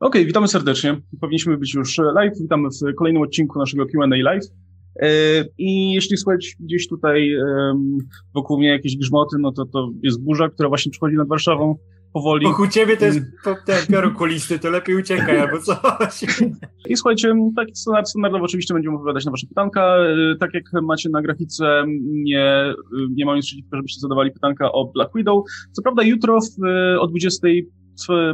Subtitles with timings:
[0.00, 1.00] okay, witamy serdecznie.
[1.20, 2.38] Powinniśmy być już live.
[2.40, 4.44] Witamy w kolejnym odcinku naszego Q&A live.
[5.00, 5.08] E,
[5.58, 7.32] I jeśli słuchać gdzieś tutaj
[8.34, 11.76] wokół mnie jakieś grzmoty, no to to jest burza, która właśnie przychodzi nad Warszawą
[12.12, 12.46] powoli.
[12.46, 13.20] Wokół ciebie to jest
[13.66, 16.24] ten piorun kulisty, to lepiej uciekaj albo coś.
[16.88, 17.68] I słuchajcie, tak
[18.04, 19.96] standardowo oczywiście będziemy odpowiadać na wasze pytanka.
[19.96, 22.74] E, tak jak macie na grafice, nie,
[23.10, 25.44] nie mam nic przeciwko, żebyście zadawali pytanka o Black Widow.
[25.72, 26.62] Co prawda jutro w,
[27.00, 27.48] o 20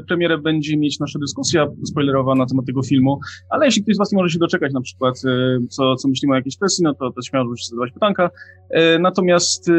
[0.09, 3.21] premierę będzie mieć nasza dyskusja spoilerowa na temat tego filmu,
[3.51, 6.33] ale jeśli ktoś z Was nie może się doczekać na przykład, e, co, co myślimy
[6.33, 8.31] o jakiejś kwestii, no to, to śmiało możecie zadawać pytanka.
[8.71, 9.73] E, natomiast e,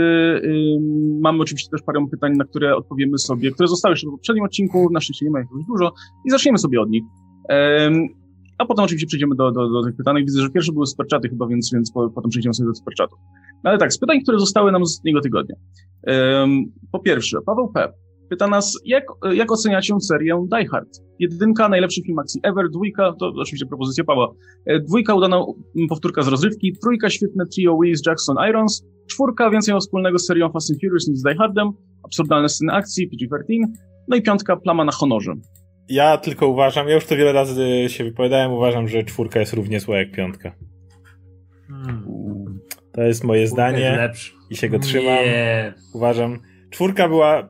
[1.21, 4.89] mamy oczywiście też parę pytań, na które odpowiemy sobie, które zostały jeszcze w poprzednim odcinku,
[4.91, 5.93] na szczęście nie ma ich już dużo
[6.25, 7.03] i zaczniemy sobie od nich.
[8.57, 10.15] A potem oczywiście przejdziemy do, do, do tych pytań.
[10.17, 13.19] Widzę, że pierwsze były superczaty chyba, więc, więc po, potem przejdziemy sobie do superczatów.
[13.63, 15.55] No ale tak, z pytań, które zostały nam z ostatniego tygodnia.
[16.91, 17.93] Po pierwsze, Paweł P.
[18.29, 19.03] Pyta nas, jak,
[19.33, 20.89] jak oceniacie serię Die Hard?
[21.19, 24.33] Jedynka, najlepszy film akcji ever, dwójka, to oczywiście propozycja Pawła,
[24.65, 25.41] e, dwójka udana
[25.89, 30.71] powtórka z rozrywki, trójka świetne trio Willis, Jackson, Irons, czwórka więcej wspólnego z serią Fast
[30.71, 31.71] and Furious niż z Die Hardem,
[32.03, 33.59] absurdalne sceny akcji, PG-13,
[34.07, 35.33] no i piątka, plama na honorze.
[35.89, 39.79] Ja tylko uważam, ja już to wiele razy się wypowiadałem, uważam, że czwórka jest równie
[39.79, 40.55] zła jak piątka.
[41.67, 42.59] Hmm.
[42.91, 44.11] To jest moje zdanie
[44.49, 45.05] i się go trzymam.
[45.05, 45.73] Nie.
[45.93, 47.49] Uważam, czwórka była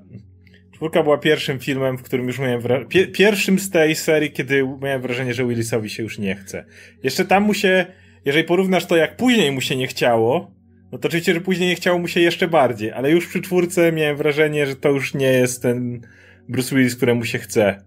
[0.76, 4.68] Czwórka była pierwszym filmem, w którym już miałem wrażenie, Pier pierwszym z tej serii, kiedy
[4.82, 6.66] miałem wrażenie, że Willisowi się już nie chce.
[7.04, 7.86] Jeszcze tam mu się,
[8.26, 10.52] jeżeli porównasz to, jak później mu się nie chciało,
[10.92, 13.92] no to oczywiście, że później nie chciało mu się jeszcze bardziej, ale już przy czwórce
[13.92, 16.02] miałem wrażenie, że to już nie jest ten
[16.50, 17.86] Bruce Willis, któremu się chce.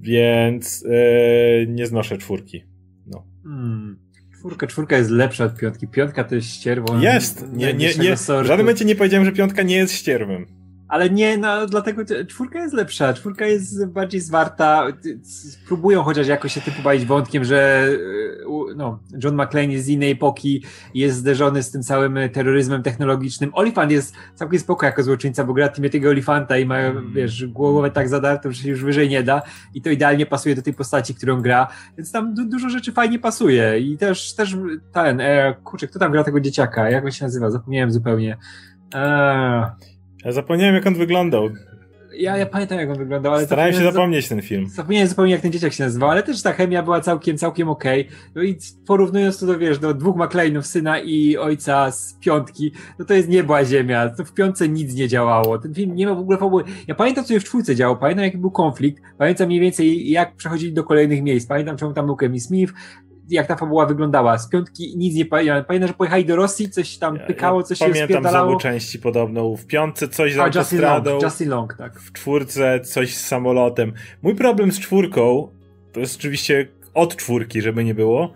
[0.00, 2.64] Więc yy, nie znoszę czwórki.
[3.06, 3.26] No.
[3.44, 3.98] Hmm.
[4.38, 5.88] Czwórka, czwórka jest lepsza od piątki.
[5.88, 6.98] Piątka to jest ścierwo.
[7.00, 7.46] Jest!
[7.52, 10.61] Nie, nie, nie, w żadnym momencie nie powiedziałem, że piątka nie jest ścierwem.
[10.92, 14.86] Ale nie, no dlatego czwórka jest lepsza, czwórka jest bardziej zwarta.
[15.66, 17.88] Próbują chociaż jakoś się typu bawić wątkiem, że
[18.70, 23.50] e, no, John McClane jest z innej epoki, jest zderzony z tym całym terroryzmem technologicznym.
[23.54, 27.12] Olifant jest całkiem spoko jako złoczyńca, bo gra tego Olifanta i ma, mm.
[27.12, 29.42] wiesz, głowę tak zadartą, że się już wyżej nie da
[29.74, 33.18] i to idealnie pasuje do tej postaci, którą gra, więc tam du dużo rzeczy fajnie
[33.18, 34.56] pasuje i też, też
[34.92, 36.90] ten, e, kurczę, kto tam gra tego dzieciaka?
[36.90, 37.50] Jak on się nazywa?
[37.50, 38.36] Zapomniałem zupełnie.
[38.94, 39.91] Eee.
[40.24, 41.50] Ja zapomniałem, jak on wyglądał.
[42.16, 43.46] Ja, ja pamiętam, jak on wyglądał, ale...
[43.46, 44.68] Starałem się zapomnieć ten film.
[44.68, 48.00] Zapomniałem zupełnie, jak ten dzieciak się nazywał, ale też ta chemia była całkiem, całkiem okej.
[48.00, 48.16] Okay.
[48.34, 48.56] No i
[48.86, 53.28] porównując to do, wiesz, do dwóch McLeanów, syna i ojca z piątki, no to jest
[53.28, 54.08] niebła ziemia.
[54.08, 55.58] To w piątce nic nie działało.
[55.58, 56.64] Ten film nie ma w ogóle fabuły.
[56.86, 60.36] Ja pamiętam, co się w czwórce działo, pamiętam, jaki był konflikt, pamiętam mniej więcej, jak
[60.36, 61.46] przechodzili do kolejnych miejsc.
[61.46, 62.72] Pamiętam, czemu tam był Kevin Smith,
[63.28, 64.38] jak ta fabuła wyglądała.
[64.38, 65.64] Z piątki nic nie pamiętam.
[65.64, 68.98] Pamiętam, że pojechali do Rosji, coś tam pykało, coś ja się Pamiętam z obu części
[68.98, 69.56] podobną.
[69.56, 71.18] W piątce coś z autostradą.
[71.22, 72.00] Justin Long, tak.
[72.00, 73.92] W czwórce coś z samolotem.
[74.22, 75.48] Mój problem z czwórką,
[75.92, 78.32] to jest oczywiście od czwórki, żeby nie było,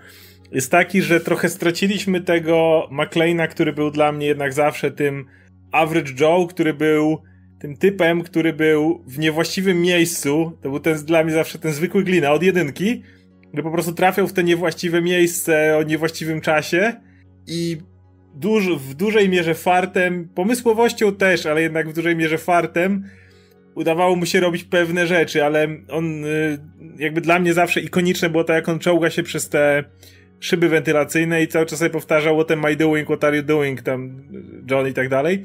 [0.52, 5.26] jest taki, że trochę straciliśmy tego McLeana, który był dla mnie jednak zawsze tym
[5.72, 7.18] average Joe, który był
[7.58, 10.52] tym typem, który był w niewłaściwym miejscu.
[10.62, 13.02] To był ten dla mnie zawsze ten zwykły glina od jedynki
[13.54, 16.92] że po prostu trafiał w te niewłaściwe miejsce o niewłaściwym czasie
[17.46, 17.78] i
[18.34, 23.04] duż, w dużej mierze fartem, pomysłowością też, ale jednak w dużej mierze fartem
[23.74, 26.58] udawało mu się robić pewne rzeczy, ale on y,
[26.98, 29.84] jakby dla mnie zawsze ikoniczne było to, jak on czołga się przez te
[30.40, 33.82] szyby wentylacyjne i cały czas sobie powtarzał what am I doing, what are you doing,
[33.82, 34.22] tam
[34.70, 35.44] John i tak dalej.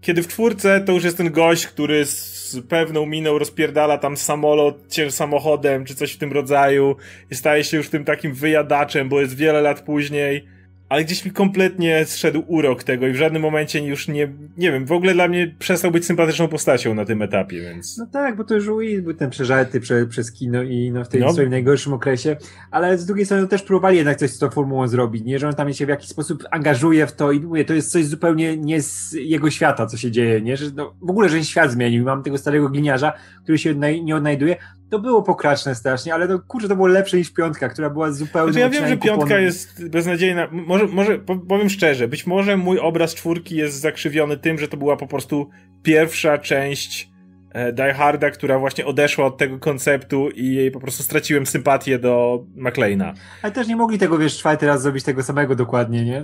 [0.00, 4.76] Kiedy w czwórce to już jest ten gość, który z pewną miną rozpierdala tam samolot
[5.10, 6.96] samochodem, czy coś w tym rodzaju
[7.30, 10.46] i staje się już tym takim wyjadaczem, bo jest wiele lat później
[10.90, 14.86] ale gdzieś mi kompletnie zszedł urok tego i w żadnym momencie już nie, nie wiem,
[14.86, 17.98] w ogóle dla mnie przestał być sympatyczną postacią na tym etapie, więc...
[17.98, 21.08] No tak, bo to już Will był ten przeżarty prze, przez kino i no w
[21.08, 21.32] tym no.
[21.32, 22.36] swoim najgorszym okresie,
[22.70, 25.54] ale z drugiej strony też próbowali jednak coś z tą formułą zrobić, nie, że on
[25.54, 28.82] tam się w jakiś sposób angażuje w to i mówię, to jest coś zupełnie nie
[28.82, 32.22] z jego świata, co się dzieje, nie, że no, w ogóle, że świat zmienił, mam
[32.22, 33.12] tego starego gliniarza,
[33.42, 34.56] który się nie odnajduje,
[34.90, 38.52] to było pokraczne strasznie, ale to kurczę, to było lepsze niż piątka, która była zupełnie...
[38.52, 40.48] Znaczy, ja wiem, że piątka jest beznadziejna.
[40.52, 44.96] Może, może powiem szczerze, być może mój obraz czwórki jest zakrzywiony tym, że to była
[44.96, 45.50] po prostu
[45.82, 47.10] pierwsza część
[47.52, 51.98] e, Die Harda, która właśnie odeszła od tego konceptu i jej po prostu straciłem sympatię
[51.98, 53.14] do McLeana.
[53.42, 56.22] Ale też nie mogli tego, wiesz, czwarty raz zrobić tego samego dokładnie, nie?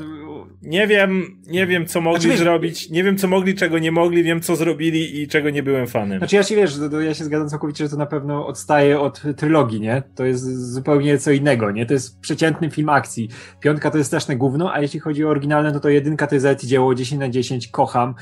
[0.62, 4.22] Nie wiem, nie wiem co mogli znaczy, zrobić, nie wiem co mogli, czego nie mogli,
[4.22, 6.18] wiem co zrobili i czego nie byłem fanem.
[6.18, 9.00] Znaczy ja się wiesz, to, to ja się zgadzam całkowicie, że to na pewno odstaje
[9.00, 10.02] od trylogii, nie?
[10.14, 11.86] To jest zupełnie co innego, nie?
[11.86, 13.28] To jest przeciętny film akcji.
[13.60, 16.64] Piątka to jest straszne gówno, a jeśli chodzi o oryginalne, no to jedynka to jest
[16.64, 18.14] dzieło 10 na 10, kocham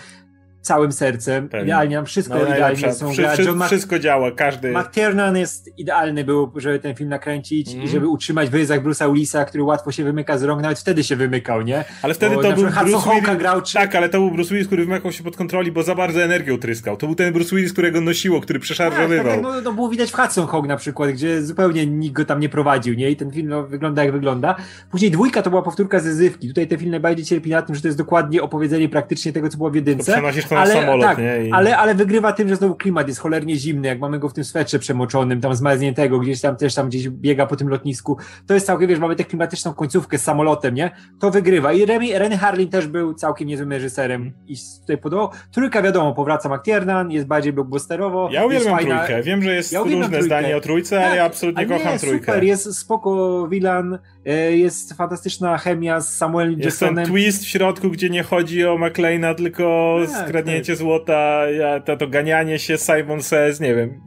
[0.65, 1.49] całym sercem.
[1.49, 1.67] Pewnie.
[1.67, 4.73] Idealnie, nam wszystko no, idealnie są Wszy, John wszystko działa, każdy...
[4.73, 7.85] McTiernan jest idealny był, żeby ten film nakręcić mm.
[7.85, 11.17] i żeby utrzymać wyryzach Bruce'a Willisa, który łatwo się wymyka z rąk, nawet wtedy się
[11.17, 11.85] wymykał, nie?
[12.03, 13.39] Ale wtedy bo to był Bruce Willis...
[13.39, 13.75] Grał, czy...
[13.75, 16.59] Tak, ale to był Bruce Willis, który wymykał się pod kontroli, bo za bardzo energią
[16.59, 16.97] tryskał.
[16.97, 19.25] To był ten Bruce Willis, którego nosiło, który przeszarżowywał.
[19.25, 22.25] Tak, tak, no, no było widać w Hudson Hawk na przykład, gdzie zupełnie nikt go
[22.25, 23.11] tam nie prowadził, nie?
[23.11, 24.57] I ten film no, wygląda jak wygląda.
[24.91, 26.49] Później dwójka to była powtórka ze Zywki.
[26.49, 29.57] Tutaj ten film najbardziej cierpi na tym, że to jest dokładnie opowiedzenie praktycznie tego, co
[29.57, 30.23] było w jedynce.
[30.49, 31.47] To ale, samolot, tak, nie?
[31.47, 31.53] I...
[31.53, 34.45] Ale, ale wygrywa tym, że znowu klimat jest cholernie zimny, jak mamy go w tym
[34.45, 38.17] swetrze przemoczonym, tam zmarzniętego, gdzieś tam też tam gdzieś biega po tym lotnisku.
[38.47, 40.91] To jest całkiem, wiesz, mamy tę klimatyczną końcówkę z samolotem, nie?
[41.21, 41.73] To wygrywa.
[41.73, 45.31] I Remy, Renny Harlin też był całkiem niezłym reżyserem i tutaj podobał.
[45.53, 48.29] Trójka wiadomo, powraca McTiernan, jest bardziej blockbusterowo.
[48.33, 49.05] Ja uwielbiam fajna...
[49.05, 49.23] trójkę.
[49.23, 50.23] Wiem, że jest ja różne trójkę.
[50.23, 52.27] zdanie o trójce, tak, ale ja absolutnie kocham nie, trójkę.
[52.27, 56.97] Super, jest spoko Wilan, e, jest fantastyczna chemia z Samuelem Jacksonem.
[56.97, 60.79] Jest ten twist w środku, gdzie nie chodzi o McLeana, tylko tak, skradnięcie tak.
[60.79, 64.01] złota, ja, to, to ganianie się Simon Says, nie wiem.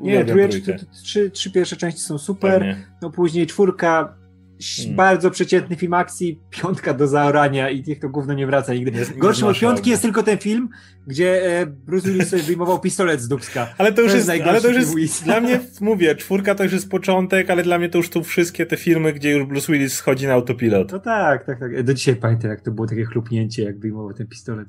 [0.00, 0.72] Nie, trójeczki,
[1.02, 2.86] trzy, trzy pierwsze części są super, Pewnie.
[3.02, 4.20] no później czwórka
[4.60, 4.96] Hmm.
[4.96, 8.98] Bardzo przeciętny film akcji, piątka do zaorania i niech to gówno nie wraca nigdy.
[8.98, 10.68] Jest, Gorszym od piątki jest tylko ten film,
[11.06, 13.68] gdzie e, Bruce Willis sobie wyjmował pistolet z dubska.
[13.78, 16.64] Ale to już to jest, jest ale to już jest, dla mnie, mówię, czwórka to
[16.64, 19.72] już jest początek, ale dla mnie to już tu wszystkie te filmy, gdzie już Bruce
[19.72, 20.92] Willis schodzi na autopilot.
[20.92, 21.82] No tak, tak, tak.
[21.82, 24.68] Do dzisiaj pamiętam, jak to było takie chlupnięcie, jak wyjmował ten pistolet.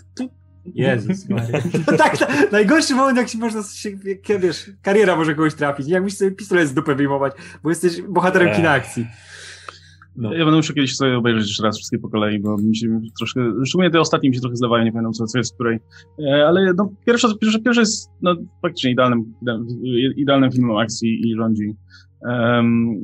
[0.66, 1.62] Jezus Maria.
[1.86, 5.88] To tak, tak, najgorszy moment, jak się można, się, jak, wiesz, kariera może kogoś trafić.
[5.88, 9.08] Jak musisz sobie pistolet z dupy wyjmować, bo jesteś bohaterem kina akcji.
[10.16, 10.34] No.
[10.34, 13.42] Ja będę musiał kiedyś sobie obejrzeć jeszcze raz wszystkie po kolei, bo mi się troszkę,
[13.66, 15.80] szczególnie te ostatnie mi się trochę zdawają, nie pamiętam co, co jest w której.
[16.20, 19.34] E, ale no, pierwsza, pierwsza, pierwsza jest no, faktycznie idealnym,
[20.18, 21.76] idealnym filmem akcji i rządzi
[22.22, 22.96] Um,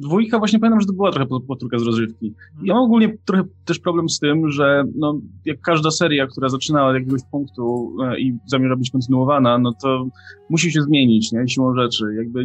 [0.00, 2.34] dwójka właśnie pamiętam, że to była trochę potrójka z rozrywki.
[2.62, 6.86] Ja mam ogólnie trochę też problem z tym, że no, jak każda seria, która zaczyna
[6.86, 10.08] od jakiegoś punktu e, i zamierza być kontynuowana, no to
[10.50, 11.48] musi się zmienić, nie?
[11.48, 12.04] Siłą rzeczy.
[12.16, 12.44] Jakby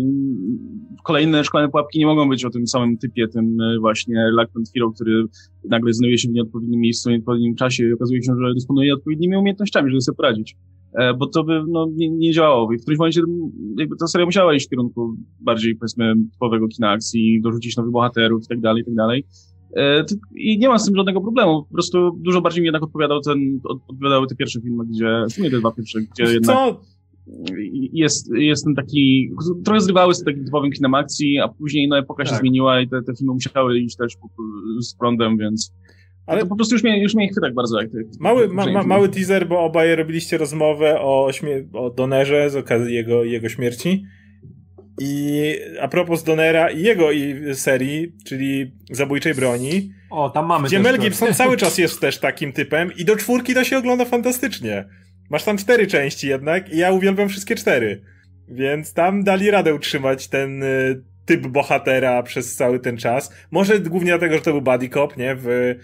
[1.04, 4.92] kolejne szkolne pułapki nie mogą być o tym samym typie, tym e, właśnie Lackland Hero,
[4.92, 5.26] który
[5.70, 9.38] nagle znajduje się w nieodpowiednim miejscu, w nieodpowiednim czasie i okazuje się, że dysponuje odpowiednimi
[9.38, 10.56] umiejętnościami, żeby sobie poradzić.
[10.94, 12.74] E, bo to by no, nie, nie działało.
[12.74, 13.22] I w którymś momencie
[13.78, 18.44] jakby ta seria musiała iść w kierunku bardziej, powiedzmy, typowego kina akcji, dorzucić nowych bohaterów
[18.44, 19.26] i tak dalej, i tak dalej.
[19.76, 20.06] E,
[20.36, 21.64] I nie ma z tym żadnego problemu.
[21.64, 25.52] Po prostu dużo bardziej mi jednak odpowiadał ten, odpowiadały te pierwsze filmy, gdzie, w sumie
[25.52, 26.32] te dwa pierwsze, gdzie Co?
[26.32, 26.82] jednak
[27.94, 29.32] jest, jest ten taki,
[29.66, 32.34] trochę zrywały z takim typowym kinem akcji, a później no epoka tak.
[32.34, 34.18] się zmieniła i te, te filmy musiały iść też
[34.82, 35.74] z prądem, więc
[36.26, 37.98] ale to po prostu już mnie, już mnie chwyta tak bardzo jak ty.
[38.20, 42.96] Mały, ma, ma, mały teaser, bo obaj robiliście rozmowę o, śmie- o Donerze z okazji
[42.96, 44.06] jego, jego śmierci.
[45.02, 49.92] I a propos Donera i jego i serii, czyli Zabójczej Broni.
[50.10, 53.54] O, tam mamy Gdzie Mel Gibson cały czas jest też takim typem i do czwórki
[53.54, 54.86] to się ogląda fantastycznie.
[55.30, 58.02] Masz tam cztery części jednak i ja uwielbiam wszystkie cztery.
[58.48, 63.34] Więc tam dali radę utrzymać ten y, typ bohatera przez cały ten czas.
[63.52, 65.36] Może głównie dlatego, że to był buddy cop, nie?
[65.36, 65.76] W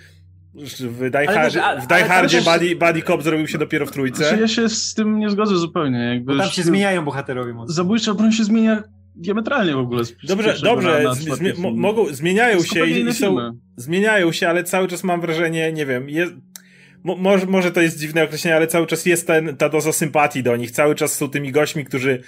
[0.80, 4.24] w Die, Hard, w Die Hardzie buddy, buddy Cop zrobił się dopiero w trójce.
[4.24, 6.00] Znaczy, ja się z tym nie zgodzę zupełnie.
[6.00, 7.74] Jakby Bo tam się zmieniają bohaterowie mocno.
[7.74, 8.84] Zabójcza broń się zmienia
[9.16, 10.04] diametralnie w ogóle.
[10.24, 13.38] Dobrze, dobrze, na, na zmi mogą, zmieniają się i, i są,
[13.76, 16.34] zmieniają się, ale cały czas mam wrażenie, nie wiem, jest,
[17.04, 20.56] może, może to jest dziwne określenie, ale cały czas jest ten, ta doza sympatii do
[20.56, 20.72] nich.
[20.72, 22.22] Cały czas są tymi gośćmi, którzy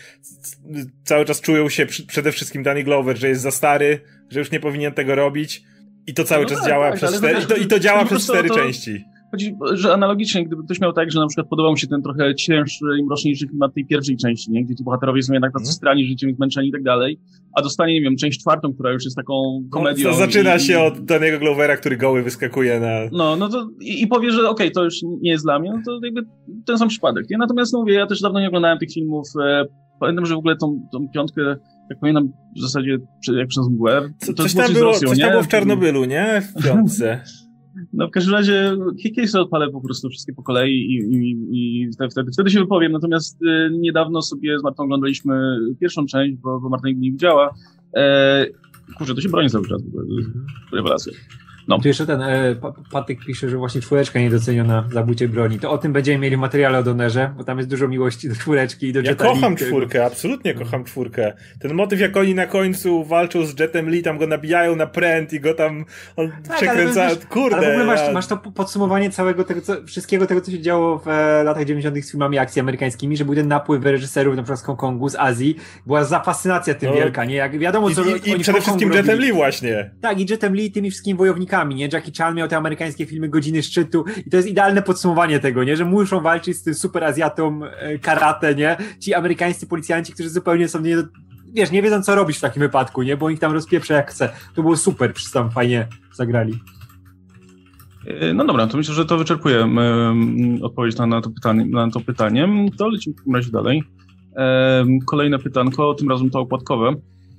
[1.04, 4.60] cały czas czują się przede wszystkim Danny Glover, że jest za stary, że już nie
[4.60, 5.64] powinien tego robić
[6.10, 8.06] i to cały no czas tak, działa tak, przez cztery, i to, i to działa
[8.06, 9.06] przez cztery to, części.
[9.32, 12.36] Chodzi, że analogicznie, gdyby ktoś miał tak, że na przykład podobał mu się ten trochę
[12.36, 14.66] cięższy i mroczniejszy klimat tej pierwszej części, nie?
[14.66, 15.74] gdzie ci bohaterowie są jednak tacy mm.
[15.74, 17.20] strani życiem, zmęczeni i tak dalej,
[17.58, 20.10] a dostanie, nie wiem, część czwartą, która już jest taką komedią.
[20.10, 22.88] To zaczyna i, się od danego Glovera, który goły wyskakuje na...
[23.12, 25.72] No, no to i, i powie, że okej, okay, to już nie jest dla mnie,
[25.72, 26.22] no to jakby
[26.66, 27.38] ten sam przypadek, nie?
[27.38, 29.66] Natomiast no mówię, ja też dawno nie oglądałem tych filmów, e,
[30.00, 31.56] pamiętam, że w ogóle tą, tą piątkę
[31.90, 32.98] jak pamiętam, w zasadzie
[33.38, 34.14] jak przez mgłę.
[34.18, 36.42] Co, coś tam było, Rosją, coś tam było w Czarnobylu, nie?
[36.42, 37.24] W piątce.
[37.94, 42.32] No w każdym razie kiedyś odpalę po prostu wszystkie po kolei i, i, i wtedy,
[42.34, 42.92] wtedy się wypowiem.
[42.92, 47.54] Natomiast y, niedawno sobie z Martą oglądaliśmy pierwszą część, bo, bo Marta nigdy nie widziała.
[47.96, 48.46] E,
[48.98, 49.82] kurczę, to się broni cały czas.
[50.74, 51.14] Rewelacja.
[51.70, 51.80] No.
[51.80, 52.56] Tu jeszcze ten e,
[52.92, 55.60] Patyk pisze, że właśnie czwóreczka niedoceniona w zabójczej broni.
[55.60, 58.36] To o tym będziemy mieli w materiale o Donerze, bo tam jest dużo miłości do
[58.36, 61.34] czwóreczki i do Ja kocham czwórkę, absolutnie kocham czwórkę.
[61.60, 65.34] Ten motyw, jak oni na końcu walczą z Jetem Lee, tam go nabijają na pręt
[65.34, 65.86] i go tam
[66.16, 67.04] on tak, przekręca.
[67.04, 67.58] Ale Kurde.
[67.58, 71.00] Ale w ogóle masz, masz to podsumowanie całego tego, co, wszystkiego tego, co się działo
[71.00, 72.06] w e, latach 90.
[72.06, 75.56] z filmami akcji amerykańskimi, że był ten napływ reżyserów na przykład z Hongkongu, z Azji.
[75.86, 76.96] Była zafascynacja tym no.
[76.96, 77.36] wielka, nie?
[77.36, 79.92] Jak wiadomo, co I, i, i przede wszystkim Jetem Lee właśnie.
[80.02, 81.90] Tak, i Jetem Lee, tymi wszystkimi wojownikami nie?
[81.94, 85.78] Jackie Chan miał te amerykańskie filmy Godziny Szczytu i to jest idealne podsumowanie tego, nie?
[85.78, 88.78] Że muszą walczyć z tym super Azjatą e, karate, nie?
[89.00, 90.98] Ci amerykańscy policjanci, którzy zupełnie są nie,
[91.54, 93.18] wiesz, nie wiedzą co robić w takim wypadku, nie?
[93.18, 94.30] Bo ich tam rozpieprza jak chce.
[94.56, 96.60] To było super, wszyscy tam fajnie zagrali.
[98.08, 99.70] E, no dobra, to myślę, że to wyczerpuje
[100.62, 102.50] odpowiedź na, na, to pytanie, na to pytanie.
[102.78, 103.84] To lecimy w takim razie dalej.
[105.06, 106.96] Kolejne pytanko, tym razem to okładkowe.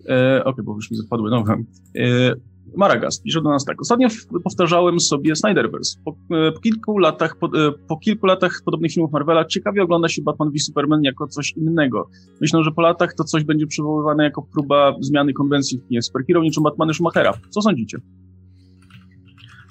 [0.09, 1.53] E, Okej, okay, bo już mi zapadły nowe.
[1.99, 2.35] E,
[2.77, 3.81] Maragas pisze do nas tak.
[3.81, 4.09] Ostatnio
[4.45, 5.99] powtarzałem sobie Snyderverse.
[6.05, 10.09] Po, e, po, kilku latach, po, e, po, kilku latach podobnych filmów Marvela ciekawie ogląda
[10.09, 12.09] się Batman v Superman jako coś innego.
[12.41, 16.43] Myślę, że po latach to coś będzie przywoływane jako próba zmiany konwencji w kinie superhero
[16.43, 17.33] niczym Batmany Schumachera.
[17.51, 17.99] Co sądzicie?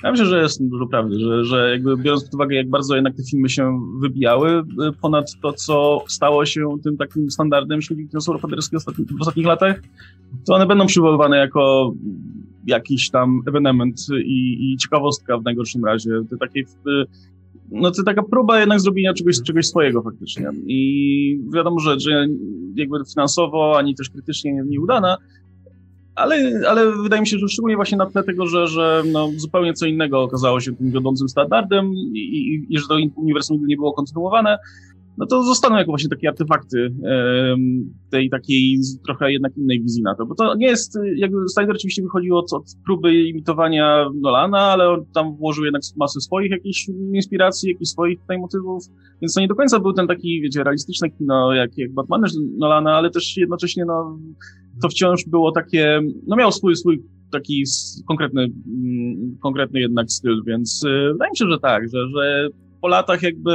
[0.04, 3.16] Ja myślę, że jest dużo prawdy, że, że jakby biorąc pod uwagę, jak bardzo jednak
[3.16, 4.64] te filmy się wybijały y,
[5.02, 8.80] ponad to, co stało się tym takim standardem silników kinosowo-bohaterskich
[9.18, 9.82] w ostatnich latach,
[10.48, 11.94] to one będą przywoływane jako
[12.66, 16.12] jakiś tam ewenement i, i ciekawostka w najgorszym razie.
[16.30, 17.06] To takie, y,
[17.72, 20.50] no to taka próba jednak zrobienia czegoś, czegoś swojego faktycznie.
[20.68, 22.28] I wiadomo, że, że
[22.76, 25.18] jakby finansowo, ani też krytycznie nieudana,
[26.20, 29.74] ale, ale wydaje mi się, że szczególnie właśnie na tle tego, że, że no, zupełnie
[29.74, 33.94] co innego okazało się tym wiodącym standardem i, i, i że to uniwersum nie było
[33.94, 34.58] kontynuowane,
[35.20, 36.94] no to zostaną jako właśnie takie artefakty
[38.12, 42.04] tej takiej trochę jednak innej wizji na to, bo to nie jest, jakby Snyder oczywiście
[42.04, 47.70] wychodził od, od próby imitowania Nolana, ale on tam włożył jednak masę swoich jakichś inspiracji,
[47.70, 48.84] jakichś swoich tutaj motywów,
[49.22, 52.22] więc to nie do końca był ten taki, wiecie, realistyczny kino jak, jak Batman
[52.58, 54.20] Nolana, ale też jednocześnie no
[54.82, 57.64] to wciąż było takie, no miał swój, swój taki
[58.08, 62.50] konkretny, mm, konkretny jednak styl, więc y, wydaje mi się, że tak, że, że
[62.82, 63.52] po latach jakby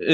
[0.00, 0.06] y,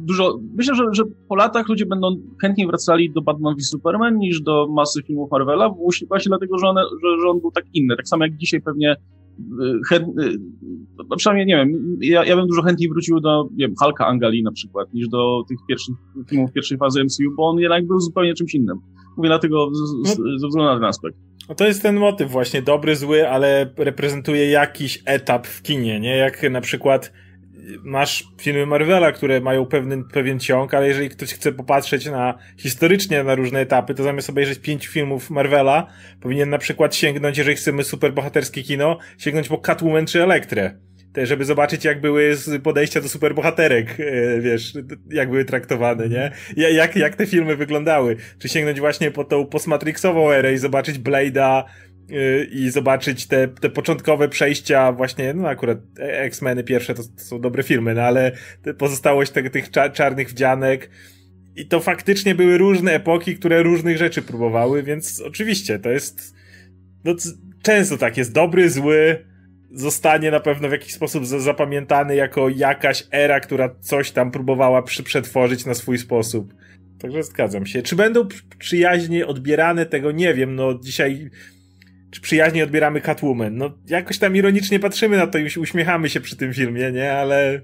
[0.00, 4.40] dużo, myślę, że, że po latach ludzie będą chętniej wracali do Batman v Superman niż
[4.40, 5.74] do masy filmów Marvela,
[6.08, 8.92] właśnie dlatego, że, one, że, że on był tak inny, tak samo jak dzisiaj pewnie
[8.92, 10.06] y, chęt,
[11.10, 14.42] no przynajmniej nie wiem, ja, ja bym dużo chętniej wrócił do, nie wiem, Hulka Angali
[14.42, 15.94] na przykład, niż do tych pierwszych
[16.28, 18.78] filmów pierwszej fazy MCU, bo on jednak był zupełnie czymś innym.
[19.16, 21.16] Mówię dlatego z, z, ze względu na ten aspekt.
[21.48, 26.16] No to jest ten motyw właśnie, dobry, zły, ale reprezentuje jakiś etap w kinie, nie?
[26.16, 27.12] Jak na przykład
[27.84, 33.24] masz filmy Marvela, które mają pewien, pewien ciąg, ale jeżeli ktoś chce popatrzeć na historycznie
[33.24, 35.86] na różne etapy, to zamiast obejrzeć pięć filmów Marvela,
[36.20, 40.78] powinien na przykład sięgnąć, jeżeli chcemy superbohaterskie kino, sięgnąć po Catwoman czy Elektrę
[41.12, 44.74] te, żeby zobaczyć, jak były podejścia do superbohaterek, e, wiesz,
[45.10, 46.32] jak były traktowane, nie?
[46.56, 48.16] Jak, jak te filmy wyglądały.
[48.38, 51.64] Czy sięgnąć właśnie po tą postmatrixową erę i zobaczyć Blade'a
[52.10, 57.40] e, i zobaczyć te, te początkowe przejścia właśnie, no akurat X-Meny pierwsze to, to, są
[57.40, 58.32] dobre filmy, no ale
[58.78, 60.90] pozostałość te, tych czarnych wdzianek
[61.56, 66.34] i to faktycznie były różne epoki, które różnych rzeczy próbowały, więc oczywiście to jest,
[67.04, 67.14] no
[67.62, 69.31] często tak jest, dobry, zły,
[69.74, 75.66] zostanie na pewno w jakiś sposób zapamiętany jako jakaś era, która coś tam próbowała przetworzyć
[75.66, 76.54] na swój sposób.
[76.98, 77.82] Także zgadzam się.
[77.82, 80.54] Czy będą przyjaźnie odbierane, tego nie wiem.
[80.54, 81.30] No dzisiaj
[82.10, 83.56] czy przyjaźnie odbieramy Catwoman.
[83.56, 87.12] No jakoś tam ironicznie patrzymy na to i uśmiechamy się przy tym filmie, nie?
[87.12, 87.60] Ale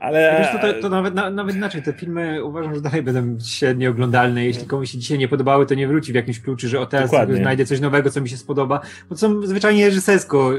[0.00, 0.36] ale...
[0.38, 3.90] Wiesz, to, to, to nawet, na, nawet inaczej, te filmy uważam, że dalej będą średnio
[3.90, 4.44] oglądalne.
[4.44, 7.10] Jeśli komuś się dzisiaj nie podobały, to nie wróci w jakimś kluczu, że o teraz
[7.10, 8.80] znajdę coś nowego, co mi się spodoba.
[9.08, 10.52] Bo są zwyczajnie reżysersko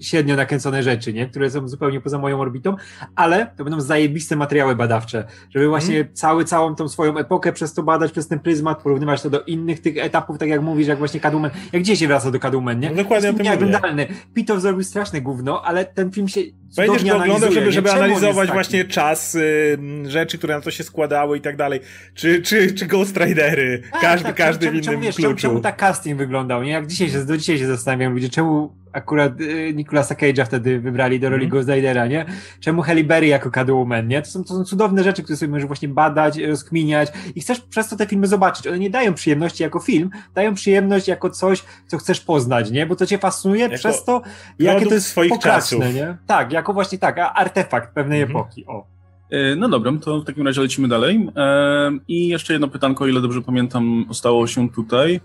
[0.00, 1.26] średnio nakręcone rzeczy, nie?
[1.26, 2.76] które są zupełnie poza moją orbitą,
[3.14, 6.14] ale to będą zajebiste materiały badawcze, żeby właśnie hmm.
[6.14, 9.80] cały, całą tą swoją epokę przez to badać, przez ten pryzmat, porównywać to do innych
[9.80, 12.90] tych etapów, tak jak mówisz, jak właśnie Kadumen, jak gdzieś się wraca do Kadumen, nie?
[12.90, 14.06] No dokładnie to oglądalny.
[14.34, 16.40] Pitow zrobił straszne gówno, ale ten film się
[16.76, 21.38] Będziesz go oglądał, żeby, żeby analizować właśnie czas, y, rzeczy, które na to się składały
[21.38, 21.80] i tak dalej.
[22.14, 25.28] Czy, czy, czy Ghost Ridery, tak, każdy, tak, każdy czemu, w innym czemu, wiesz, kluczu.
[25.28, 26.70] Czemu, czemu tak casting wyglądał, nie?
[26.70, 31.20] Jak dzisiaj się, do dzisiaj się zastanawiam ludzie, czemu akurat y, Nicolasa Cage'a wtedy wybrali
[31.20, 31.50] do roli mm.
[31.50, 32.26] Ghost Ridera, nie?
[32.60, 34.22] Czemu Halle Berry jako Catwoman, nie?
[34.22, 37.88] To są, to są cudowne rzeczy, które sobie możesz właśnie badać, rozkminiać i chcesz przez
[37.88, 38.66] to te filmy zobaczyć.
[38.66, 42.86] One nie dają przyjemności jako film, dają przyjemność jako coś, co chcesz poznać, nie?
[42.86, 44.22] Bo to cię fascynuje jako przez to,
[44.58, 45.94] jakie to jest swoich pokraczne, czasów.
[45.94, 46.16] nie?
[46.26, 48.30] Tak, jako właśnie tak, artefakt pewnej mm.
[48.30, 48.86] epoki, o.
[49.30, 51.28] E, no dobra, to w takim razie lecimy dalej.
[51.36, 55.20] E, I jeszcze jedno pytanko, o ile dobrze pamiętam, stało się tutaj.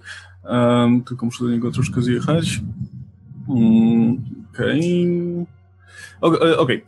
[0.45, 2.61] E, tylko muszę do niego troszkę zjechać.
[3.55, 4.21] Mm,
[4.53, 4.79] okej.
[6.21, 6.21] Okay.
[6.21, 6.57] Okej.
[6.57, 6.81] Okay.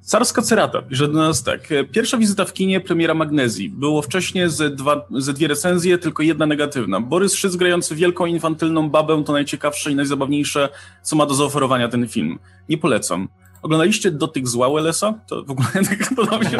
[0.00, 1.68] Carska Cerata pisze do nas tak.
[1.92, 3.70] Pierwsza wizyta w kinie premiera Magnezji.
[3.70, 7.00] Było wcześniej ze, dwa, ze dwie recenzje, tylko jedna negatywna.
[7.00, 10.68] Borys Szyc grający wielką infantylną babę to najciekawsze i najzabawniejsze,
[11.02, 12.38] co ma do zaoferowania ten film.
[12.68, 13.28] Nie polecam.
[13.62, 15.14] Oglądaliście Dotyk zła Wellesa?
[15.26, 16.56] To w ogóle tak podobnie się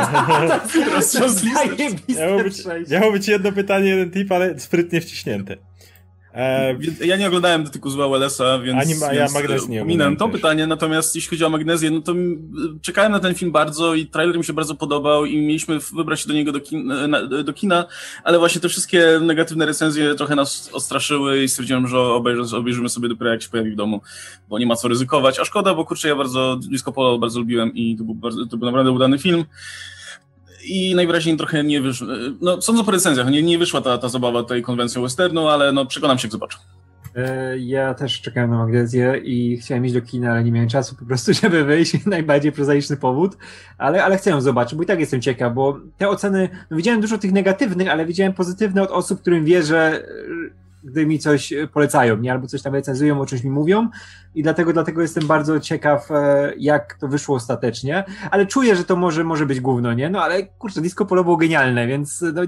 [2.18, 2.54] miało być,
[2.90, 5.56] miało być jedno pytanie, jeden tip, ale sprytnie wciśnięte.
[6.34, 6.74] E,
[7.06, 10.34] ja nie oglądałem dotyku zła Wellesa, więc, Ani ma, ja Magnes nie ominąłem to też.
[10.34, 12.12] pytanie, natomiast jeśli chodzi o Magnezję, no to
[12.82, 16.28] czekałem na ten film bardzo i trailer mi się bardzo podobał i mieliśmy wybrać się
[16.28, 16.92] do niego do, kin,
[17.44, 17.84] do kina,
[18.24, 23.08] ale właśnie te wszystkie negatywne recenzje trochę nas odstraszyły i stwierdziłem, że obejrzy, obejrzymy sobie
[23.08, 24.00] dopiero jak się pojawi w domu,
[24.48, 27.74] bo nie ma co ryzykować, a szkoda, bo kurczę, ja bardzo Disco Polo bardzo lubiłem
[27.74, 29.44] i to był, bardzo, to był naprawdę udany film
[30.64, 32.08] i najwyraźniej trochę nie wyszło.
[32.40, 35.86] No, sądzę po recenzjach, nie, nie wyszła ta, ta zabawa tej konwencją westernu, ale no,
[35.86, 36.58] przekonam się, jak zobaczę.
[37.16, 40.96] E, ja też czekałem na Magnezję i chciałem iść do kina, ale nie miałem czasu
[40.96, 42.06] po prostu, żeby wyjść.
[42.06, 43.36] Najbardziej prozaiczny powód,
[43.78, 47.00] ale, ale chcę ją zobaczyć, bo i tak jestem ciekaw, bo te oceny, no widziałem
[47.00, 50.06] dużo tych negatywnych, ale widziałem pozytywne od osób, którym wierzę,
[50.84, 52.32] gdy mi coś polecają, nie?
[52.32, 53.88] Albo coś tam recenzują, o czymś mi mówią
[54.34, 58.96] i dlatego, dlatego jestem bardzo ciekaw, e, jak to wyszło ostatecznie, ale czuję, że to
[58.96, 60.10] może, może być gówno, nie?
[60.10, 62.42] No ale kurczę, Disco Polo było genialne, więc no,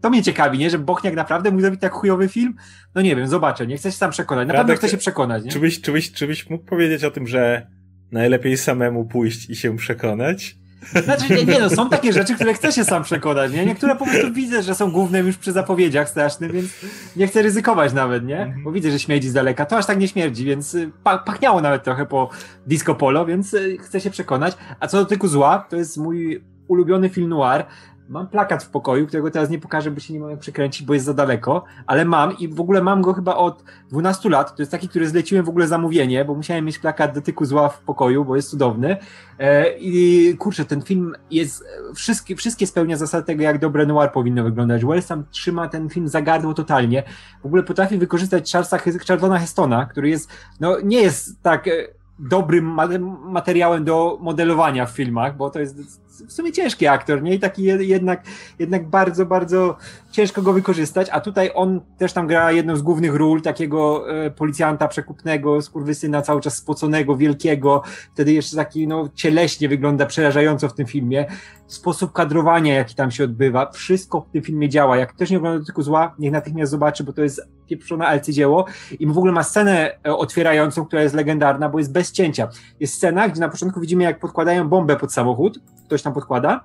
[0.00, 0.70] to mnie ciekawi, nie?
[0.70, 2.54] Że Bochniak naprawdę mógł zrobić tak chujowy film?
[2.94, 4.48] No nie wiem, zobaczę, nie chcę się sam przekonać.
[4.48, 5.50] Na pewno chcę się przekonać, nie?
[5.50, 7.66] Czy byś, czy, byś, czy byś mógł powiedzieć o tym, że
[8.12, 10.57] najlepiej samemu pójść i się przekonać?
[11.04, 13.66] Znaczy, nie, nie, no, są takie rzeczy, które chcę się sam przekonać, nie?
[13.66, 16.70] Niektóre po prostu widzę, że są główne już przy zapowiedziach strasznym, więc
[17.16, 18.40] nie chcę ryzykować nawet, nie?
[18.40, 18.62] Mhm.
[18.62, 19.66] Bo widzę, że śmierdzi z daleka.
[19.66, 22.30] To aż tak nie śmierdzi, więc y, pachniało nawet trochę po
[22.66, 24.56] disco polo, więc y, chcę się przekonać.
[24.80, 27.64] A co do tyku zła, to jest mój ulubiony film noir.
[28.08, 31.06] Mam plakat w pokoju, którego teraz nie pokażę, bo się nie mogę przekręcić, bo jest
[31.06, 34.56] za daleko, ale mam i w ogóle mam go chyba od 12 lat.
[34.56, 37.80] To jest taki, który zleciłem w ogóle zamówienie, bo musiałem mieć plakat dotyku zła w
[37.80, 38.96] pokoju, bo jest cudowny.
[39.38, 44.44] E, I kurczę, ten film jest, wszystkie, wszystkie spełnia zasady tego, jak dobre noir powinno
[44.44, 44.84] wyglądać.
[44.84, 47.02] Wells tam trzyma ten film za gardło totalnie.
[47.42, 51.70] W ogóle potrafi wykorzystać Charlesa, Charltona Hestona, który jest, no nie jest tak e,
[52.18, 52.76] dobrym
[53.24, 57.34] materiałem do modelowania w filmach, bo to jest w sumie ciężki aktor, nie?
[57.34, 58.22] I taki jednak,
[58.58, 59.76] jednak bardzo, bardzo
[60.10, 64.30] ciężko go wykorzystać, a tutaj on też tam gra jedną z głównych ról, takiego e,
[64.30, 67.82] policjanta przekupnego, skurwysyna cały czas spoconego, wielkiego,
[68.14, 71.26] wtedy jeszcze taki, no, cieleśnie wygląda przerażająco w tym filmie.
[71.66, 74.96] Sposób kadrowania, jaki tam się odbywa, wszystko w tym filmie działa.
[74.96, 78.64] Jak ktoś nie ogląda tylko zła, niech natychmiast zobaczy, bo to jest pieprzone arcydzieło
[79.00, 82.48] i w ogóle ma scenę e, otwierającą, która jest legendarna, bo jest bez cięcia.
[82.80, 86.64] Jest scena, gdzie na początku widzimy, jak podkładają bombę pod samochód, ktoś tam podkłada,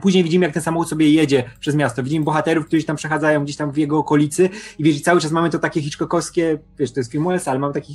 [0.00, 2.02] Później widzimy, jak ten samochód sobie jedzie przez miasto.
[2.02, 5.50] Widzimy bohaterów, którzy tam przechadzają gdzieś tam w jego okolicy i wiesz, cały czas mamy
[5.50, 7.94] to takie Hitchcockowskie, wiesz, to jest film Wellsa, ale mamy takie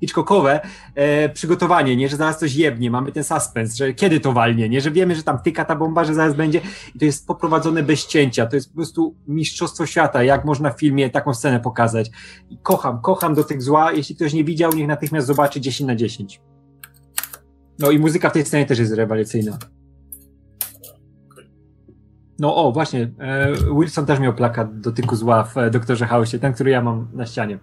[0.00, 0.60] Hitchcockowe
[0.94, 4.80] e, przygotowanie, nie, że zaraz coś jebnie, mamy ten suspens, że kiedy to walnie, nie,
[4.80, 6.60] że wiemy, że tam tyka ta bomba, że zaraz będzie
[6.94, 10.80] i to jest poprowadzone bez cięcia, to jest po prostu mistrzostwo świata, jak można w
[10.80, 12.10] filmie taką scenę pokazać.
[12.50, 15.96] I kocham, kocham do tych zła, jeśli ktoś nie widział, niech natychmiast zobaczy 10 na
[15.96, 16.40] 10.
[17.78, 19.58] No i muzyka w tej scenie też jest rewelacyjna.
[22.42, 26.52] No o, właśnie, e, Wilson też miał plakat dotyku zła w e, Doktorze Hausie, ten,
[26.52, 27.58] który ja mam na ścianie.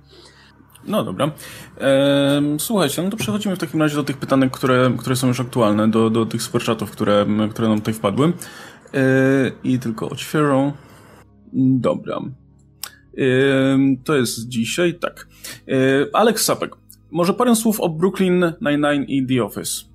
[0.88, 1.32] No dobra.
[2.58, 5.92] Słuchajcie, no to przechodzimy w takim razie do tych pytanek, które, które są już aktualne,
[5.92, 8.34] do, do tych superchatów, które, które nam tutaj wpadły.
[8.94, 9.02] E,
[9.64, 10.72] I tylko otwieram.
[11.54, 12.20] Dobra.
[14.04, 15.28] To jest dzisiaj, tak.
[16.14, 16.76] Alex Sapek.
[17.12, 19.86] Może parę słów o Brooklyn Nine-Nine i The Office.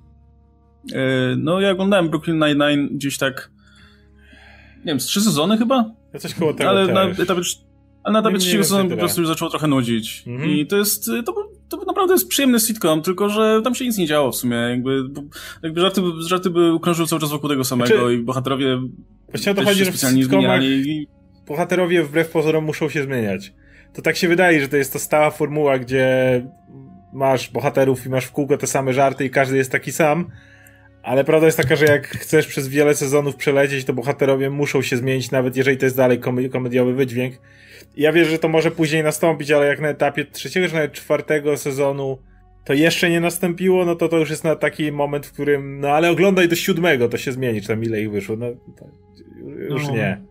[1.37, 3.54] No, ja oglądałem Brooklyn Nine-Nine gdzieś tak
[4.85, 5.91] nie wiem, z trzy sezony chyba?
[6.13, 7.41] Ja coś koło tego Ale na etapie,
[8.03, 10.25] ale na etapie trzeciego sezonu po prostu już zaczęło trochę nudzić.
[10.27, 10.51] Mhm.
[10.51, 11.35] I to jest, to,
[11.69, 14.57] to naprawdę jest przyjemny sitcom, tylko że tam się nic nie działo w sumie.
[14.57, 15.03] Jakby,
[15.63, 18.79] jakby żarty, żarty by ukrążyły cały czas wokół tego samego znaczy, i bohaterowie
[19.35, 20.91] Właściwie to chodzi, że specjalnie zmieniali.
[20.91, 21.07] I...
[21.47, 23.53] Bohaterowie wbrew pozorom muszą się zmieniać.
[23.93, 26.47] To tak się wydaje, że to jest to stała formuła, gdzie
[27.13, 30.31] masz bohaterów i masz w kółko te same żarty i każdy jest taki sam,
[31.05, 34.97] ale prawda jest taka, że jak chcesz przez wiele sezonów przelecieć, to bohaterowie muszą się
[34.97, 37.35] zmienić, nawet jeżeli to jest dalej komediowy wydźwięk.
[37.97, 41.57] Ja wierzę, że to może później nastąpić, ale jak na etapie trzeciego czy nawet czwartego
[41.57, 42.19] sezonu
[42.65, 45.89] to jeszcze nie nastąpiło, no to to już jest na taki moment, w którym, no
[45.89, 48.47] ale oglądaj do siódmego, to się zmieni, czy tam ile ich wyszło, no
[49.71, 49.95] już no.
[49.95, 50.23] nie.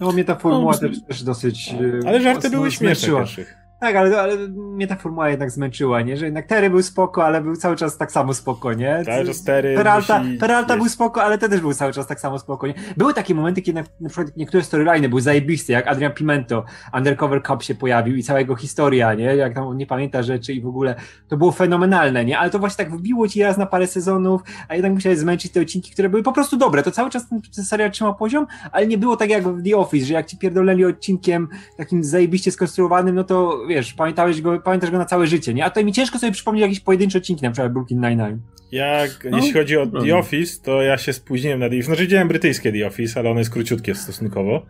[0.00, 1.74] No mnie ta formuła no, też dosyć...
[2.06, 3.61] Ale żarty były śmieszne pierwszych.
[3.82, 6.16] Tak, ale, ale mnie ta formuła jednak zmęczyła, nie?
[6.16, 9.02] Że jednak Terry był spoko, ale był cały czas tak samo spoko, nie?
[9.06, 10.38] Tak, że Terry Peralta, musi...
[10.38, 12.74] Peralta był spoko, ale ten też był cały czas tak samo spoko, nie?
[12.96, 16.64] Były takie momenty, kiedy na, na przykład niektóre storyline były zajebiste, jak Adrian Pimento,
[16.94, 19.24] Undercover Cop się pojawił i cała jego historia, nie?
[19.24, 20.94] Jak tam nie pamięta rzeczy i w ogóle
[21.28, 22.38] to było fenomenalne, nie?
[22.38, 25.60] Ale to właśnie tak wbiło ci raz na parę sezonów, a jednak musiałeś zmęczyć te
[25.60, 26.82] odcinki, które były po prostu dobre.
[26.82, 30.06] To cały czas ten serial trzymał poziom, ale nie było tak jak w The Office,
[30.06, 34.98] że jak ci pierdoleli odcinkiem takim zajebiście skonstruowanym, no to wiesz, pamiętałeś go, pamiętasz go
[34.98, 35.64] na całe życie, nie?
[35.64, 38.38] A tutaj mi ciężko sobie przypomnieć jakieś pojedyncze odcinki, na przykład Brooklyn Nine-Nine.
[38.72, 41.86] Jak, no, jeśli chodzi o The Office, to ja się spóźniłem na The Office.
[41.86, 44.66] Znaczy widziałem brytyjskie The Office, ale ono jest króciutkie stosunkowo.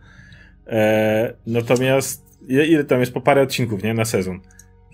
[0.67, 3.93] E, natomiast ile tam jest po parę odcinków, nie?
[3.93, 4.39] Na sezon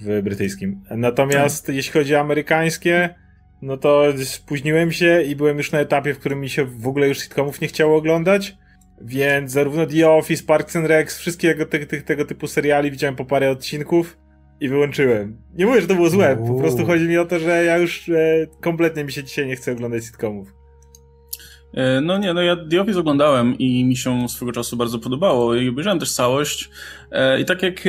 [0.01, 0.81] w brytyjskim.
[0.91, 1.75] Natomiast tak.
[1.75, 3.15] jeśli chodzi o amerykańskie,
[3.61, 7.07] no to spóźniłem się i byłem już na etapie, w którym mi się w ogóle
[7.07, 8.57] już sitcomów nie chciało oglądać.
[9.01, 13.25] Więc zarówno The Office, Parks and Rec, wszystkiego te, te, tego typu seriali widziałem po
[13.25, 14.17] parę odcinków
[14.59, 15.37] i wyłączyłem.
[15.53, 18.09] Nie mówię, że to było złe, po prostu chodzi mi o to, że ja już
[18.09, 20.53] e, kompletnie mi się dzisiaj nie chcę oglądać sitcomów.
[21.73, 25.55] E, no nie, no ja The Office oglądałem i mi się swego czasu bardzo podobało
[25.55, 26.69] i obejrzałem też całość.
[27.11, 27.83] E, I tak jak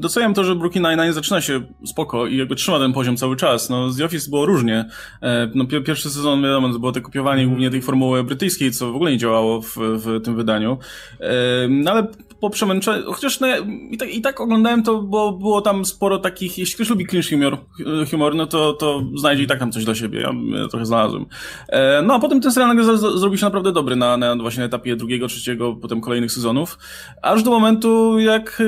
[0.00, 3.70] doceniam to, że Brooklyn Nine-Nine zaczyna się spoko i jakby trzyma ten poziom cały czas.
[3.70, 4.84] No z The Office było różnie.
[5.22, 8.96] E, no pierwszy sezon, wiadomo, to było te kopiowanie głównie tej formuły brytyjskiej, co w
[8.96, 10.78] ogóle nie działało w, w tym wydaniu.
[11.68, 12.06] No ale
[12.40, 13.46] po przemęczeniu, chociaż no
[13.90, 17.28] i tak, i tak oglądałem to, bo było tam sporo takich, jeśli ktoś lubi cringe
[17.30, 17.58] humor,
[18.10, 20.20] humor no to, to znajdzie i tak tam coś dla siebie.
[20.20, 21.26] Ja, ja trochę znalazłem.
[22.04, 25.28] No a potem ten serial nagle zrobił się naprawdę dobry na, na właśnie etapie drugiego,
[25.28, 26.78] trzeciego, potem kolejnych sezonów.
[27.22, 28.64] Aż do momentu, jak, y,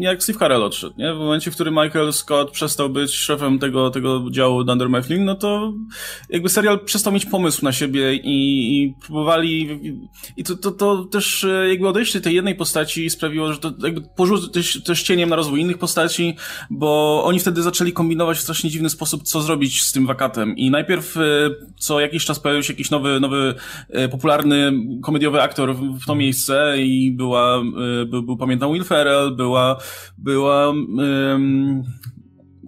[0.00, 1.14] jak Steve Carell odszedł, nie?
[1.14, 5.34] W momencie, w którym Michael Scott przestał być szefem tego, tego działu Dunder Mifflin, no
[5.34, 5.72] to
[6.30, 9.80] jakby serial przestał mieć pomysł na siebie i, i próbowali,
[10.36, 14.02] i to, to, to też y, jakby odejście tej jednej postaci sprawiło, że to jakby
[14.16, 16.36] położyło też, też cieniem na rozwój innych postaci,
[16.70, 20.56] bo oni wtedy zaczęli kombinować w strasznie dziwny sposób, co zrobić z tym wakatem.
[20.56, 21.20] I najpierw y,
[21.78, 23.54] co jakiś czas pojawił się jakiś nowy, nowy
[24.10, 27.62] popularny komediowy aktor w to miejsce i była,
[28.06, 29.76] był, był pamiętam Will Ferrell, była,
[30.18, 31.82] była, um,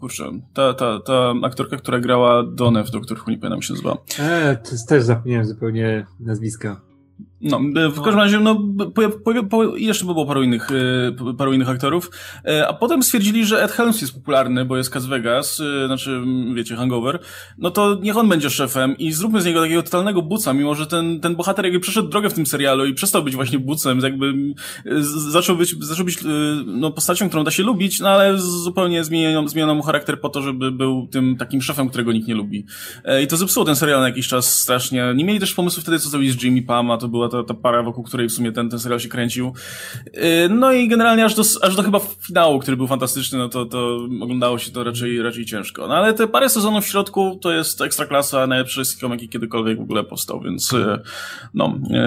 [0.01, 3.97] kurczę, ta, ta, ta aktorka, która grała Donę w Doktor Who, nie pamiętam się nazywa.
[4.19, 4.57] E,
[4.88, 6.81] też zapomniałem zupełnie nazwiska.
[7.44, 8.62] No, w każdym razie, no,
[8.94, 12.11] po, po, po, jeszcze było paru innych, e, paru innych aktorów,
[12.44, 16.22] e, a potem stwierdzili, że Ed Helms jest popularny, bo jest Cas Vegas, e, znaczy,
[16.54, 17.18] wiecie, Hangover,
[17.59, 20.87] no to niech on będzie szefem i zróbmy z niego takiego totalnego buca, mimo że
[20.87, 24.35] ten, ten bohater jakby przeszedł drogę w tym serialu i przestał być właśnie bucem, jakby
[25.30, 26.18] zaczął być, zaczął być
[26.66, 30.42] no, postacią, którą da się lubić, no ale zupełnie zmieniono, zmieniono mu charakter po to,
[30.42, 32.66] żeby był tym takim szefem, którego nikt nie lubi.
[33.22, 35.12] I to zepsuło ten serial na jakiś czas strasznie.
[35.16, 37.83] Nie mieli też pomysłu wtedy, co zrobić z Jimmy Pama, to była ta, ta para,
[37.83, 39.53] wokół której w sumie ten, ten serial się kręcił.
[40.14, 43.66] Yy, no i generalnie aż do, aż do chyba finału, który był fantastyczny, no to,
[43.66, 45.88] to oglądało się to raczej, raczej ciężko.
[45.88, 49.79] No ale te parę sezonów w środku to jest ekstra klasa, najlepszy sitcom, jaki kiedykolwiek
[49.79, 50.99] w ogóle powstał, więc yy,
[51.55, 51.99] no yy,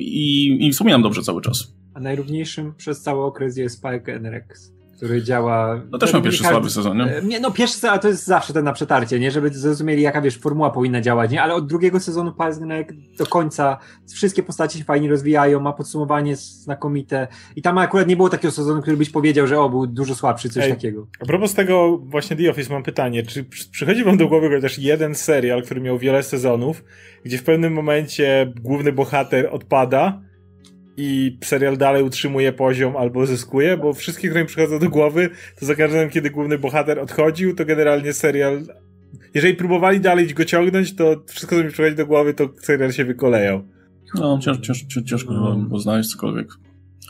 [0.00, 1.74] i, i wspominam dobrze cały czas.
[1.94, 5.82] A najrówniejszym przez cały okres jest Spike and Rex który działa...
[5.90, 7.20] No też ma pierwszy każdy, słaby sezon, nie?
[7.22, 7.40] nie?
[7.40, 9.30] No pierwszy sezon, to jest zawsze ten na przetarcie, nie?
[9.30, 11.42] Żeby zrozumieli, jaka, wiesz, formuła powinna działać, nie?
[11.42, 13.78] Ale od drugiego sezonu Palznek do końca
[14.12, 18.82] wszystkie postacie się fajnie rozwijają, ma podsumowanie znakomite i tam akurat nie było takiego sezonu,
[18.82, 21.06] który byś powiedział, że o, był dużo słabszy, coś Ej, takiego.
[21.20, 25.14] A propos tego właśnie The Office mam pytanie, czy przychodzi wam do głowy chociaż jeden
[25.14, 26.84] serial, który miał wiele sezonów,
[27.24, 30.22] gdzie w pewnym momencie główny bohater odpada
[30.96, 35.66] i serial dalej utrzymuje poziom albo zyskuje, bo wszystkie, które mi przychodzą do głowy, to
[35.66, 38.62] za każdym kiedy główny bohater odchodził, to generalnie serial
[39.34, 43.04] jeżeli próbowali dalej go ciągnąć, to wszystko, co mi przychodzi do głowy, to serial się
[43.04, 43.62] wykolejał.
[44.14, 45.78] No, ciężko, ciężko, ciężko no.
[45.78, 46.48] znaleźć cokolwiek.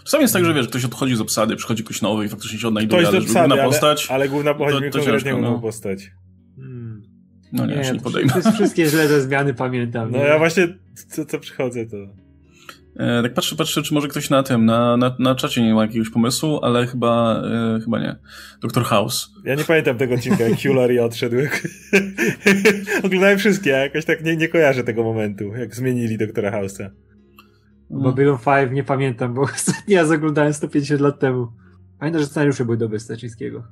[0.05, 2.69] Czasami jest tak, że wiesz, ktoś odchodzi z obsady, przychodzi ktoś nowy i faktycznie się
[2.69, 4.07] odnajduje, ale obsady, główna postać...
[4.07, 5.59] Ale, ale główna postać to, to konkretnie no.
[5.59, 6.11] postać.
[6.57, 7.03] Hmm.
[7.53, 8.33] No nie, nie, nie podejmę.
[8.55, 10.11] Wszystkie źle ze zmiany pamiętam.
[10.11, 10.25] No nie?
[10.25, 11.97] ja właśnie, co, co przychodzę, to...
[12.97, 15.83] E, tak patrzę, patrzę, czy może ktoś na tym, na, na, na czacie nie ma
[15.83, 17.43] jakiegoś pomysłu, ale chyba,
[17.77, 18.17] e, chyba nie.
[18.61, 19.31] Doktor House.
[19.45, 21.37] Ja nie pamiętam tego odcinka, jak Hillary odszedł.
[23.05, 26.91] Oglądałem wszystkie, a jakoś tak nie, nie kojarzę tego momentu, jak zmienili Doktora House'a.
[27.91, 31.49] Babylon 5 nie pamiętam, bo ostatni raz oglądałem 150 lat temu.
[31.99, 33.65] Pamiętam, że scenariusze były dobre Staczyńskiego.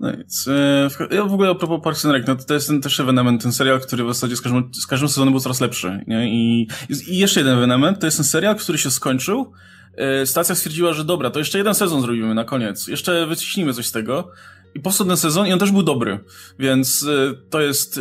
[0.00, 0.08] No.
[0.10, 3.42] E, ja w ogóle a propos Parks and Rec, no to jest ten też ewenement,
[3.42, 6.04] ten serial, który w zasadzie z każdym, z każdym sezonem był coraz lepszy.
[6.06, 6.28] Nie?
[6.28, 6.68] I,
[7.08, 9.52] I jeszcze jeden ewenement, to jest ten serial, który się skończył.
[9.96, 12.88] E, stacja stwierdziła, że dobra, to jeszcze jeden sezon zrobimy na koniec.
[12.88, 14.30] Jeszcze wyciśnijmy coś z tego.
[14.74, 16.20] I powstał ten sezon i on też był dobry.
[16.58, 18.00] Więc e, to jest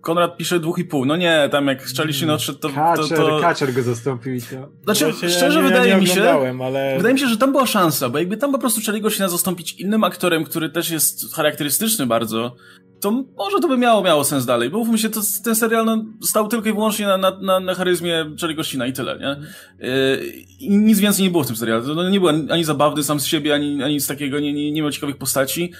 [0.00, 1.04] Konrad pisze dwóch i pół.
[1.04, 2.68] No nie, tam jak Charlie odszedł, to...
[2.68, 3.40] Kaczer, to, to...
[3.40, 4.68] Kaczer go zastąpił i to...
[4.84, 6.30] Znaczy, szczerze ja wydaje mi się,
[6.64, 6.96] ale...
[6.96, 8.80] wydaje mi się, że tam była szansa, bo jakby tam po prostu
[9.10, 12.56] się zastąpić innym aktorem, który też jest charakterystyczny bardzo,
[13.00, 16.04] to może to by miało, miało sens dalej, bo mówmy się, to, ten serial no,
[16.22, 19.36] stał tylko i wyłącznie na, na, na, na charyzmie Charlie'ego Sheena i tyle, nie?
[19.88, 20.26] Yy,
[20.60, 21.86] I nic więcej nie było w tym serialu.
[21.86, 24.52] To no, nie był ani, ani zabawny sam z siebie, ani, ani z takiego, nie,
[24.52, 25.72] nie, nie miał ciekawych postaci.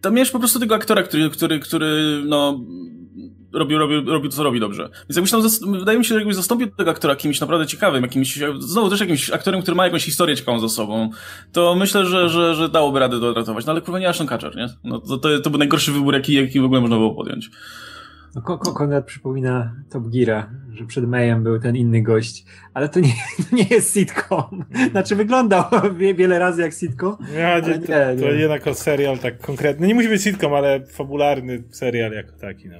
[0.00, 2.60] Tam miałeś po prostu tego aktora, który, który, który no,
[3.52, 4.90] robi, robi, robi to, co robi dobrze.
[5.08, 8.38] Więc jakbyś tam, wydaje mi się, że jakbyś zastąpił tego aktora kimś naprawdę ciekawym, jakimś,
[8.58, 11.10] znowu też jakimś aktorem, który ma jakąś historię ciekawą za sobą,
[11.52, 13.66] to myślę, że, że, że dałoby radę to odratować.
[13.66, 14.68] No ale kurwa nie Ashton Kutcher, nie?
[14.84, 17.50] No to, to, to był najgorszy wybór, jaki, jaki w ogóle można było podjąć.
[18.34, 23.12] No, Konrad przypomina Top Geara, że przed Mayem był ten inny gość, ale to nie,
[23.50, 24.64] to nie jest sitcom.
[24.90, 25.64] Znaczy wyglądał
[26.16, 27.16] wiele razy jak sitcom.
[27.34, 28.16] Ja, nie, to, nie.
[28.20, 29.86] to jednak serial tak konkretny.
[29.86, 32.68] Nie musi być sitcom, ale fabularny serial jako taki.
[32.68, 32.76] No,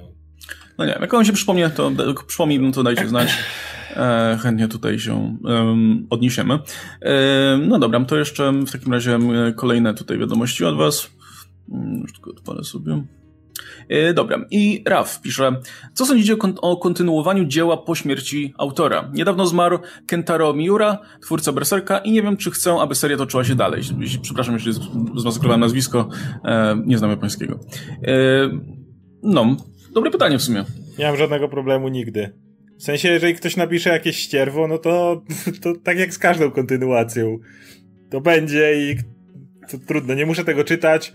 [0.77, 1.91] no nie, jak on się przypomnie, to
[2.27, 3.37] przypomnij, to dajcie znać.
[3.95, 6.59] E, chętnie tutaj się um, odniesiemy.
[7.01, 9.19] E, no dobra, to jeszcze w takim razie
[9.55, 11.09] kolejne tutaj wiadomości od was.
[11.71, 13.03] Mm, już tylko odpalę sobie.
[13.89, 15.61] E, dobra, i Raf pisze,
[15.93, 19.09] co sądzicie o kontynuowaniu dzieła po śmierci autora?
[19.13, 23.55] Niedawno zmarł Kentaro Miura, twórca Berserka i nie wiem, czy chcę, aby seria toczyła się
[23.55, 23.81] dalej.
[24.21, 24.73] Przepraszam, jeśli
[25.15, 26.09] zmasakrowałem nazwisko,
[26.45, 27.59] e, nie znam japońskiego.
[28.03, 28.13] E,
[29.23, 29.55] no,
[29.93, 30.63] dobre pytanie w sumie.
[30.99, 32.29] Nie mam żadnego problemu nigdy.
[32.79, 35.21] W sensie, jeżeli ktoś napisze jakieś ścierwo, no to,
[35.61, 37.37] to tak jak z każdą kontynuacją.
[38.09, 38.95] To będzie i
[39.71, 41.13] to trudno, nie muszę tego czytać.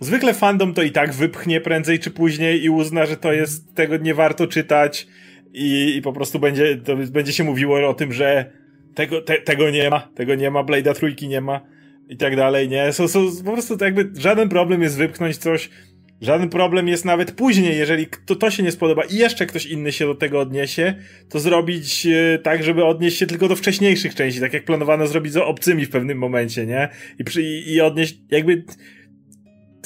[0.00, 3.96] Zwykle fandom to i tak wypchnie prędzej czy później i uzna, że to jest, tego
[3.96, 5.06] nie warto czytać
[5.52, 8.52] i, i po prostu będzie, to będzie się mówiło o tym, że
[8.94, 11.60] tego, te, tego nie ma, tego nie ma, Blade'a trójki nie ma
[12.08, 12.92] i tak dalej, nie?
[12.92, 13.06] Są,
[13.44, 15.70] po prostu to jakby żaden problem jest wypchnąć coś,
[16.22, 19.92] Żaden problem jest nawet później, jeżeli to, to się nie spodoba i jeszcze ktoś inny
[19.92, 20.94] się do tego odniesie,
[21.28, 25.32] to zrobić e, tak, żeby odnieść się tylko do wcześniejszych części, tak jak planowano zrobić
[25.32, 26.88] z obcymi w pewnym momencie, nie?
[27.18, 28.64] I, przy, i odnieść, jakby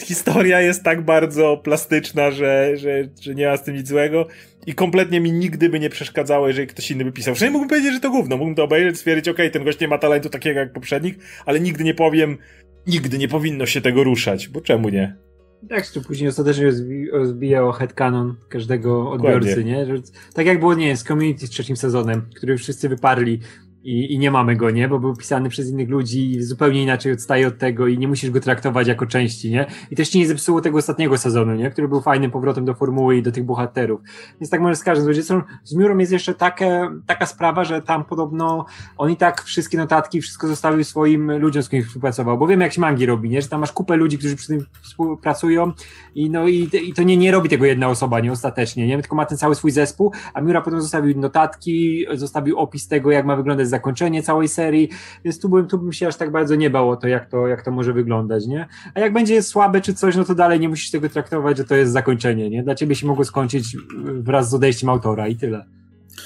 [0.00, 4.26] historia jest tak bardzo plastyczna, że, że, że nie ma z tym nic złego
[4.66, 7.34] i kompletnie mi nigdy by nie przeszkadzało, jeżeli ktoś inny by pisał.
[7.34, 8.36] Przynajmniej mógłbym powiedzieć, że to gówno.
[8.36, 11.60] Mógłbym to obejrzeć, stwierdzić, okej, okay, ten gość nie ma talentu takiego jak poprzednik, ale
[11.60, 12.38] nigdy nie powiem,
[12.86, 15.25] nigdy nie powinno się tego ruszać, bo czemu nie?
[15.68, 16.72] Tak, to później ostatecznie
[17.12, 19.72] rozbijał headcanon każdego odbiorcy, Dokładnie.
[19.72, 19.86] nie?
[20.34, 23.40] Tak jak było, nie z Community z trzecim sezonem, który wszyscy wyparli
[23.86, 24.88] i, i nie mamy go, nie?
[24.88, 28.30] Bo był pisany przez innych ludzi i zupełnie inaczej odstaje od tego i nie musisz
[28.30, 29.66] go traktować jako części, nie?
[29.90, 31.70] I też ci nie zepsuło tego ostatniego sezonu, nie?
[31.70, 34.00] Który był fajnym powrotem do formuły i do tych bohaterów.
[34.40, 35.14] Więc tak może z każdym.
[35.14, 38.66] Zresztą z Miurą jest jeszcze takie, taka sprawa, że tam podobno
[38.98, 42.72] on i tak wszystkie notatki, wszystko zostawił swoim ludziom, z którymi współpracował, bo wiem jak
[42.72, 43.42] się mangi robi, nie?
[43.42, 45.72] Że tam masz kupę ludzi, którzy przy tym współpracują
[46.14, 48.32] i no i, i to nie, nie robi tego jedna osoba, nie?
[48.32, 49.00] Ostatecznie, nie?
[49.00, 53.26] Tylko ma ten cały swój zespół, a Miura potem zostawił notatki, zostawił opis tego, jak
[53.26, 54.88] ma wyglądać zakończenie całej serii,
[55.24, 57.46] więc tu bym, tu bym się aż tak bardzo nie bał o to, jak to,
[57.46, 58.66] jak to może wyglądać, nie?
[58.94, 61.74] A jak będzie słabe czy coś, no to dalej nie musisz tego traktować, że to
[61.74, 62.62] jest zakończenie, nie?
[62.62, 65.64] Dla ciebie się mogło skończyć wraz z odejściem autora i tyle.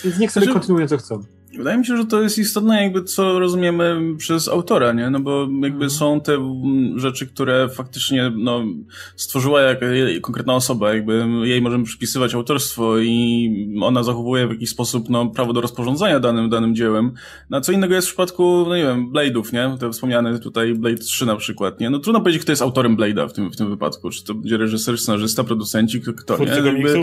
[0.05, 1.21] Więc niech sobie znaczy, kontynuują co chcą.
[1.59, 5.11] Wydaje mi się, że to jest istotne jakby co rozumiemy przez autora, nie?
[5.11, 5.91] No bo jakby mhm.
[5.91, 6.39] są te
[6.97, 8.65] rzeczy, które faktycznie no,
[9.17, 9.79] stworzyła jak,
[10.23, 13.51] konkretna osoba, jakby jej możemy przypisywać autorstwo i
[13.83, 17.13] ona zachowuje w jakiś sposób no, prawo do rozporządzania danym, danym dziełem.
[17.51, 19.79] No co innego jest w przypadku, no nie wiem, Blade'ów, nie?
[19.79, 21.91] Te wspomniane tutaj Blade 3 na przykład, nie?
[21.91, 24.11] No trudno powiedzieć, kto jest autorem Blade'a w tym, w tym wypadku.
[24.11, 26.47] Czy to będzie reżyser, scenarzysta, producenci, kto, nie?
[26.47, 27.03] Jakby,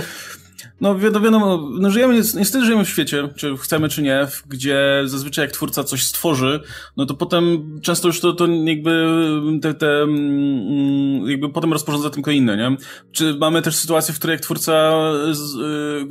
[0.81, 5.51] no wiadomo, no żyjemy, niestety żyjemy w świecie, czy chcemy, czy nie, gdzie zazwyczaj jak
[5.51, 6.59] twórca coś stworzy,
[6.97, 9.07] no to potem często już to, to jakby
[9.61, 12.77] te, te mm, jakby potem rozporządza tylko inne, nie?
[13.11, 14.91] Czy mamy też sytuację, w której jak twórca,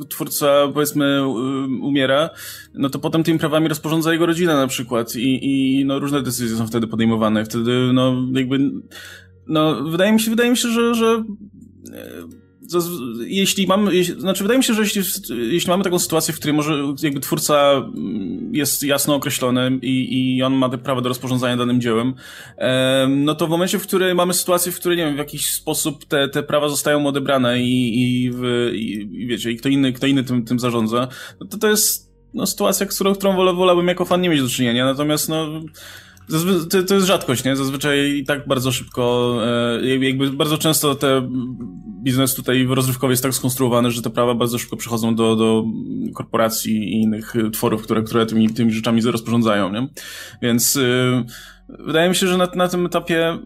[0.01, 1.27] y, twórca powiedzmy y,
[1.81, 2.29] umiera,
[2.73, 6.57] no to potem tymi prawami rozporządza jego rodzina na przykład i, i no różne decyzje
[6.57, 8.59] są wtedy podejmowane, wtedy no jakby
[9.47, 11.23] no wydaje mi się, wydaje mi się, że, że
[13.27, 16.93] jeśli mamy, znaczy wydaje mi się, że jeśli, jeśli mamy taką sytuację, w której może
[17.03, 22.13] jakby twórca mm, jest jasno określony i, i on ma prawo do rozporządzania danym dziełem,
[23.09, 26.05] no to w momencie, w którym mamy sytuację, w której, nie wiem, w jakiś sposób
[26.05, 30.23] te, te prawa zostają odebrane i, i, w, i, wiecie, i kto inny, kto inny
[30.23, 31.07] tym, tym zarządza,
[31.39, 34.49] no to to jest no, sytuacja, z którą, którą wolałbym jako fan nie mieć do
[34.49, 35.61] czynienia, natomiast no
[36.69, 37.55] to, to jest rzadkość, nie?
[37.55, 39.35] Zazwyczaj i tak bardzo szybko,
[39.81, 41.29] e, jakby bardzo często te
[42.03, 45.63] biznes tutaj rozrywkowy jest tak skonstruowany, że te prawa bardzo szybko przychodzą do, do
[46.13, 49.87] korporacji i innych tworów, które, które tymi, tymi rzeczami rozporządzają, nie?
[50.41, 51.23] Więc e,
[51.69, 53.39] wydaje mi się, że na, na tym etapie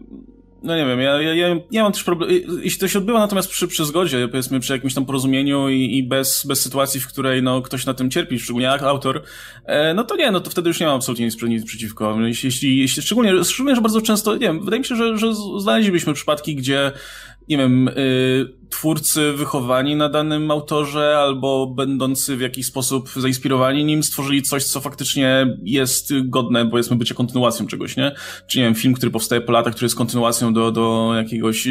[0.62, 2.30] no nie wiem, ja, ja, ja, mam też problem.
[2.62, 6.02] Jeśli to się odbywa natomiast przy, przy zgodzie, powiedzmy przy jakimś tam porozumieniu i, i
[6.02, 9.22] bez, bez sytuacji, w której no, ktoś na tym cierpi, szczególnie jak autor,
[9.64, 12.18] e, no to nie, no to wtedy już nie mam absolutnie nic, nic przeciwko.
[12.20, 16.14] Jeśli, jeśli, szczególnie, szczególnie, że bardzo często, nie wiem, wydaje mi się, że, że znaleźlibyśmy
[16.14, 16.92] przypadki, gdzie
[17.48, 24.02] nie wiem, y, twórcy wychowani na danym autorze albo będący w jakiś sposób zainspirowani nim
[24.02, 28.12] stworzyli coś, co faktycznie jest godne, powiedzmy, bycia kontynuacją czegoś, nie?
[28.46, 31.68] Czy nie wiem, film, który powstaje po latach, który jest kontynuacją do, do jakiegoś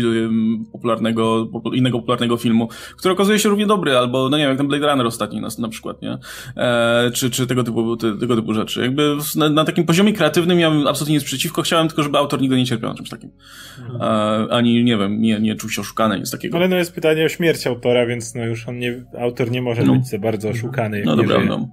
[0.71, 4.67] popularnego, innego popularnego filmu, który okazuje się równie dobry, albo, no nie wiem, jak ten
[4.67, 6.17] Blade Runner ostatni na, na przykład, nie?
[6.57, 8.81] E, czy, czy tego typu, te, tego typu rzeczy.
[8.81, 12.57] Jakby na, na, takim poziomie kreatywnym miałem absolutnie nic przeciwko, chciałem tylko, żeby autor nigdy
[12.57, 13.31] nie cierpiał na czymś takim.
[13.79, 14.01] Mhm.
[14.01, 16.57] E, ani, nie wiem, nie, nie czuł się oszukany, nic takiego.
[16.57, 19.62] Ale no jest jest pytanie o śmierć autora, więc no już on nie, autor nie
[19.62, 19.95] może no.
[19.95, 20.97] być za bardzo oszukany.
[20.97, 21.69] Jak no dobra, no.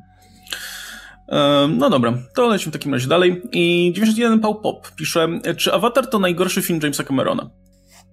[1.69, 3.43] No dobra, to lecimy w takim razie dalej.
[3.53, 7.51] I 91 Pał Pop pisze, czy Avatar to najgorszy film Jamesa Camerona?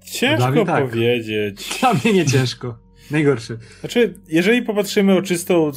[0.06, 0.84] Ciężko tak.
[0.84, 1.70] powiedzieć.
[1.80, 2.78] Dla mnie nie ciężko.
[3.12, 3.58] Najgorszy.
[3.80, 5.72] Znaczy, jeżeli popatrzymy o czystą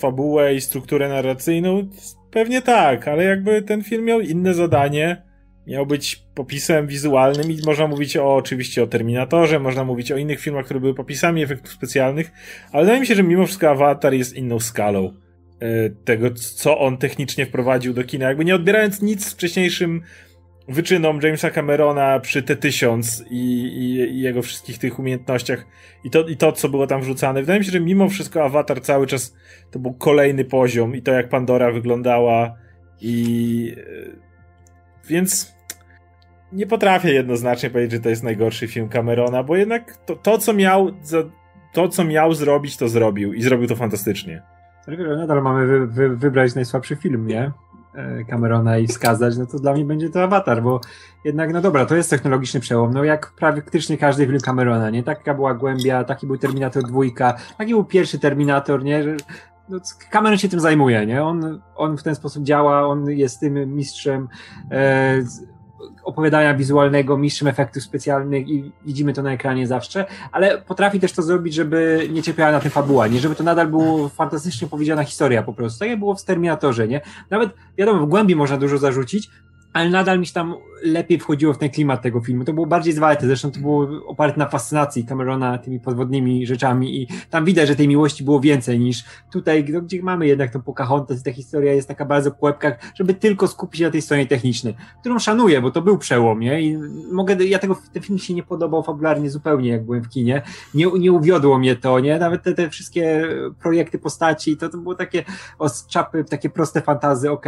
[0.00, 1.90] fabułę i strukturę narracyjną,
[2.30, 5.22] pewnie tak, ale jakby ten film miał inne zadanie,
[5.66, 10.40] miał być popisem wizualnym i można mówić o, oczywiście o Terminatorze, można mówić o innych
[10.40, 12.32] filmach, które były popisami efektów specjalnych,
[12.72, 15.12] ale wydaje mi się, że mimo wszystko Avatar jest inną skalą
[15.60, 18.28] e, tego, co on technicznie wprowadził do kina.
[18.28, 20.02] Jakby nie odbierając nic wcześniejszym
[20.68, 25.66] wyczynom Jamesa Camerona przy T-1000 i, i, i, jego wszystkich tych umiejętnościach
[26.04, 27.40] i to, i to, co było tam wrzucane.
[27.40, 29.36] Wydaje mi się, że mimo wszystko Avatar cały czas
[29.70, 32.56] to był kolejny poziom i to, jak Pandora wyglądała
[33.00, 33.76] i...
[35.06, 35.54] Więc
[36.52, 40.52] nie potrafię jednoznacznie powiedzieć, że to jest najgorszy film Camerona, bo jednak to, to co
[40.52, 40.90] miał
[41.72, 44.42] to, co miał zrobić, to zrobił i zrobił to fantastycznie.
[45.16, 47.52] Nadal mamy wy, wy, wybrać najsłabszy film, nie?
[47.94, 50.80] E, Camerona i wskazać, no to dla mnie będzie to Avatar, bo
[51.24, 55.02] jednak, no dobra, to jest technologiczny przełom, no jak praktycznie każdy film Camerona, nie?
[55.02, 59.04] Taka była głębia, taki był Terminator dwójka, taki był pierwszy Terminator, nie?
[59.68, 59.78] No,
[60.10, 61.24] Cameron się tym zajmuje, nie?
[61.24, 64.28] On, on w ten sposób działa, on jest tym mistrzem
[64.70, 65.22] e,
[66.04, 71.22] opowiadania wizualnego, mistrzem efektów specjalnych i widzimy to na ekranie zawsze, ale potrafi też to
[71.22, 73.18] zrobić, żeby nie cierpiała na tym fabuła, nie?
[73.20, 77.00] Żeby to nadal było fantastycznie powiedziana historia po prostu, tak jak było w Terminatorze, nie?
[77.30, 79.30] Nawet, wiadomo, w głębi można dużo zarzucić,
[79.72, 82.44] ale nadal mi się tam lepiej wchodziło w ten klimat tego filmu.
[82.44, 87.08] To było bardziej zwarte, zresztą to było oparte na fascynacji Camerona tymi podwodnymi rzeczami i
[87.30, 91.24] tam widać, że tej miłości było więcej niż tutaj, gdzie mamy jednak tą Pocahontas i
[91.24, 95.18] ta historia jest taka bardzo pułapkach, żeby tylko skupić się na tej stronie technicznej, którą
[95.18, 96.62] szanuję, bo to był przełom, nie?
[96.62, 96.78] I
[97.12, 100.42] mogę, ja tego, ten film się nie podobał fabularnie zupełnie, jak byłem w kinie.
[100.74, 102.18] Nie, nie uwiodło mnie to, nie?
[102.18, 103.28] Nawet te, te wszystkie
[103.62, 105.24] projekty postaci, to, to było takie
[105.58, 107.46] o czapy, takie proste fantazy, ok,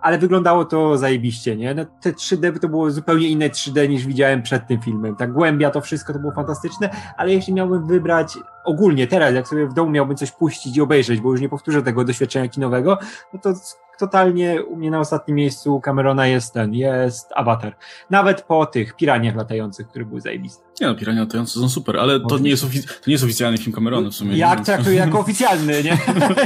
[0.00, 1.74] ale wyglądało to zajebiście, nie?
[1.74, 5.16] No, te 3D to było zupełnie inne 3D niż widziałem przed tym filmem.
[5.16, 9.66] Ta głębia, to wszystko to było fantastyczne, ale jeśli miałbym wybrać ogólnie teraz, jak sobie
[9.66, 12.98] w domu miałbym coś puścić i obejrzeć, bo już nie powtórzę tego doświadczenia kinowego,
[13.32, 13.54] no to
[13.98, 17.76] totalnie u mnie na ostatnim miejscu Camerona jest ten, jest Avatar.
[18.10, 20.66] Nawet po tych piraniach latających, które były zajebiste.
[20.80, 22.68] Nie no, pirania latające są super, ale to nie, jest to
[23.06, 24.36] nie jest oficjalny film Camerona w sumie.
[24.36, 25.98] Jak traktuję jako oficjalny, nie?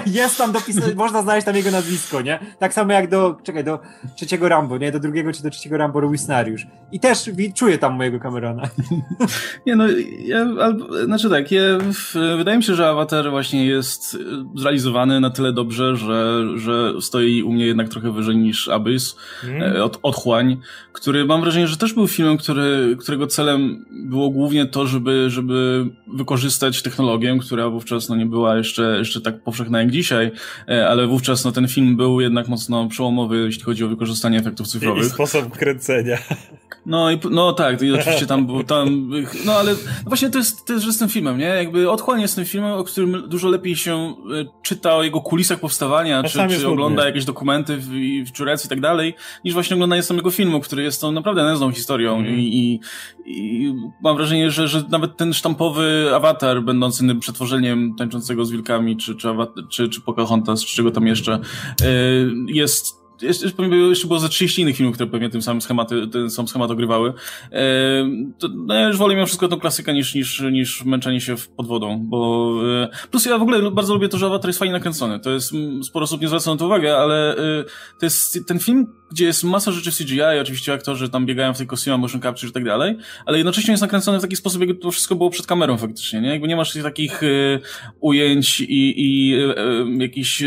[0.20, 2.38] jest tam dopisane, można znaleźć tam jego nazwisko, nie?
[2.58, 3.78] Tak samo jak do, czekaj, do
[4.16, 4.92] trzeciego Rambo, nie?
[4.92, 6.66] Do drugiego czy do trzeciego Rambo robił scenariusz.
[6.92, 8.62] I też czuję tam mojego Camerona.
[9.66, 9.84] nie no,
[10.24, 10.46] ja,
[11.04, 11.62] znaczy tak, ja,
[12.36, 14.16] wydaje mi się, że Avatar właśnie jest
[14.54, 19.82] zrealizowany na tyle dobrze, że, że stoi u mnie jednak trochę wyżej niż Abyss, mm.
[19.82, 20.56] od, Otchłań,
[20.92, 25.86] który mam wrażenie, że też był filmem, który, którego celem było głównie to, żeby, żeby
[26.06, 30.30] wykorzystać technologię, która wówczas no, nie była jeszcze, jeszcze tak powszechna jak dzisiaj,
[30.68, 34.68] e, ale wówczas no, ten film był jednak mocno przełomowy, jeśli chodzi o wykorzystanie efektów
[34.68, 35.04] cyfrowych.
[35.04, 36.18] I, i sposób kręcenia.
[36.86, 39.10] No i no tak, i oczywiście tam był tam,
[39.44, 39.74] no ale
[40.06, 41.44] właśnie to jest też z tym filmem, nie?
[41.44, 44.14] Jakby Otchłań jest tym filmem, o którym dużo lepiej się e,
[44.62, 47.88] czyta o jego kulisach powstawania, czy, czy ogląda jakieś dokumenty w,
[48.26, 51.72] w Czurec i tak dalej, niż właśnie oglądanie samego filmu, który jest tą naprawdę nędzną
[51.72, 52.38] historią mm.
[52.38, 52.80] i, i,
[53.26, 59.14] i, mam wrażenie, że, że nawet ten sztampowy awatar będący przetworzeniem tańczącego z wilkami, czy,
[59.14, 59.28] czy,
[59.70, 61.86] czy, czy Pocahontas, czy czego tam jeszcze, e,
[62.46, 63.46] jest jeszcze,
[63.88, 67.12] jeszcze było ze 30 innych filmów, które pewnie tym samym schematy, ten sam schemat ogrywały.
[67.52, 67.62] E,
[68.38, 71.66] to, no ja już wolę mimo wszystko tą klasykę niż, niż, niż męczenie się pod
[71.66, 72.52] wodą, bo
[72.82, 75.20] e, plus ja w ogóle bardzo lubię to, że Avatar jest fajnie nakręcony.
[75.20, 75.52] To jest,
[75.82, 77.64] sporo osób nie zwraca na to uwagę, ale e,
[77.98, 81.66] to jest ten film, gdzie jest masa rzeczy CGI, oczywiście aktorzy tam biegają w tej
[81.66, 84.90] kostiumach, motion capture i tak dalej, ale jednocześnie jest nakręcony w taki sposób, jakby to
[84.90, 86.28] wszystko było przed kamerą faktycznie, nie?
[86.28, 87.60] Jakby nie masz takich y,
[88.00, 90.42] ujęć i, i y, y, jakichś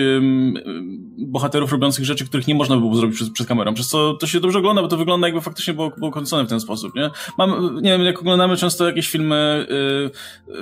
[1.18, 4.28] bohaterów robiących rzeczy, których nie można by było zrobić przed, przed kamerą, przez co to
[4.28, 7.10] się dobrze ogląda, bo to wygląda jakby faktycznie było, było kręcone w ten sposób, nie?
[7.38, 9.68] Mam, nie wiem, jak oglądamy często jakieś filmy,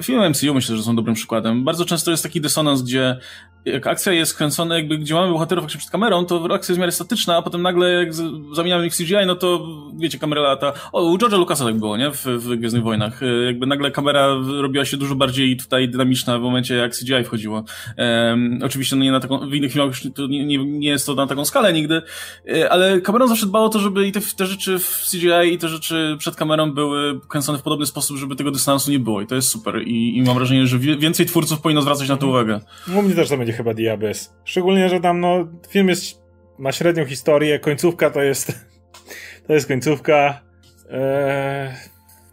[0.03, 1.63] filmy MCU myślę, że są dobrym przykładem.
[1.63, 3.17] Bardzo często jest taki dysonans, gdzie
[3.65, 6.91] jak akcja jest kręcona, jakby gdzie mamy bohaterów przed kamerą, to akcja jest w miarę
[6.91, 8.13] statyczna, a potem nagle jak
[8.53, 10.73] zamieniamy ich w CGI, no to wiecie, kamera lata.
[10.91, 12.11] O, u George'a Lucasa tak było, nie?
[12.11, 13.23] W, w Gwiezdnych Wojnach.
[13.23, 14.27] E, jakby nagle kamera
[14.61, 17.63] robiła się dużo bardziej tutaj dynamiczna w momencie, jak CGI wchodziło.
[17.97, 21.15] Um, oczywiście no nie na taką, w innych filmach już nie, nie, nie jest to
[21.15, 24.45] na taką skalę nigdy, e, ale kamerą zawsze dbało o to, żeby i te, te
[24.45, 28.51] rzeczy w CGI i te rzeczy przed kamerą były kręcone w podobny sposób, żeby tego
[28.51, 31.81] dystansu nie było i to jest super i, i mam wrażenie, że więcej twórców powinno
[31.81, 32.59] zwracać na to uwagę.
[32.97, 34.33] U mnie też to będzie chyba Diabes.
[34.43, 36.21] Szczególnie, że tam no, film jest,
[36.59, 38.53] ma średnią historię, końcówka to jest
[39.47, 40.41] to jest końcówka.
[40.89, 41.71] Eee,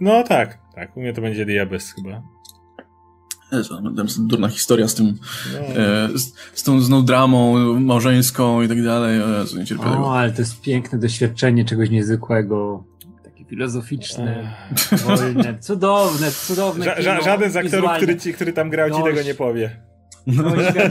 [0.01, 2.23] no tak, tak, u mnie to będzie Diabes chyba.
[3.53, 3.83] Jezu,
[4.19, 5.19] durna historia z tym,
[5.53, 5.59] no.
[5.59, 9.23] e, z, z tą znowu dramą małżeńską i tak dalej.
[9.23, 12.85] O, Jezu, nie o, ale to jest piękne doświadczenie czegoś niezwykłego
[13.25, 14.55] takie filozoficzne,
[15.07, 16.85] wolne, cudowne, cudowne.
[16.85, 19.89] Ża ża żaden z aktorów, który, ci, który tam grał, ci tego nie powie.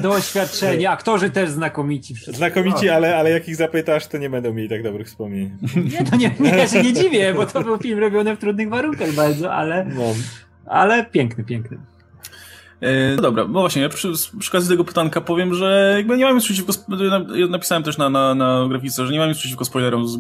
[0.02, 2.16] Doświadczenie, aktorzy też znakomici.
[2.16, 2.34] Wszyscy.
[2.34, 5.58] Znakomici, ale, ale jak ich zapytasz, to nie będą mieli tak dobrych wspomnień.
[5.92, 8.70] Nie, to nie, nie, ja się nie dziwię, bo to był film robiony w trudnych
[8.70, 10.14] warunkach bardzo, ale, no.
[10.66, 11.78] ale piękny, piękny.
[12.82, 16.26] E, no dobra, no właśnie, ja przy, przy okazji tego pytanka powiem, że jakby nie
[16.26, 16.74] mam nic przeciwko,
[17.36, 20.18] ja napisałem też na, na, na grafice, że nie mam nic przeciwko spoilerom z,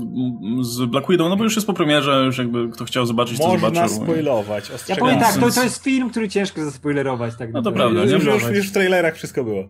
[0.62, 3.54] z Black Widow, no bo już jest po premierze, już jakby kto chciał zobaczyć, Można
[3.54, 3.82] to zobaczył.
[3.82, 7.36] Można spoilować, Ja powiem tak, to, to jest film, który ciężko zaspoilerować.
[7.36, 8.04] Tak no to prawda.
[8.04, 9.68] Już, już, już w trailerach wszystko było.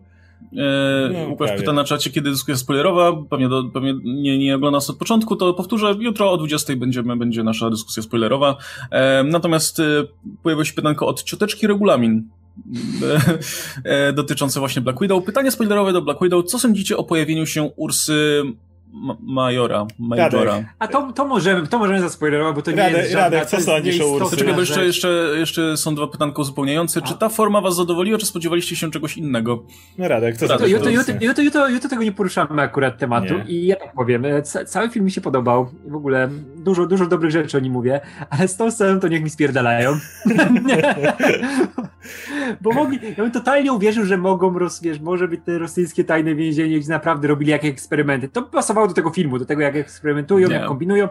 [0.56, 3.12] E, no, Łukasz pyta na czacie, kiedy dyskusja spoilerowa.
[3.30, 7.16] Pewnie, do, pewnie nie, nie ogląda nas od początku, to powtórzę, jutro o 20 będziemy,
[7.16, 8.56] będzie nasza dyskusja spoilerowa.
[8.90, 9.84] E, natomiast e,
[10.42, 12.28] pojawiło się pytanko od cioteczki regulamin.
[13.84, 15.24] E, dotyczące właśnie Black Widow.
[15.24, 16.44] Pytanie spoilerowe do Black Widow.
[16.44, 18.42] Co sądzicie o pojawieniu się Ursy
[19.20, 19.86] Majora.
[19.98, 20.64] Majora.
[20.78, 23.60] A to, to możemy, to możemy zaspoilerować, bo to Radek, nie jest żadna, Radek, co
[23.60, 24.30] sądzisz o Ursy?
[24.30, 27.02] Poczekaj, bo jeszcze, jeszcze, jeszcze są dwa pytanka uzupełniające.
[27.02, 29.64] Czy ta forma was zadowoliła, czy spodziewaliście się czegoś innego?
[29.98, 33.44] No Radek, co sądzisz jutro, jutro, jutro, jutro, tego nie poruszamy akurat tematu nie.
[33.44, 35.70] i ja tak powiem, e, cały film mi się podobał.
[35.86, 36.30] W ogóle
[36.68, 38.00] dużo, dużo dobrych rzeczy o nim mówię,
[38.30, 39.92] ale z tą sceną to niech mi spierdalają.
[42.60, 46.34] bo mogli, ja bym totalnie uwierzył, że mogą, roz, wiesz, może być te rosyjskie tajne
[46.34, 48.28] więzienie, gdzie naprawdę robili jakieś eksperymenty.
[48.28, 50.54] To pasowało do tego filmu, do tego jak eksperymentują, nie.
[50.54, 51.08] jak kombinują.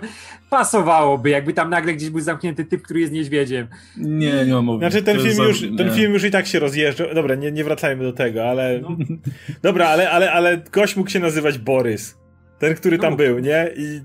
[0.50, 3.68] Pasowałoby, jakby tam nagle gdzieś był zamknięty typ, który jest niedźwiedziem.
[3.98, 4.80] Nie, nie mam mowy.
[4.80, 7.14] Znaczy ten, film już, ten film już i tak się rozjeżdża.
[7.14, 8.80] Dobra, nie, nie wracajmy do tego, ale...
[8.82, 8.98] No.
[9.62, 12.18] Dobra, ale, ale, ale gość mógł się nazywać Borys.
[12.60, 13.18] Ten, który tam no.
[13.18, 13.70] był, nie?
[13.78, 14.02] I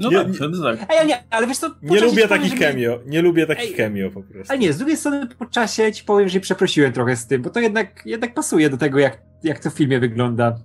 [0.00, 0.94] no nie, tak, to tak.
[0.94, 1.74] Ja nie, ale wiesz co...
[1.82, 3.10] Nie lubię takich cameo, nie...
[3.10, 4.52] nie lubię takich cameo po prostu.
[4.52, 7.50] Ale nie, z drugiej strony po czasie ci powiem, że przeprosiłem trochę z tym, bo
[7.50, 10.58] to jednak, jednak pasuje do tego, jak, jak to w filmie wygląda.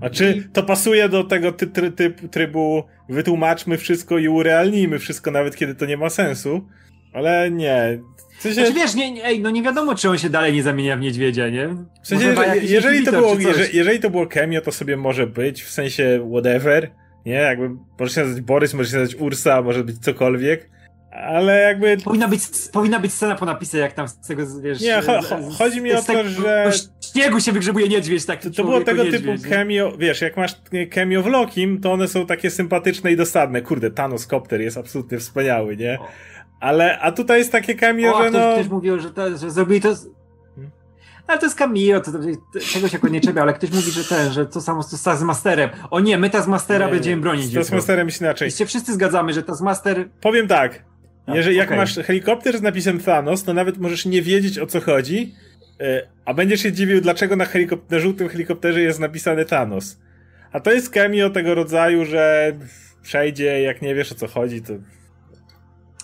[0.00, 5.30] A czy to pasuje do tego ty, ty, ty, trybu wytłumaczmy wszystko i urealnijmy wszystko,
[5.30, 6.68] nawet kiedy to nie ma sensu?
[7.12, 8.00] Ale nie.
[8.38, 8.60] W sensie...
[8.60, 11.00] Znaczy, wiesz, nie, nie, ej, no nie wiadomo, czy on się dalej nie zamienia w
[11.00, 11.68] niedźwiedzia, nie?
[12.02, 15.62] W sensie, jeżeli, jeżeli, to było, jeżeli, jeżeli to było cameo, to sobie może być,
[15.62, 16.90] w sensie whatever,
[17.26, 17.32] nie?
[17.32, 20.70] Jakby może się nazywać Borys, może się nazywać Ursa, może być cokolwiek.
[21.10, 21.96] Ale jakby.
[22.04, 22.42] Powinna być,
[22.72, 24.80] powinna być scena po napisach, jak tam z tego wiesz.
[24.80, 26.70] Nie, cho, cho, chodzi mi o to, że.
[27.12, 28.42] śniegu się wygrzebuje niedźwiedź, tak.
[28.42, 30.54] To, to było tego niedźwiedź, typu cameo, wiesz, jak masz
[30.90, 33.62] cameo w Lokim, to one są takie sympatyczne i dosadne.
[33.62, 35.98] Kurde, Thanos Copter jest absolutnie wspaniały, nie?
[36.60, 38.52] Ale, a tutaj jest takie cameo, o, że no.
[38.52, 39.94] Ktoś mówił, że, to, że zrobili to.
[41.30, 42.18] Ale to jest Camillo, to, to,
[42.60, 45.70] czegoś jako nie trzeba, ale ktoś mówi, że ten, że to samo z Taskmasterem.
[45.90, 47.46] O nie, my Taskmastera nie, będziemy bronić.
[47.46, 48.48] Z Taskmasterem jest inaczej.
[48.48, 50.08] I się wszyscy zgadzamy, że Taskmaster...
[50.20, 50.84] Powiem tak,
[51.28, 51.78] jeżeli jak okay.
[51.78, 55.34] masz helikopter z napisem Thanos, to nawet możesz nie wiedzieć o co chodzi,
[55.80, 59.98] e, a będziesz się dziwił, dlaczego na, helikop na żółtym helikopterze jest napisany Thanos.
[60.52, 62.52] A to jest cameo tego rodzaju, że
[63.02, 64.72] przejdzie, jak nie wiesz o co chodzi, to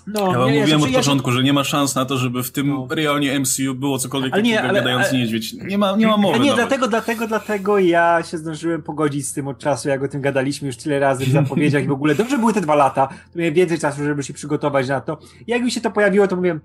[0.06, 2.42] no, ja wam nie, mówiłem ja, od początku, że nie ma szans na to, żeby
[2.42, 2.86] w tym no.
[2.90, 5.52] rejonie MCU było cokolwiek ale takiego ale, gadający ale, niedźwiedź.
[5.52, 6.38] Nie ma, nie ma mowy.
[6.38, 6.56] Nie, nawet.
[6.56, 10.66] dlatego, dlatego, dlatego ja się zdążyłem pogodzić z tym od czasu, jak o tym gadaliśmy
[10.66, 12.14] już tyle razy w zapowiedziach i w ogóle.
[12.14, 15.18] Dobrze były te dwa lata, to miałem więcej czasu, żeby się przygotować na to.
[15.46, 16.60] Jak mi się to pojawiło, to mówiłem,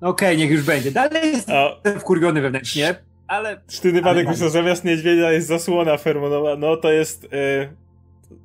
[0.00, 0.90] no okej, okay, niech już będzie.
[0.90, 1.54] Dalej jestem
[2.00, 2.94] wkurwiony wewnętrznie,
[3.26, 3.60] ale...
[3.68, 7.22] Sztywny Wadek myślał, zamiast niedźwiedzia jest zasłona fermonowa, no to jest...
[7.22, 7.79] Yy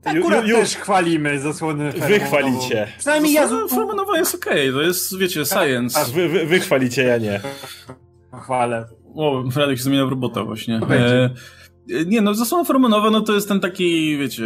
[0.03, 2.87] Akurat ju, ju, też chwalimy zasłony Wy chwalicie.
[2.97, 3.41] Przynajmniej ja...
[3.41, 5.99] Jest okej, okay, to jest, wiecie, science.
[5.99, 7.41] A wy, wy, wy chwalicie, ja nie.
[8.43, 8.85] Chwalę.
[9.15, 10.79] O, Fredek się zmienia w robota właśnie.
[10.89, 11.29] E,
[12.05, 14.43] nie, no zasłona feromonowa, no to jest ten taki, wiecie,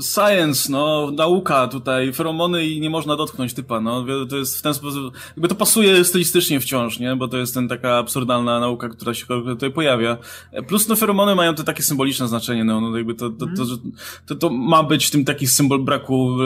[0.00, 4.74] science, no, nauka tutaj, feromony i nie można dotknąć typa, no, to jest w ten
[4.74, 9.14] sposób, jakby to pasuje stylistycznie wciąż, nie, bo to jest ten taka absurdalna nauka, która
[9.14, 10.16] się tutaj pojawia.
[10.68, 13.64] Plus, no, feromony mają to takie symboliczne znaczenie, no, no jakby to, to, to,
[14.26, 16.36] to, to ma być tym taki symbol braku,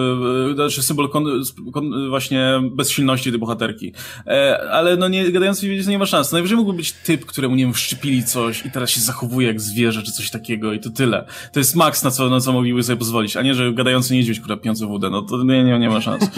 [0.51, 1.25] e, znaczy symbol kon,
[1.73, 3.93] kon, właśnie bezsilności tej bohaterki.
[4.27, 6.33] E, ale no, nie, gadając wiedzieć, nie ma szans.
[6.33, 10.03] Najwyżej mógłby być typ, któremu, nie wiem, wszczepili coś i teraz się zachowuje jak zwierzę,
[10.03, 11.27] czy coś takiego i to tyle.
[11.53, 14.41] To jest maks, na co, na co mogliby sobie pozwolić, a nie, że gadający niedźwiedź,
[14.41, 16.31] która piący wódę, no to nie, nie, nie ma szans.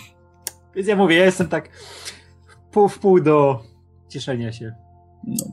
[0.74, 1.70] Więc ja mówię, ja jestem tak
[2.72, 3.62] pół w pół do
[4.08, 4.74] cieszenia się.
[5.24, 5.44] No.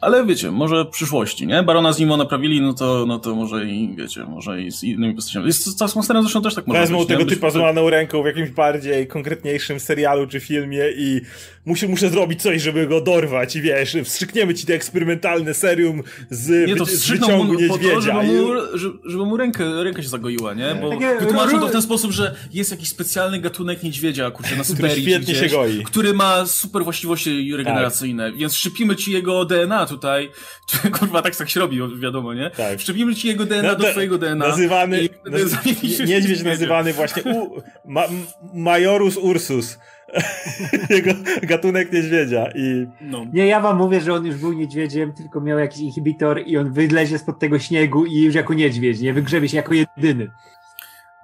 [0.00, 1.62] Ale wiecie, może w przyszłości, nie?
[1.62, 5.14] Barona z Nimo naprawili, no to, no to może i, wiecie, może i z innymi
[5.14, 5.46] postaciami.
[5.46, 7.26] Jest z Taskmasterem zresztą też tak może Wezmą być, tego nie?
[7.26, 11.20] typa złamaną ręką w jakimś bardziej konkretniejszym serialu czy filmie i
[11.66, 16.68] muszę, muszę zrobić coś, żeby go dorwać i wiesz, wstrzykniemy ci te eksperymentalne serium z,
[16.68, 18.00] Nie, to z wstrzyknął wyciągu mu, po to, niedźwiedzia.
[18.00, 20.76] żeby mu, żeby, żeby mu rękę, ręka się zagoiła, nie?
[20.80, 24.64] Bo Takie- wytłumaczył to w ten sposób, że jest jakiś specjalny gatunek niedźwiedzia, kurczę, na
[24.74, 25.84] Syberii świetnie czy się gdzieś, goi.
[25.84, 30.30] który ma super właściwości regeneracyjne, więc szczepimy ci jego DNA tutaj,
[30.68, 32.50] czy, kurwa, tak, tak się robi, wiadomo, nie?
[32.50, 32.80] Tak.
[32.80, 34.48] Szczepimy ci jego DNA No, do twojego DNA.
[34.48, 35.08] Nazywany, i
[36.06, 38.04] niedźwiedź nazywany właśnie u, ma,
[38.54, 39.78] Majorus ursus.
[40.90, 41.10] Jego
[41.42, 43.26] gatunek niedźwiedzia i No.
[43.32, 46.72] Nie, ja wam mówię, że on już był niedźwiedziem, tylko miał jakiś inhibitor i on
[46.72, 49.14] wylezie spod tego śniegu i już jako niedźwiedź, nie?
[49.14, 50.30] Wygrzebie się jako jedyny.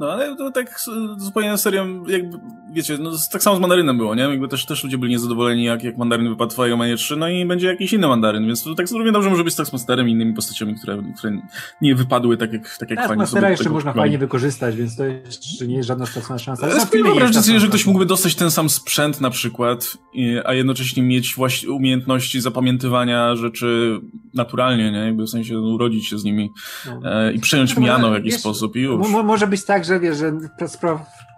[0.00, 0.80] No ale to tak
[1.16, 2.38] zupełnie serio, jakby,
[2.72, 4.22] wiecie, no tak samo z mandarynem było, nie?
[4.22, 7.28] Jakby też, też ludzie byli niezadowoleni, jak, jak mandaryn wypadł w Iron Manie 3, no
[7.28, 10.12] i będzie jakiś inny mandaryn, więc to tak równie dobrze może być z Taskmasterem i
[10.12, 11.38] innymi postaciami, które, które
[11.80, 15.04] nie wypadły tak jak, tak jak Tak, fajnie sobie jeszcze można fajnie wykorzystać, więc to
[15.04, 16.62] jeszcze nie jest żadna stracona szansa.
[16.66, 19.96] Ale nie jest wyobraźcie sobie, że ktoś mógłby dostać ten sam sprzęt na przykład,
[20.44, 24.00] a jednocześnie mieć właśnie umiejętności zapamiętywania rzeczy
[24.34, 24.98] naturalnie, nie?
[24.98, 26.50] Jakby w sensie urodzić się z nimi
[26.86, 27.12] No.
[27.12, 29.00] e, i przejąć To miano w jakiś wiesz, sposób i już.
[29.00, 30.32] Mo- mo- może być tak, że wiesz, że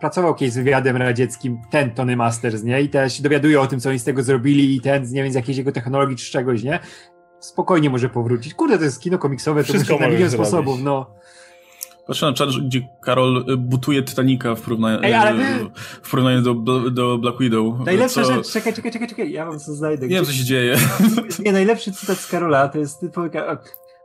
[0.01, 2.83] pracował kiedyś z wywiadem radzieckim ten Tony Masters, nie?
[2.83, 5.33] I też się dowiaduje o tym, co oni z tego zrobili i ten, nie wiem,
[5.33, 6.79] z jakiejś jego technologii czy czegoś, nie?
[7.41, 8.55] Spokojnie może powrócić.
[8.55, 10.49] Kurde, to jest kino komiksowe, to Wszystko na milion zrobić.
[10.49, 11.11] sposobów, no.
[12.07, 15.71] Patrzę na czat, gdzie Karol y, butuje Titanica w porównaniu, Ej, ale- y,
[16.03, 17.87] w porównaniu do, do Black Widow.
[17.87, 18.35] Najlepsza co...
[18.35, 20.09] rzecz, czekaj, czekaj, czekaj, czekaj, ja wam co znajdę.
[20.09, 20.77] Nie wiem, co się dzieje.
[21.45, 23.31] Nie, najlepszy cytat z Karola to jest typowy...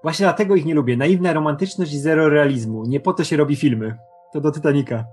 [0.04, 0.98] Właśnie dlatego ich nie lubię.
[0.98, 2.86] Naiwna romantyczność i zero realizmu.
[2.88, 3.98] Nie po to się robi filmy.
[4.34, 5.06] To do Titanica.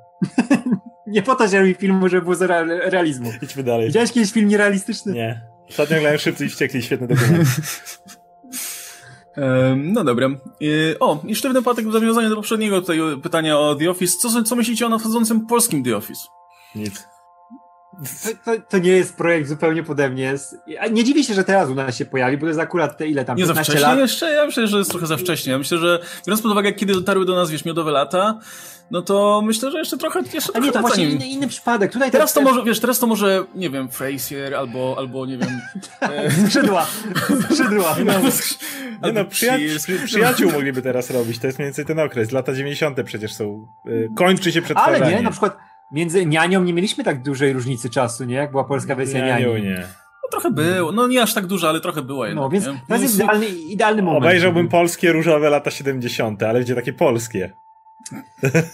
[1.06, 3.32] nie po to się robi filmu, żeby było zero re- realizmu.
[3.42, 3.86] idźmy dalej.
[3.86, 5.12] Widziałeś kiedyś film nierealistyczny?
[5.12, 5.40] Nie.
[5.68, 7.48] Ostatnio oglądałem Szybcy i Wściekli, świetny dokument.
[9.76, 10.28] No dobra.
[11.00, 14.16] O, i sztywny patek w nawiązaniu do poprzedniego tutaj pytania o The Office.
[14.22, 16.20] Co, co myślicie o nadchodzącym polskim The Office?
[16.74, 17.08] Nic.
[18.44, 20.34] To, to, nie jest projekt zupełnie pode mnie.
[20.90, 23.24] Nie dziwię się, że teraz u nas się pojawi, bo to jest akurat te ile
[23.24, 23.98] tam, Nie za 15 wcześnie lat.
[23.98, 24.32] jeszcze?
[24.32, 25.52] Ja myślę, że jest trochę za wcześnie.
[25.52, 28.38] Ja myślę, że biorąc pod uwagę, kiedy dotarły do nas, wiesz, miodowe lata,
[28.90, 31.92] no to myślę, że jeszcze trochę, jeszcze A trochę nie, to właśnie inny, inny przypadek.
[31.92, 35.60] Tutaj Teraz to może, wiesz, teraz to może, nie wiem, Frasier albo, albo nie wiem...
[36.00, 36.86] e, Skrzydła.
[37.50, 37.96] Skrzydła.
[39.02, 39.84] Nie albo no, przyja Cheers.
[39.84, 42.32] przy, przyjaciół mogliby teraz robić, to jest mniej więcej ten okres.
[42.32, 42.98] Lata 90.
[43.04, 43.66] przecież są.
[43.86, 45.16] Y, kończy się Ale przetwarzanie.
[45.16, 45.56] nie, na przykład
[45.92, 48.34] między nianią nie mieliśmy tak dużej różnicy czasu, nie?
[48.34, 49.44] Jak była polska wersja nie, niani.
[49.44, 49.86] nie, nie.
[50.22, 52.80] No trochę było, no nie aż tak dużo, ale trochę była jednak, No, więc nie?
[52.88, 54.24] to jest No, idealny, idealny moment.
[54.24, 57.52] Obejrzałbym polskie różowe lata 70., ale gdzie takie polskie?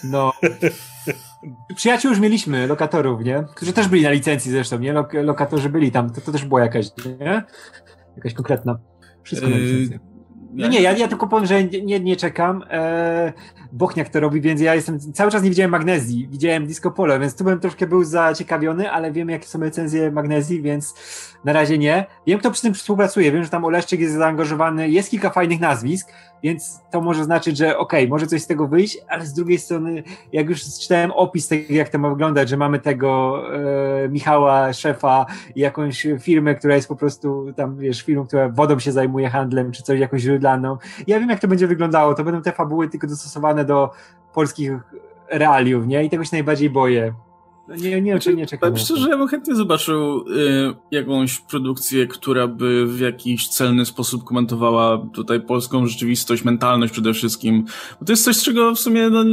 [0.05, 0.33] No.
[1.77, 3.45] Przyjaciół już mieliśmy, lokatorów, nie?
[3.55, 4.93] Którzy też byli na licencji zresztą, nie?
[4.93, 6.87] Lok lokatorzy byli tam, to, to też była jakaś,
[7.21, 7.43] nie?
[8.17, 8.79] Jakaś konkretna.
[9.23, 9.99] Wszystko na Yy, licencji.
[10.53, 12.65] No nie, ja, ja tylko powiem, że nie, nie, nie czekam.
[12.71, 13.33] Eee,
[13.75, 17.37] Bochniak to robi, więc ja jestem, cały czas nie widziałem Magnezji, widziałem Disco Polo, więc
[17.37, 20.95] tu bym troszkę był zaciekawiony, ale wiem jakie są recenzje Magnezji, więc
[21.45, 22.07] na razie nie.
[22.27, 26.09] Wiem kto przy tym współpracuje, wiem, że tam Oleszczyk jest zaangażowany, jest kilka fajnych nazwisk,
[26.45, 30.03] więc to może znaczyć, że okej, może coś z tego wyjść, ale z drugiej strony,
[30.33, 33.43] jak już czytałem opis tego, jak to ma wyglądać, że mamy tego
[34.05, 38.79] e, Michała, szefa i jakąś firmę, która jest po prostu tam, wiesz, firmą, która wodą
[38.79, 40.77] się zajmuje handlem, czy coś, jakąś źródlaną.
[41.07, 42.15] Ja wiem, jak to będzie wyglądało.
[42.15, 43.91] To będą te fabuły tylko dostosowane do
[44.35, 44.73] polskich
[45.31, 46.05] realiów, nie?
[46.05, 47.15] I tego się najbardziej boję.
[47.69, 48.71] No nie, nie, Znaczy, nie czekam.
[48.73, 48.85] Na to.
[48.85, 55.07] szczerze, ja bym chętnie zobaczył y, jakąś produkcję, która by w jakiś celny sposób komentowała
[55.15, 57.65] tutaj polską rzeczywistość, mentalność przede wszystkim.
[58.01, 59.25] Bo to jest coś, z czego w sumie no,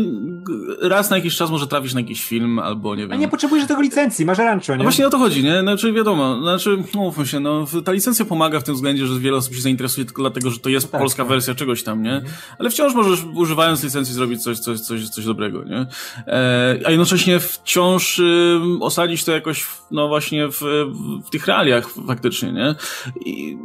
[0.81, 3.11] raz na jakiś czas może trafisz na jakiś film, albo nie wiem.
[3.11, 4.83] A nie potrzebujesz tego licencji, masz rancho, No nie?
[4.83, 5.61] właśnie o to chodzi, nie?
[5.61, 9.55] Znaczy wiadomo, znaczy, mówmy się, no, ta licencja pomaga w tym względzie, że wiele osób
[9.55, 11.29] się zainteresuje tylko dlatego, że to jest No tak, polska tak.
[11.29, 12.21] wersja czegoś tam, nie?
[12.59, 15.85] Ale wciąż możesz, używając licencji, zrobić coś, coś, coś, coś dobrego, nie?
[16.27, 18.20] E, a jednocześnie wciąż
[18.79, 20.61] osadzić to jakoś, no właśnie w,
[21.25, 22.75] w tych realiach faktycznie, nie?
[23.25, 23.57] I,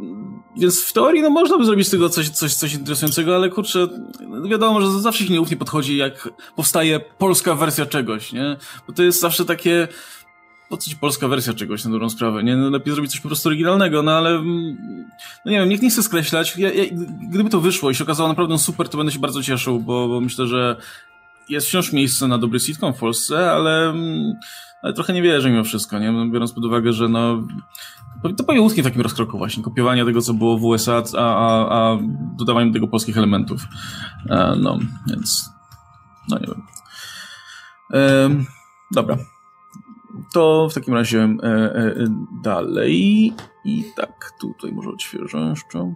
[0.57, 3.87] więc w teorii, no można by zrobić z tego coś, coś, coś interesującego, ale kurczę,
[4.49, 8.57] wiadomo, że zawsze się nieufnie podchodzi, jak powstaje polska wersja czegoś, nie?
[8.87, 9.87] Bo to jest zawsze takie,
[10.69, 12.57] po co ci polska wersja czegoś na dobrą sprawę, nie?
[12.57, 14.77] No lepiej zrobić coś po prostu oryginalnego, no ale mm,
[15.45, 16.57] no nie wiem, niech nie chcę skreślać.
[16.57, 16.83] Ja, ja,
[17.29, 20.21] gdyby to wyszło i się okazało naprawdę super, to będę się bardzo cieszył, bo, bo
[20.21, 20.77] myślę, że
[21.49, 24.33] jest wciąż miejsce na dobry sitcom w Polsce, ale, mm,
[24.83, 26.11] ale trochę nie wierzę mimo wszystko, nie?
[26.11, 27.43] No, biorąc pod uwagę, że no
[28.23, 31.97] to utknie w takim rozkroku właśnie, kopiowanie tego, co było w USA, a, a, a
[32.37, 33.61] dodawanie do tego polskich elementów.
[34.29, 35.49] E, no, więc
[36.29, 36.61] no nie wiem.
[37.93, 38.45] Em,
[38.91, 39.17] dobra.
[40.33, 41.93] To w takim razie e, e,
[42.43, 43.33] dalej.
[43.65, 45.93] I tak, tutaj może odświeżę jeszcze.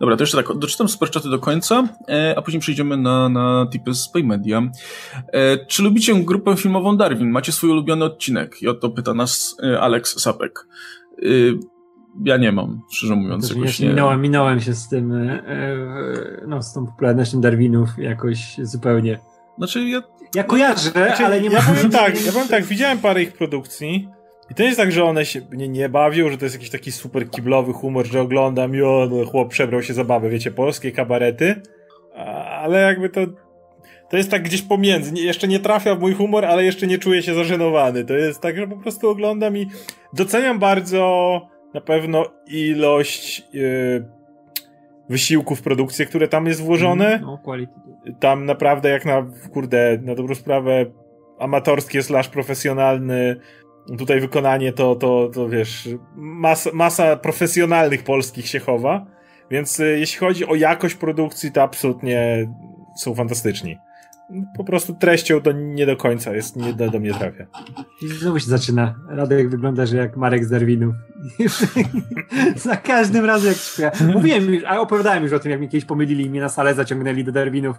[0.00, 3.94] Dobra, to jeszcze tak, doczytam superczaty do końca, e, a później przejdziemy na, na tipy
[3.94, 4.62] z Paymedia.
[5.32, 7.30] E, czy lubicie grupę filmową Darwin?
[7.30, 8.62] Macie swój ulubiony odcinek?
[8.62, 10.66] I o to pyta nas e, Alex Sapek.
[11.22, 11.26] E,
[12.24, 13.50] ja nie mam, szczerze mówiąc.
[13.50, 13.92] Jakoś ja nie...
[13.92, 19.18] minąłem, minąłem się z tym, e, e, no, z tą popularnością Darwinów jakoś zupełnie.
[19.58, 20.02] Znaczy ja...
[20.34, 24.08] Ja kojarzę, znaczy, ale nie ja powiem tak, ja powiem tak, widziałem parę ich produkcji
[24.50, 26.70] i to nie jest tak, że one się mnie nie bawią, że to jest jakiś
[26.70, 30.92] taki super kiblowy humor, że oglądam i o, no, chłop przebrał się zabawę, wiecie, polskie
[30.92, 31.62] kabarety,
[32.60, 33.20] ale jakby to
[34.08, 35.12] to jest tak gdzieś pomiędzy.
[35.12, 38.04] Nie, jeszcze nie trafia w mój humor, ale jeszcze nie czuję się zażenowany.
[38.04, 39.66] To jest tak, że po prostu oglądam i
[40.12, 41.40] doceniam bardzo
[41.74, 44.08] na pewno ilość yy,
[45.08, 47.06] wysiłków, produkcji, które tam jest włożone.
[47.06, 47.72] Mm, no, quality.
[48.20, 50.86] Tam naprawdę jak na, kurde, na dobrą sprawę
[51.38, 53.36] amatorskie slash profesjonalny
[53.98, 59.06] tutaj wykonanie to, to, to wiesz, masa, masa profesjonalnych polskich się chowa.
[59.50, 62.48] Więc y, jeśli chodzi o jakość produkcji, to absolutnie
[62.96, 63.78] są fantastyczni
[64.56, 67.46] po prostu treścią to nie do końca jest, nie do, do mnie trafia.
[68.02, 68.94] I znowu się zaczyna.
[69.08, 70.94] Radek wygląda, że jak Marek z Darwinu.
[72.56, 74.12] Za każdym razem jak śpiewa.
[74.12, 76.74] Mówiłem już, a opowiadałem już o tym, jak mi kiedyś pomylili i mnie na salę
[76.74, 77.76] zaciągnęli do Darwinów.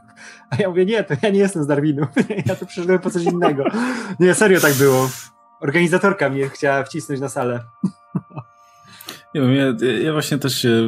[0.49, 2.07] A ja mówię, nie, to ja nie jestem z Darwinów.
[2.47, 3.63] ja tu przyszedłem po coś innego.
[4.19, 5.09] Nie, serio tak było.
[5.61, 7.63] Organizatorka mnie chciała wcisnąć na salę.
[9.35, 10.87] Nie wiem, ja, ja właśnie też się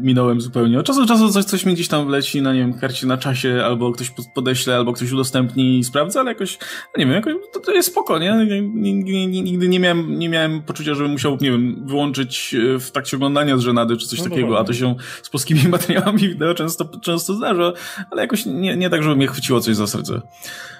[0.00, 0.78] minąłem zupełnie.
[0.78, 3.18] Od czasu do czasu coś, coś mi gdzieś tam wleci na, nie wiem, karcie na
[3.18, 7.34] czasie, albo ktoś podeśle, albo ktoś udostępni i sprawdza, ale jakoś, no nie wiem, jakoś
[7.52, 8.62] to, to jest spoko, nie?
[8.74, 13.16] Nigdy, nigdy nie miałem, nie miałem poczucia, żebym musiał, nie wiem, wyłączyć e, w trakcie
[13.16, 16.88] oglądania z żenady czy coś no takiego, a to się z polskimi materiałami wideo często,
[17.02, 17.72] często zdarza,
[18.10, 20.20] ale jakoś nie, nie tak, żeby mnie chwyciło coś za serce.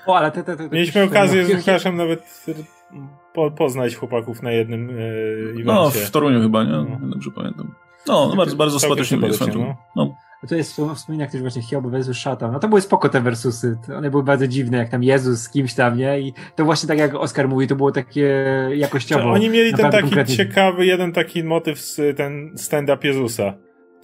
[0.07, 2.22] O, ale te, te, te, Mieliśmy okazję z Łukaszem nawet
[3.34, 6.70] po, poznać chłopaków na jednym e, No, w Toruniu chyba, nie?
[6.70, 6.99] No.
[7.03, 7.74] Dobrze pamiętam.
[8.09, 9.76] No, no bardzo, bardzo sympatycznie byli no.
[9.97, 10.14] no.
[10.49, 12.53] To jest wspomnienia ktoś właśnie Hiob versus Szatan.
[12.53, 13.78] No to były spoko te versusy.
[13.97, 16.20] One były bardzo dziwne, jak tam Jezus z kimś tam, nie?
[16.20, 19.30] I to właśnie tak jak Oskar mówi, to było takie jakościowo.
[19.30, 20.37] Oni mieli ten taki konkretnie.
[20.37, 23.55] ciekawy, jeden taki motyw, z, ten stand-up Jezusa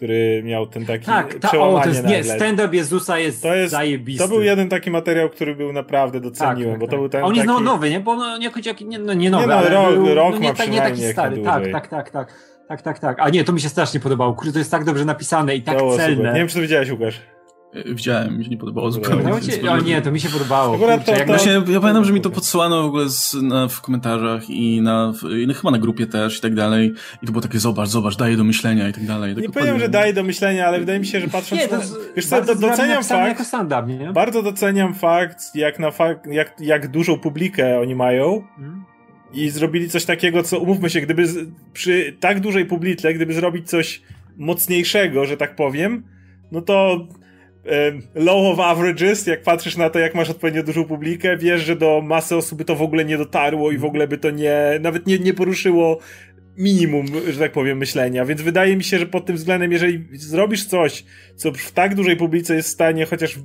[0.03, 3.71] który miał ten taki tak, ta, o, to jest, nie, stand-up Jezusa jest, to jest
[3.71, 4.25] zajebisty.
[4.25, 7.01] To był jeden taki materiał, który był naprawdę doceniłem, tak, bo to tak.
[7.01, 7.63] był ten On jest taki...
[7.63, 8.01] nowy, nie?
[8.01, 8.51] Bo no, nie,
[8.81, 11.43] nie, no, nie nowy, nie, no, rok, był, rok no, nie, ma nie taki stary.
[11.43, 12.35] Tak, tak, tak, tak.
[12.69, 13.17] Tak, tak, tak.
[13.21, 14.37] A nie, to mi się strasznie podobało.
[14.53, 16.17] To jest tak dobrze napisane i tak celne.
[16.17, 16.33] Super.
[16.33, 17.21] Nie wiem, czy to widziałeś, Łukasz.
[17.87, 19.25] Widziałem, mi się nie podobało zupełnie.
[19.25, 20.79] No, cię, o nie, to mi się podobało.
[20.79, 23.81] Kurczę, to, to, Właśnie, ja pamiętam, że mi to podsłano w ogóle z, na, w
[23.81, 25.13] komentarzach i, na,
[25.43, 26.93] i no, chyba na grupie też i tak dalej.
[27.23, 29.35] I to było takie, zobacz, zobacz, daje do myślenia i tak dalej.
[29.35, 31.77] Tak nie powiem, że daje do myślenia, ale wydaje mi się, że patrząc nie, to
[31.79, 31.85] na...
[32.17, 33.53] Wiesz co, do, doceniam fakt...
[33.87, 34.13] nie?
[34.13, 38.43] Bardzo doceniam fakt, jak, na fakt jak, jak dużą publikę oni mają.
[38.57, 38.85] Hmm?
[39.35, 43.69] I zrobili coś takiego, co umówmy się, gdyby z, przy tak dużej publice, gdyby zrobić
[43.69, 44.03] coś
[44.37, 46.03] mocniejszego, że tak powiem,
[46.53, 47.07] no to
[48.15, 52.01] low of averages, jak patrzysz na to, jak masz odpowiednio dużą publikę, wiesz, że do
[52.05, 55.07] masy osób by to w ogóle nie dotarło i w ogóle by to nie, nawet
[55.07, 55.99] nie, nie poruszyło
[56.59, 58.25] minimum, że tak powiem, myślenia.
[58.25, 61.05] Więc wydaje mi się, że pod tym względem, jeżeli zrobisz coś,
[61.37, 63.39] co w tak dużej publice jest w stanie chociaż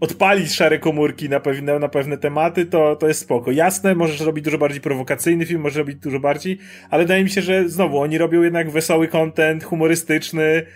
[0.00, 3.50] odpalić szare komórki na pewne, na pewne tematy, to, to jest spoko.
[3.50, 6.58] Jasne, możesz robić dużo bardziej prowokacyjny film, możesz robić dużo bardziej,
[6.90, 10.66] ale wydaje mi się, że znowu, oni robią jednak wesoły content, humorystyczny,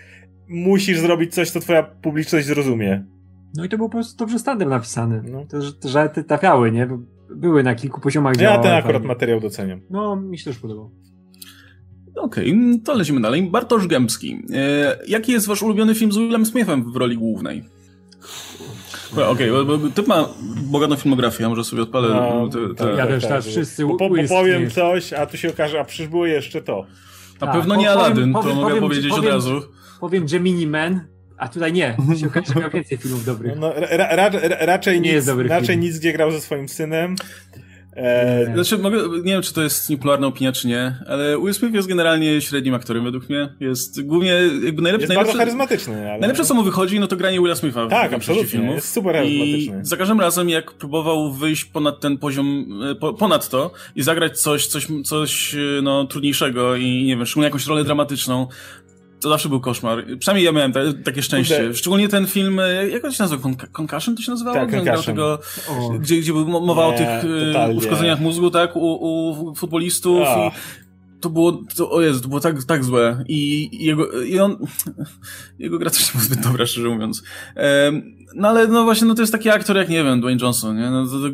[0.47, 3.05] musisz zrobić coś, co twoja publiczność zrozumie.
[3.55, 5.23] No i to był po prostu dobrze standem napisany.
[5.31, 5.45] No.
[5.45, 6.87] To, że te żarty trafiały, nie?
[7.35, 9.07] Były na kilku poziomach Ja ten akurat fajnie.
[9.07, 9.81] materiał doceniam.
[9.89, 10.91] No, mi się też podobał.
[12.15, 13.43] Okej, okay, to lecimy dalej.
[13.43, 14.43] Bartosz Gębski.
[14.53, 17.63] E, jaki jest wasz ulubiony film z Willem Smithem w roli głównej?
[19.11, 20.29] Okej, okay, bo, typ ma
[20.61, 22.07] bogatą filmografię, ja może sobie odpalę.
[22.09, 25.79] No, te, te, ja też tak, wszyscy po, po, Powiem coś, a tu się okaże,
[25.79, 26.85] a przecież było jeszcze to.
[27.41, 29.61] Na pewno nie Aladdin, to mogę powiem, powiedzieć powiem, od razu
[29.99, 31.97] powiem Gemini Man, a tutaj nie.
[32.19, 33.59] Się okaże, że miał więcej filmów dobrych.
[33.59, 35.79] No, ra, ra, ra, raczej nie nic, jest dobry raczej film.
[35.79, 37.15] nic nie grał ze swoim synem.
[37.95, 38.53] E...
[38.53, 41.87] Znaczy, mogę, nie wiem, czy to jest niepopularna opinia, czy nie, ale Will Smith jest
[41.87, 43.49] generalnie średnim aktorem według mnie.
[43.59, 44.31] Jest głównie
[44.63, 45.03] jakby najlepszy.
[45.03, 46.19] Jest najlepsze, bardzo charyzmatyczny, ale...
[46.19, 48.75] Najlepsze, co mu wychodzi, no to granie Willa Smitha tak, w absolutnie, filmów.
[48.75, 49.81] jest super charyzmatyczny.
[49.83, 52.65] I za każdym razem, jak próbował wyjść ponad ten poziom,
[53.01, 57.47] e, ponad to i zagrać coś, coś, coś e, no, trudniejszego i nie wiem, szczególnie
[57.47, 58.47] jakąś rolę dramatyczną,
[59.21, 60.05] to zawsze był koszmar.
[60.19, 61.73] Przynajmniej ja miałem te, takie szczęście.
[61.73, 63.49] Szczególnie ten film, e, jak on się nazywa?
[63.71, 64.57] Concussion to się nazywało?
[64.57, 65.15] Tak, Concussion.
[65.15, 65.39] Tego,
[65.99, 67.77] gdzie, gdzie mowa Nie, o tych e, totalnie.
[67.77, 68.79] uszkodzeniach mózgu, tak, u,
[69.49, 70.51] u futbolistów i
[71.21, 74.57] to było, to, o Jezu, to było tak, tak złe i, i jego, i on,
[75.59, 77.23] jego gra też nie była zbyt dobra, szczerze mówiąc.
[78.35, 80.91] no ale no właśnie, no to jest taki aktor jak, nie wiem, Dwayne Johnson, nie?
[80.91, 81.27] No to, to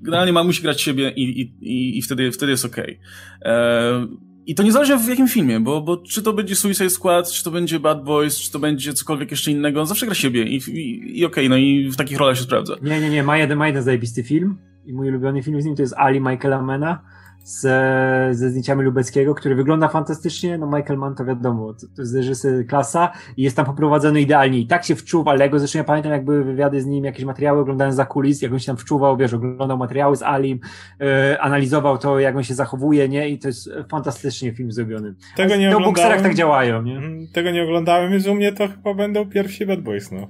[0.00, 2.98] generalnie ma, musi grać siebie i, i, i, wtedy, wtedy jest okej.
[3.40, 4.29] Okay.
[4.50, 7.50] I to niezależnie w jakim filmie, bo, bo czy to będzie Suicide Squad, czy to
[7.50, 11.24] będzie Bad Boys, czy to będzie cokolwiek jeszcze innego, zawsze gra siebie i, i, i
[11.24, 12.74] okej, okay, no i w takich rolach się sprawdza.
[12.82, 15.76] Nie, nie, nie, ma jeden, ma jeden zajebisty film i mój ulubiony film z nim
[15.76, 17.02] to jest Ali Michaela Mana
[17.50, 20.58] ze, ze zdjęciami Lubeckiego, który wygląda fantastycznie.
[20.58, 24.58] No Michael Mann to wiadomo, to, to jest reżyser klasa i jest tam poprowadzony idealnie.
[24.58, 25.58] I tak się wczuwa Lego.
[25.58, 28.58] Zresztą ja pamiętam, jak były wywiady z nim, jakieś materiały oglądałem za kulis, jak on
[28.58, 30.60] się tam wczuwał, wiesz, oglądał materiały z Alim,
[31.00, 33.28] e, analizował to, jak on się zachowuje, nie?
[33.28, 35.14] I to jest fantastycznie film zrobiony.
[35.36, 35.94] Tego nie oglądałem.
[35.94, 36.96] bokserach tak działają, nie?
[36.96, 40.28] Mhm, tego nie oglądałem, więc u mnie to chyba będą pierwsi Bad Boys, no.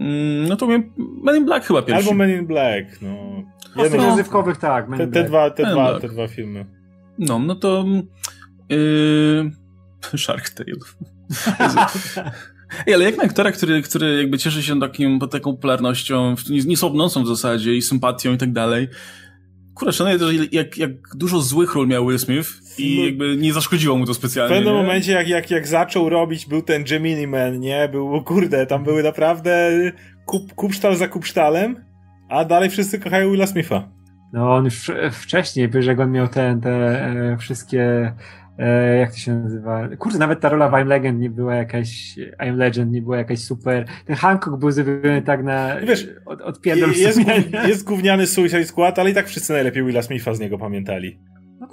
[0.00, 0.66] Mm, no to
[1.22, 2.08] Men in Black chyba pierwszy.
[2.08, 3.42] Albo Men in Black, no.
[3.76, 4.86] No, z tych rozrywkowych tak.
[4.96, 6.66] Te, te, dwa, te, dwa, te dwa filmy.
[7.18, 7.84] No, no to
[8.68, 9.50] yy...
[10.18, 10.76] Shark Tale.
[12.86, 16.34] Ej, ale jak na aktora, który, który jakby cieszy się takim, taką popularnością,
[16.66, 18.88] niesłabnącą w zasadzie i sympatią i tak dalej,
[19.80, 22.48] Kurczę, szanuję też, jak, jak dużo złych ról miał Will Smith
[22.78, 23.04] i no.
[23.04, 24.54] jakby nie zaszkodziło mu to specjalnie.
[24.54, 24.80] W pewnym nie?
[24.80, 27.88] momencie, jak, jak, jak zaczął robić, był ten Gemini Man, nie?
[27.88, 29.70] Był, kurde, tam były naprawdę
[30.26, 31.84] kup, kupsztal za kupsztalem,
[32.30, 33.88] a dalej wszyscy kochają Willa Smitha.
[34.32, 38.12] No on już wcześniej, jak on miał te, te e, wszystkie
[38.58, 39.88] e, jak to się nazywa?
[39.98, 43.38] Kurde, nawet ta rola w I'm Legend nie była jakaś, I'm Legend nie była jakaś
[43.38, 43.84] super.
[44.06, 47.20] Ten Hancock był zrobiony tak na Wiesz, od, odpierdol jest,
[47.68, 51.18] jest gówniany Suicide Squad, ale i tak wszyscy najlepiej Willa Smitha z niego pamiętali.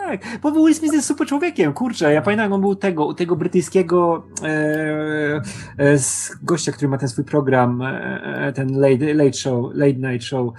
[0.07, 2.13] Tak, bo Will Smith jest super człowiekiem, kurczę.
[2.13, 4.47] Ja pamiętam, on był tego, tego brytyjskiego e,
[5.79, 5.97] e,
[6.43, 10.53] gościa, który ma ten swój program, e, e ten late, late show, late night show.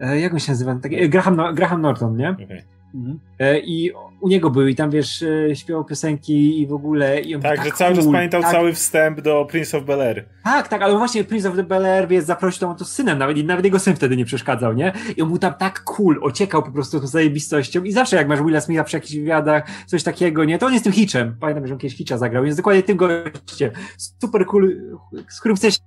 [0.00, 0.74] E, jak on się nazywa?
[0.74, 2.30] Taki, Graham, Graham Norton, nie?
[2.30, 2.62] Okay.
[2.94, 3.18] Mhm.
[3.38, 7.20] E, I u niego był i tam wiesz, e, śpiewał piosenki i w ogóle.
[7.20, 8.52] I tak, tak, że cały czas pamiętał tak.
[8.52, 10.24] cały wstęp do Prince of Bel Air.
[10.44, 13.18] Tak, tak, ale właśnie Prince of the Bel Air wiesz, zaprosił tam to z synem,
[13.18, 14.92] nawet, nawet jego syn wtedy nie przeszkadzał, nie?
[15.16, 18.42] I on był tam tak cool, ociekał po prostu tą zajebistością i zawsze jak masz
[18.42, 20.58] Willa Smitha przy jakichś wywiadach, coś takiego, nie?
[20.58, 21.36] To on jest tym hitchem.
[21.40, 23.70] Pamiętam, że on kiedyś hitcha zagrał, jest dokładnie tym gościem.
[24.20, 24.80] Super cool,
[25.28, 25.78] z którym chcesz,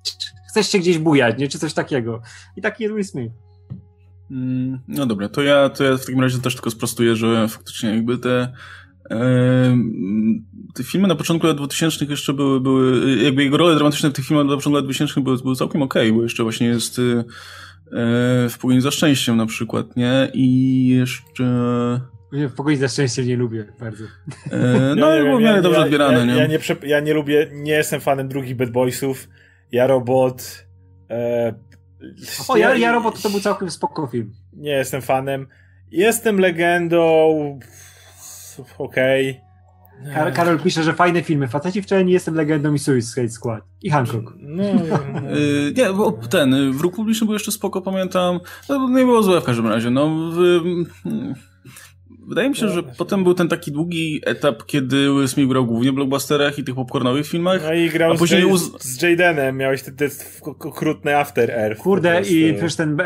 [0.50, 1.48] chcesz się gdzieś bujać, nie?
[1.48, 2.22] Czy coś takiego.
[2.56, 3.45] I taki jest Will Smith.
[4.32, 7.90] Mm, no dobra, to ja, to ja w takim razie też tylko sprostuję, że faktycznie
[7.90, 8.54] jakby te
[10.74, 14.26] te filmy na początku lat 2000 jeszcze były, były jakby jego role dramatyczne w tych
[14.26, 17.24] filmach na początku lat 2000 były, były całkiem okej, okay, bo jeszcze właśnie jest e,
[18.50, 20.30] w Pogoni za Szczęściem na przykład, nie?
[20.34, 21.44] I jeszcze...
[22.32, 24.04] W Pogoni za Szczęściem nie lubię bardzo.
[24.52, 26.36] E, no, ja było ja, dobrze ja, odbierane, ja, nie?
[26.36, 29.30] Ja nie, ja nie lubię, nie jestem fanem drugich Bad Boysów.
[29.72, 30.66] Ja Robot,
[31.10, 31.54] e,
[32.48, 34.34] o, ja, ja Robot to był całkiem spoko film.
[34.54, 35.48] Nie jestem fanem.
[35.92, 37.00] Jestem legendą.
[38.78, 39.30] Okej.
[39.30, 39.46] Okay.
[40.14, 41.48] Karol, Karol pisze, że fajne filmy.
[41.48, 43.64] Faceci wczoraj nie jestem legendą i Suicide Squad.
[43.82, 44.34] I Hancock.
[44.38, 45.32] No, no, no.
[45.38, 48.40] Y, nie, bo ten, Wróg Publiczny był jeszcze spoko, pamiętam.
[48.70, 49.90] No, nie było złe w każdym razie.
[49.90, 50.62] No, w,
[52.28, 55.92] Wydaje mi się, że potem był ten taki długi etap, kiedy Will Smith grał głównie
[55.92, 57.62] w blockbusterach i tych popcornowych filmach.
[57.64, 58.84] No i grał a później z, uz...
[58.84, 60.10] z Jadenem, miałeś ten, ten
[60.42, 61.82] okrutny After Earth.
[61.82, 62.98] Kurde, i przecież ten,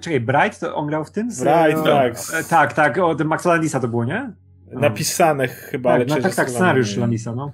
[0.00, 1.28] czekaj, Bright, to on grał w tym?
[1.28, 2.14] Bright, tak.
[2.34, 4.32] E, tak, tak, o, ten Maxa Landisa to było, nie?
[4.72, 7.52] Napisane chyba, tak, ale no, tak, tak, scenariusz Landisa, no.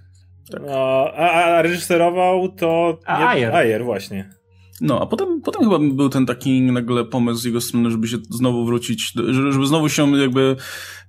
[0.51, 0.63] Tak.
[0.67, 2.99] no a, a reżyserował to...
[3.07, 3.55] A, Ayer.
[3.55, 4.31] Ayer, właśnie.
[4.81, 8.17] No, a potem, potem chyba był ten taki nagle pomysł z jego strony, żeby się
[8.31, 9.13] znowu wrócić,
[9.51, 10.57] żeby znowu się jakby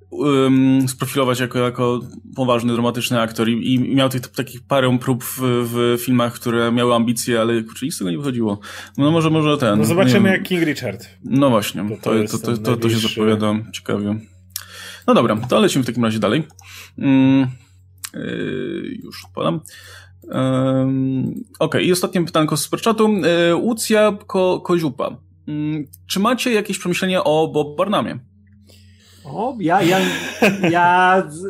[0.09, 1.99] um, sprofilować jako, jako
[2.35, 6.95] poważny, dramatyczny aktor i, i miał tych takich parę prób w, w, filmach, które miały
[6.95, 8.59] ambicje, ale kurczę, nic z tego nie wychodziło.
[8.97, 9.79] No może, może ten.
[9.79, 11.09] No zobaczymy jak King Richard.
[11.23, 14.19] No właśnie, to, to, to, to, to się zapowiada ciekawie.
[15.07, 16.43] No dobra, to lecimy w takim razie dalej.
[16.97, 17.47] Mm,
[18.13, 19.61] yy, już podam.
[20.23, 21.83] Um, Okej, okay.
[21.83, 23.09] i ostatnie pytanko z superchatu.
[23.55, 25.17] Łucja Ko Koziupa.
[25.47, 28.19] Yy, czy macie jakieś przemyślenia o Bob Barnamie?
[29.33, 29.99] O, ja, ja,
[30.69, 31.41] ja z,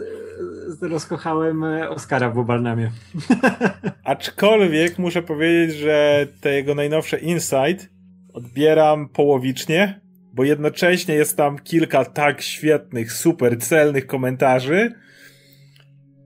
[0.79, 2.91] z rozkochałem Oscara w Bobarnamie.
[4.03, 7.89] Aczkolwiek muszę powiedzieć, że te jego najnowsze Insight
[8.33, 10.01] odbieram połowicznie,
[10.33, 14.93] bo jednocześnie jest tam kilka tak świetnych, super celnych komentarzy,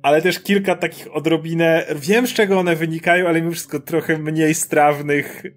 [0.01, 4.53] ale też kilka takich odrobinę, wiem z czego one wynikają, ale mimo wszystko trochę mniej
[4.53, 5.49] strawnych e,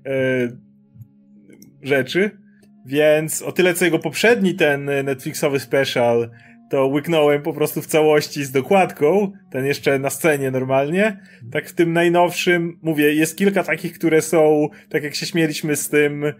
[1.82, 2.43] rzeczy.
[2.87, 6.30] Więc o tyle co jego poprzedni ten Netflixowy special,
[6.70, 11.20] to łyknąłem po prostu w całości z dokładką, ten jeszcze na scenie normalnie.
[11.53, 15.89] Tak w tym najnowszym, mówię, jest kilka takich, które są, tak jak się śmieliśmy z
[15.89, 16.32] tym, um,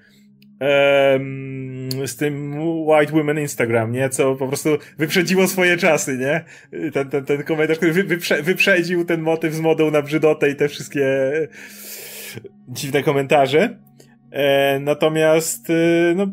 [2.07, 4.09] z tym White Women Instagram, nie?
[4.09, 6.45] Co po prostu wyprzedziło swoje czasy, nie?
[6.90, 10.68] Ten, ten, ten komentarz, który wyprze, wyprzedził ten motyw z modą na brzydotę i te
[10.68, 11.07] wszystkie
[12.68, 13.78] dziwne komentarze.
[14.35, 16.26] E, natomiast, e, no,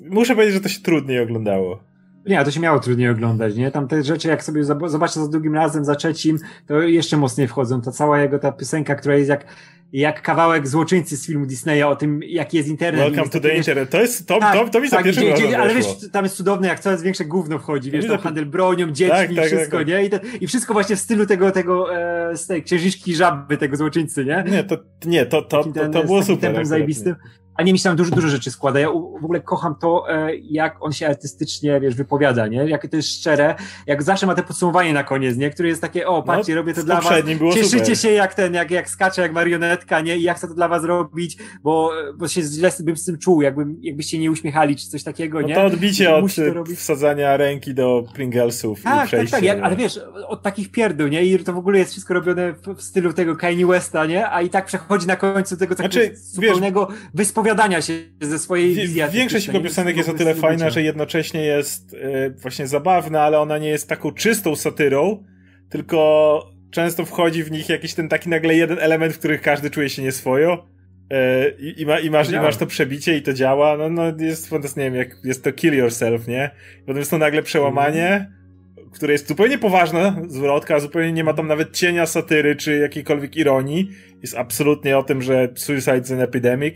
[0.00, 1.84] muszę powiedzieć, że to się trudniej oglądało.
[2.26, 3.70] Nie, to się miało trudniej oglądać, nie?
[3.70, 7.80] Tam te rzeczy, jak sobie zobaczę za drugim razem, za trzecim, to jeszcze mocniej wchodzą.
[7.80, 9.46] Ta cała jego ta piosenka, która jest jak
[9.94, 13.04] jak kawałek złoczyńcy z filmu Disneya o tym, jaki jest internet.
[13.04, 13.90] Welcome to the wiesz, internet.
[13.90, 16.68] To jest, to, tak, to, to mi tak, pierwszym razem Ale wiesz, tam jest cudowne,
[16.68, 20.04] jak coraz większe gówno wchodzi, wiesz, tam handel bronią, dziećmi, tak, tak, wszystko, tak, nie?
[20.04, 23.76] I, to, I wszystko właśnie w stylu tego, tego e, z tej księżniczki żaby, tego
[23.76, 24.44] złoczyńcy, nie?
[24.50, 26.66] Nie, to, nie, to, to, to, to było super.
[26.66, 27.14] zajebistym.
[27.56, 28.80] A nie, mi się tam dużo, dużo rzeczy składa.
[28.80, 32.56] Ja w ogóle kocham to, e, jak on się artystycznie, wiesz, wypowiada, nie?
[32.56, 33.54] Jakie to jest szczere.
[33.86, 35.50] Jak zawsze ma te podsumowanie na koniec, nie?
[35.50, 37.14] Które jest takie, o, patrzcie, no, robię to dla was.
[37.54, 37.98] Cieszycie super.
[37.98, 40.16] się jak ten, jak, jak skacze, jak marionetka, nie?
[40.16, 43.42] I ja chcę to dla was robić, bo, bo się źle bym z tym czuł,
[43.42, 45.54] jakbym, jakbyście nie uśmiechali, czy coś takiego, no nie?
[45.54, 46.32] to odbicie od
[46.76, 49.36] wsadzania ręki do Pringlesów tak, i przejścia.
[49.36, 51.24] Tak, tak, jak, ale wiesz, od takich pierdół, nie?
[51.24, 54.30] I to w ogóle jest wszystko robione w stylu tego Kanye Westa, nie?
[54.30, 58.74] A i tak przechodzi na końcu tego takiego znaczy, zupełnego wyspowiadania wypowiadania się ze swojej
[58.74, 59.02] wizji.
[59.12, 63.58] Większość jego piosenek jest o tyle fajna, że jednocześnie jest y, właśnie zabawna, ale ona
[63.58, 65.24] nie jest taką czystą satyrą,
[65.70, 69.88] tylko często wchodzi w nich jakiś ten taki nagle jeden element, w których każdy czuje
[69.88, 70.66] się nieswojo.
[71.12, 73.76] Y, i, i, ma, i, masz, I masz to przebicie i to działa.
[73.76, 76.50] No, no jest fantastycznie, nie wiem, jak jest to kill yourself, nie?
[76.80, 78.90] Potem jest to nagle przełamanie, mm.
[78.92, 83.90] które jest zupełnie poważna zwrotka, zupełnie nie ma tam nawet cienia satyry czy jakiejkolwiek ironii.
[84.22, 86.74] Jest absolutnie o tym, że suicide is an epidemic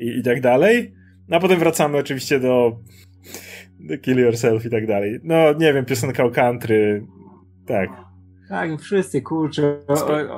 [0.00, 0.94] i, i tak dalej.
[1.28, 2.76] No a potem wracamy oczywiście do,
[3.80, 5.20] do Kill Yourself i tak dalej.
[5.22, 7.06] No nie wiem, piosenka o country,
[7.66, 7.90] tak.
[8.48, 9.76] Tak, wszyscy, kurczę.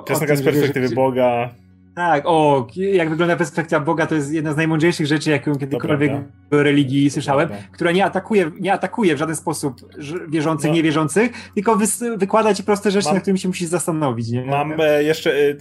[0.08, 1.54] Piosenka z perspektywy Boga.
[1.96, 6.12] Tak, o, jak wygląda perspektywa Boga, to jest jedna z najmądrzejszych rzeczy, jaką kiedykolwiek
[6.52, 9.80] religii słyszałem, która nie atakuje, nie atakuje w żaden sposób
[10.28, 10.76] wierzących, no.
[10.76, 11.78] niewierzących, tylko
[12.16, 14.28] wykłada ci proste rzeczy, mam, na którymi się musisz zastanowić.
[14.28, 14.44] Nie?
[14.44, 15.54] Mam e, jeszcze e,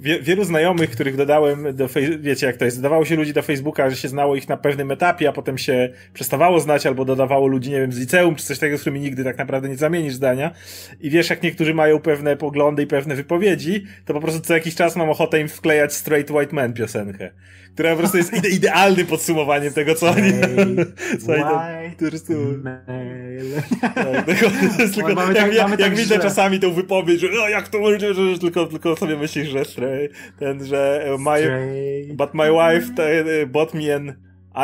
[0.00, 1.88] wie, wielu znajomych, których dodałem do,
[2.20, 4.90] wiecie jak to jest, dodawało się ludzi do Facebooka, że się znało ich na pewnym
[4.90, 8.58] etapie, a potem się przestawało znać, albo dodawało ludzi, nie wiem, z liceum, czy coś
[8.58, 10.50] takiego, z którymi nigdy tak naprawdę nie zamienisz zdania.
[11.00, 14.74] I wiesz, jak niektórzy mają pewne poglądy i pewne wypowiedzi, to po prostu co jakiś
[14.74, 17.30] czas mam ochotę im wklejać Straight White Man piosenkę,
[17.76, 20.32] która po prostu jest ide idealnym podsumowaniem tego, co oni...
[21.26, 21.60] co oni tam,
[23.80, 24.24] tak,
[24.94, 28.14] tylko, mamy jak, tak, jak, jak widzę czasami tą wypowiedź, że no, jak to może,
[28.14, 30.08] że, tylko, tylko sobie myślisz, że stray,
[30.38, 34.14] ten, że e, my, but my wife e, bought me an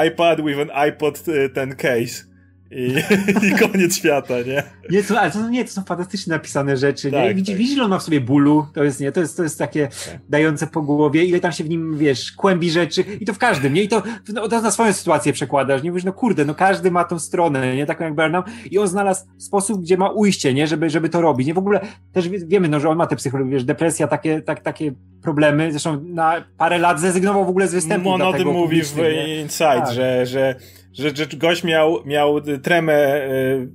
[0.07, 2.32] iPad with an iPod e, ten case
[2.73, 2.95] i,
[3.47, 4.63] i koniec świata, nie?
[4.91, 7.35] Nie, to, ale to, nie, to są fantastycznie napisane rzeczy, tak, nie?
[7.35, 7.85] Widzi, tak.
[7.85, 10.19] on ma w sobie bólu, to jest, nie, to jest, to jest takie tak.
[10.29, 13.75] dające po głowie, ile tam się w nim, wiesz, kłębi rzeczy i to w każdym,
[13.75, 13.83] nie?
[13.83, 14.03] I to,
[14.35, 15.91] no, to na swoją sytuację przekładasz, nie?
[15.91, 17.87] Mówisz, no kurde, no każdy ma tą stronę, nie?
[17.87, 20.67] Taką jak Bernam i on znalazł sposób, gdzie ma ujście, nie?
[20.67, 21.55] Żeby, żeby to robić, nie?
[21.55, 21.81] W ogóle
[22.13, 24.93] też wiemy, no, że on ma te psychologię, wiesz, depresja, takie, tak, takie
[25.23, 28.11] problemy, zresztą na parę lat zrezygnował w ogóle z występu.
[28.11, 28.99] On o tym mówi w
[29.43, 29.93] Inside, tak.
[29.93, 30.55] że, że
[30.93, 33.69] że, że gość miał, miał tremę y,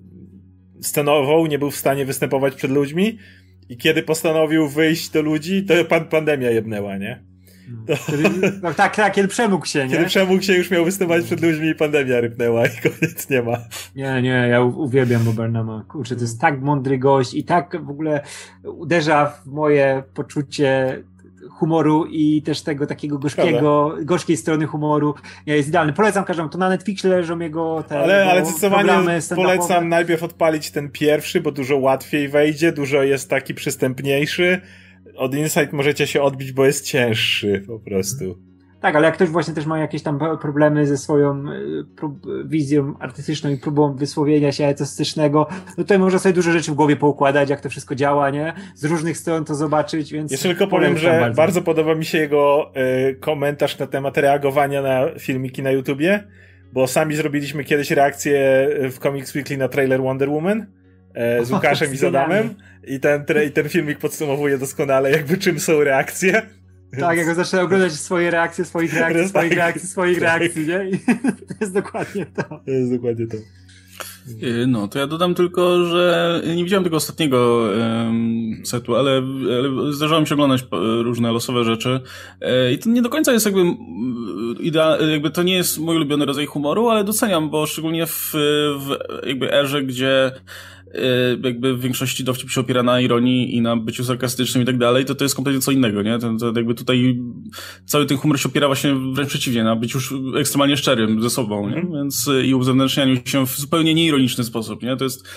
[0.82, 3.18] scenową, nie był w stanie występować przed ludźmi
[3.70, 7.24] i kiedy postanowił wyjść do ludzi, to pan, pandemia jebnęła, nie?
[7.88, 7.94] To...
[8.64, 9.92] no tak, tak, kiedy przemógł się, nie?
[9.92, 13.58] Kiedy przemógł się, już miał występować przed ludźmi i pandemia rypnęła i koniec nie ma.
[13.96, 15.86] Nie, nie, ja uwielbiam Bobernama.
[15.88, 18.22] Kurczę, to jest tak mądry gość i tak w ogóle
[18.64, 21.04] uderza w moje poczucie
[21.58, 25.94] humoru i też tego takiego gorzkiego, gorzkiej strony humoru jest idealny.
[25.94, 30.92] Polecam każdemu, to na Netflixie leżą jego te Ale, ale zdecydowanie polecam najpierw odpalić ten
[30.92, 34.62] pierwszy, bo dużo łatwiej wejdzie, dużo jest taki przystępniejszy.
[35.16, 38.47] Od Insight możecie się odbić, bo jest cięższy po prostu.
[38.82, 41.86] Tak, ale jak ktoś właśnie też ma jakieś tam problemy ze swoją y,
[42.46, 45.48] wizją artystyczną i próbą wysłowienia się artystycznego,
[45.78, 48.54] no to może sobie dużo rzeczy w głowie poukładać, jak to wszystko działa, nie?
[48.76, 50.32] Z różnych stron to zobaczyć, więc...
[50.32, 51.38] Jeszcze tylko powiem, że bardzo.
[51.38, 51.62] bardzo.
[51.62, 52.72] podoba mi się jego
[53.10, 56.24] y, komentarz na temat reagowania na filmiki na YouTubie,
[56.74, 60.66] bo sami zrobiliśmy kiedyś reakcję w Comics Weekly na trailer Wonder Woman
[61.14, 62.56] e, z Łukaszem o, i z Adamem
[62.88, 66.42] i ten, i ten filmik podsumowuje doskonale jakby czym są reakcje.
[67.00, 70.90] Tak, jak zacznę oglądać swoje reakcje, swoich reakcji, swoich reakcji, swoich reakcji, nie?
[70.90, 71.00] I
[71.48, 72.44] to jest dokładnie to.
[72.44, 73.38] To jest dokładnie to.
[74.44, 79.12] Y, no, to ja dodam tylko, że nie widziałem tego ostatniego um, setu, ale,
[79.58, 80.66] ale zdarzało mi się oglądać
[81.04, 82.00] różne losowe rzeczy
[82.42, 83.62] e, i to nie do końca jest jakby
[84.60, 88.32] ideal, jakby to nie jest mój ulubiony rodzaj humoru, ale doceniam, bo szczególnie w,
[88.80, 90.32] w jakby erze, gdzie
[91.44, 95.06] jakby w większości dowcip się opiera na ironii i na byciu sarkastycznym i tak dalej,
[95.06, 96.20] to to jest kompletnie co innego, nie?
[96.20, 97.20] To, to jakby tutaj
[97.86, 101.70] cały ten humor się opiera właśnie wręcz przeciwnie, na byciu już ekstremalnie szczerym ze sobą,
[101.70, 101.76] nie?
[101.76, 101.94] Mhm.
[101.94, 104.98] Więc i uzewnętrznianiu się w zupełnie nieironiczny sposób, nie?
[104.98, 105.28] To jest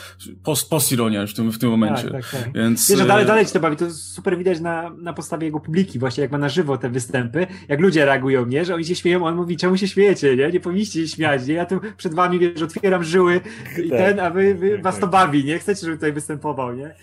[0.43, 2.03] post, postironia w tym, w tym momencie.
[2.03, 2.53] Tak, tak, tak.
[2.55, 2.91] Więc...
[2.91, 5.99] Wiesz, że dalej, dalej ci to bawi, to super widać na, na podstawie jego publiki,
[5.99, 8.65] właśnie jak ma na żywo te występy, jak ludzie reagują, nie?
[8.65, 10.51] Że oni się śmieją, on mówi, czemu się śmiejecie, nie?
[10.51, 11.55] Nie powinniście się śmiać, nie?
[11.55, 13.41] Ja tu przed wami, wiesz, otwieram żyły
[13.85, 13.99] i tak.
[13.99, 15.59] ten, a wy, wy was to bawi, nie?
[15.59, 16.95] Chcecie, żeby tutaj występował, nie?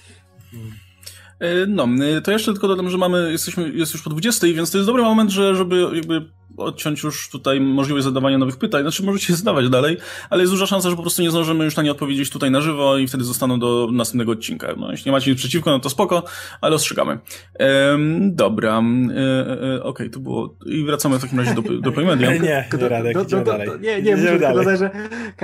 [1.68, 1.88] No,
[2.24, 5.04] to jeszcze tylko dodam, że mamy, jesteśmy, jest już po 20, więc to jest dobry
[5.04, 8.82] moment, że, żeby jakby odciąć już tutaj możliwość zadawania nowych pytań.
[8.82, 9.98] Znaczy, możecie zadawać dalej,
[10.30, 12.62] ale jest duża szansa, że po prostu nie zdążymy już na nie odpowiedzieć tutaj na
[12.62, 14.68] żywo i wtedy zostaną do następnego odcinka.
[14.78, 16.24] No, jeśli nie macie nic przeciwko, no to spoko,
[16.62, 17.20] ale ostrzegamy.
[17.60, 20.56] Ehm, dobra, e, e, okej, okay, to było...
[20.66, 22.32] I wracamy w takim razie do, do Playmedia.
[22.34, 23.70] Nie, nie, nie, Radek, do, do, do, dalej.
[23.82, 24.66] Nie, nie, muszę dalej.
[24.66, 24.91] dodać, że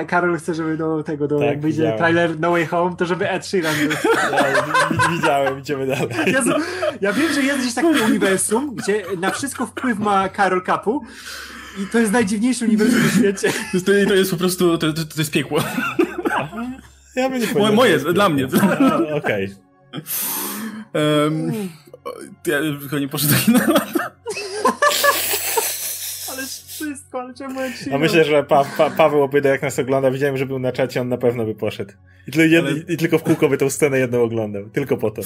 [0.05, 1.97] Karol chce, żeby do tego, do, tak, jak wyjdzie widziałem.
[1.97, 3.89] trailer No Way Home, to żeby Ed Sheeran był.
[4.31, 6.07] Ja, widziałem, idziemy dalej.
[6.27, 6.51] Jezu,
[7.01, 10.92] ja wiem, że jest gdzieś takie uniwersum, gdzie na wszystko wpływ ma Karol Kapu,
[11.83, 13.53] i to jest najdziwniejszy uniwersum na świecie.
[13.85, 15.59] To, to jest po prostu, to, to, to jest piekło.
[17.15, 17.73] Ja bym nie powiedział.
[17.73, 18.47] Moje, dla mnie.
[19.15, 19.55] Okej.
[19.91, 20.01] Okay.
[20.93, 21.51] Um,
[22.47, 22.57] ja
[22.89, 23.59] chyba nie poszedł taki na
[26.31, 30.11] Ale wszystko, ale czemu ja A myślę, że pa, pa, Paweł opowiada jak nas ogląda.
[30.11, 31.91] Widziałem, że był na czacie, on na pewno by poszedł.
[32.27, 32.71] I, tylko, ale...
[32.77, 34.69] i tylko w kółko by tą scenę jedną oglądał.
[34.69, 35.21] Tylko po to.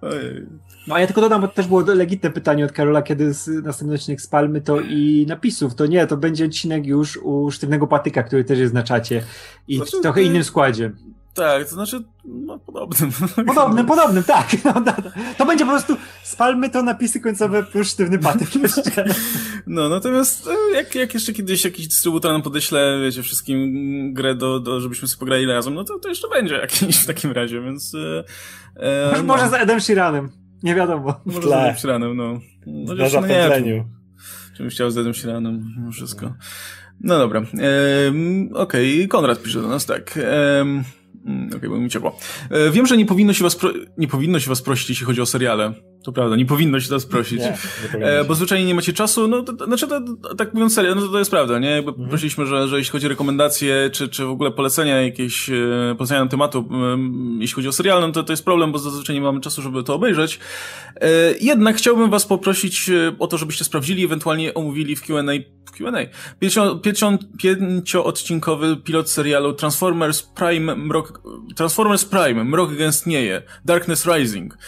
[0.00, 0.46] Ojej.
[0.86, 3.94] No a ja tylko dodam, bo to też było legitne pytanie od Karola, kiedy następny
[3.94, 5.74] odcinek spalmy to i napisów.
[5.74, 9.24] To nie, to będzie odcinek już u Sztywnego Patyka, który też jest na czacie
[9.68, 10.92] i znaczy, w trochę innym składzie.
[11.34, 13.12] Tak, to znaczy, no podobnym.
[13.46, 14.46] Podobnym, podobnym, tak.
[14.64, 14.92] No, no.
[15.38, 19.04] To będzie po prostu, spalmy to napisy końcowe plus sztywny patyk jeszcze.
[19.66, 23.70] No, natomiast e, jak, jak jeszcze kiedyś jakiś dystrybutor nam podeśle, wiecie, wszystkim
[24.14, 27.32] grę do, do żebyśmy sobie pograli razem, no to, to jeszcze będzie jakiś w takim
[27.32, 27.94] razie, więc...
[28.76, 29.34] E, może, no.
[29.34, 30.41] może z Edem Sheeranem.
[30.62, 31.20] Nie wiadomo.
[31.24, 32.40] Może z Edem Sheeranem, no.
[32.66, 33.84] no Na zapętleniu.
[34.56, 36.34] Czym chciał z Edem Sheeranem, mimo wszystko.
[37.00, 37.40] No dobra.
[37.40, 39.08] Ehm, Okej, okay.
[39.08, 40.18] Konrad pisze do nas tak.
[40.22, 40.84] Ehm,
[41.26, 42.18] Mm, okej, okay, bo mi ciepło.
[42.50, 43.70] E, wiem, że nie powinno, się was pro...
[43.98, 45.72] nie powinno się was prosić, jeśli chodzi o seriale.
[46.02, 47.40] To prawda, nie powinno się was prosić.
[47.40, 47.56] Nie,
[47.98, 49.28] nie e, bo zwyczajnie nie macie czasu.
[49.28, 50.00] No, to, znaczy, to,
[50.36, 51.70] tak mówiąc serio, no to, to jest prawda, nie?
[51.70, 52.08] Jakby mhm.
[52.08, 56.24] prosiliśmy, że, że jeśli chodzi o rekomendacje, czy, czy w ogóle polecenia jakieś, e, polecenia
[56.24, 56.68] na tematu,
[57.38, 59.82] jeśli chodzi o serial, no to, to jest problem, bo zazwyczaj nie mamy czasu, żeby
[59.82, 60.38] to obejrzeć.
[61.00, 61.08] E,
[61.40, 65.32] jednak chciałbym was poprosić o to, żebyście sprawdzili, ewentualnie omówili w Q&A
[65.72, 66.06] Q&A.
[66.38, 71.22] Pięcio, pięcio, pięcioodcinkowy pilot serialu Transformers Prime Mrok,
[71.56, 74.58] Transformers Prime Mrok gęstnieje, Darkness Rising.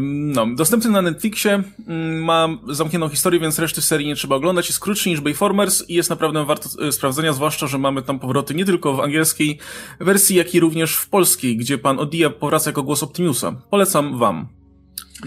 [0.00, 4.68] No, dostępny na Netflixie, mm, ma zamkniętą historię, więc reszty serii nie trzeba oglądać.
[4.68, 8.54] Jest krótszy niż Bayformers i jest naprawdę warto e, sprawdzenia, zwłaszcza, że mamy tam powroty
[8.54, 9.58] nie tylko w angielskiej
[10.00, 13.62] wersji, jak i również w polskiej, gdzie pan Odia powraca jako głos Optimusa.
[13.70, 14.48] Polecam wam.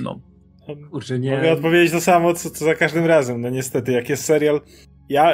[0.02, 0.20] No.
[0.92, 1.36] Kurczę, nie...
[1.36, 3.42] Mogę odpowiedzieć to samo, co, co za każdym razem.
[3.42, 4.62] No niestety, jak jest serial...
[5.10, 5.34] Ja,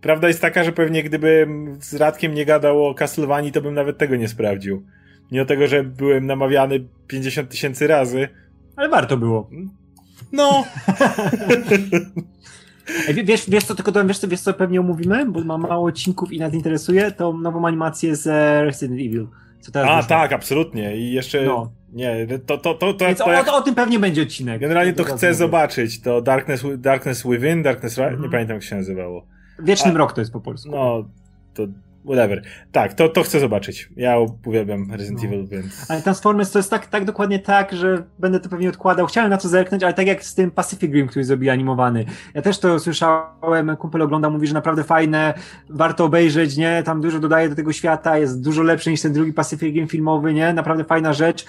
[0.00, 3.98] prawda jest taka, że pewnie gdybym z Radkiem nie gadał o Castlevanii, to bym nawet
[3.98, 4.86] tego nie sprawdził.
[5.32, 8.28] Nie o tego, że byłem namawiany 50 tysięcy razy.
[8.76, 9.50] Ale warto było.
[10.32, 10.64] No.
[13.24, 16.38] wiesz, wiesz co, tylko to, wiesz, wiesz co pewnie omówimy, bo ma mało odcinków i
[16.38, 18.26] nas interesuje, tą nową animację z
[18.64, 19.26] Resident Evil.
[19.60, 20.08] Co teraz A, wyszło.
[20.08, 20.96] tak, absolutnie.
[20.96, 21.42] I jeszcze.
[21.44, 21.72] No.
[21.92, 23.48] Nie, to, to, to, to, Więc to jak...
[23.48, 24.60] o, o, tym pewnie będzie odcinek.
[24.60, 26.00] Generalnie to, chcę zobaczyć.
[26.00, 28.20] To Darkness, Darkness Within, Darkness -hmm.
[28.20, 29.26] nie pamiętam jak się nazywało.
[29.58, 30.70] Wieczny A, Mrok to jest po polsku.
[30.70, 31.04] No,
[31.54, 31.66] to
[32.04, 32.42] whatever.
[32.72, 33.88] Tak, to, to chcę zobaczyć.
[33.96, 35.28] Ja uwielbiam Resident no.
[35.28, 35.90] Evil, więc...
[35.90, 39.06] Ale Transformers to jest tak, tak dokładnie tak, że będę to pewnie odkładał.
[39.06, 42.04] Chciałem na to zerknąć, ale tak jak z tym Pacific Rim, który zrobił animowany.
[42.34, 45.34] Ja też to słyszałem, kumpel ogląda, mówi, że naprawdę fajne,
[45.70, 46.82] warto obejrzeć, nie?
[46.82, 50.34] Tam dużo dodaje do tego świata, jest dużo lepszy niż ten drugi Pacific Rim filmowy,
[50.34, 50.52] nie?
[50.52, 51.44] Naprawdę fajna rzecz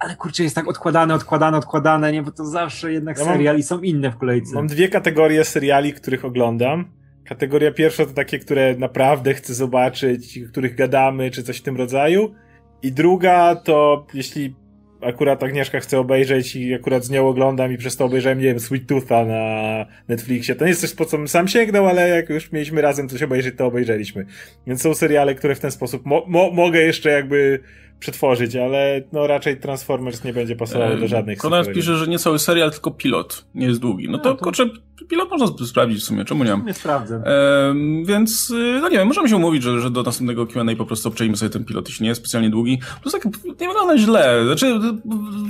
[0.00, 2.22] ale kurczę, jest tak odkładane, odkładane, odkładane, nie?
[2.22, 4.54] Bo to zawsze jednak ja serial i są inne w kolejce.
[4.54, 6.84] Mam dwie kategorie seriali, których oglądam.
[7.30, 12.34] Kategoria pierwsza to takie, które naprawdę chcę zobaczyć, których gadamy, czy coś w tym rodzaju.
[12.82, 14.54] I druga to, jeśli
[15.00, 18.60] akurat Agnieszka chce obejrzeć i akurat z nią oglądam i przez to obejrzałem, nie wiem,
[18.60, 20.54] Sweet Tootha na Netflixie.
[20.54, 23.22] To nie jest coś, po co bym sam sięgnął, ale jak już mieliśmy razem coś
[23.22, 24.26] obejrzeć, to obejrzeliśmy.
[24.66, 27.60] Więc są seriale, które w ten sposób mo mo mogę jeszcze jakby
[28.00, 32.38] przetworzyć, ale no raczej Transformers nie będzie pasował do żadnych Konrad pisze, że nie cały
[32.38, 33.44] serial, tylko pilot.
[33.54, 34.06] Nie jest długi.
[34.06, 34.44] No, no to, to...
[34.44, 34.66] kurczę,
[35.08, 36.60] pilot można sprawdzić w sumie, czemu nie?
[36.66, 37.22] Nie sprawdzę.
[37.26, 37.74] E,
[38.04, 41.36] więc, no nie wiem, możemy się umówić, że, że do następnego Q&A po prostu obczajmy
[41.36, 42.78] sobie ten pilot, jeśli nie jest specjalnie długi.
[43.02, 43.24] Plus tak
[43.60, 44.44] nie wygląda źle.
[44.44, 44.80] Znaczy,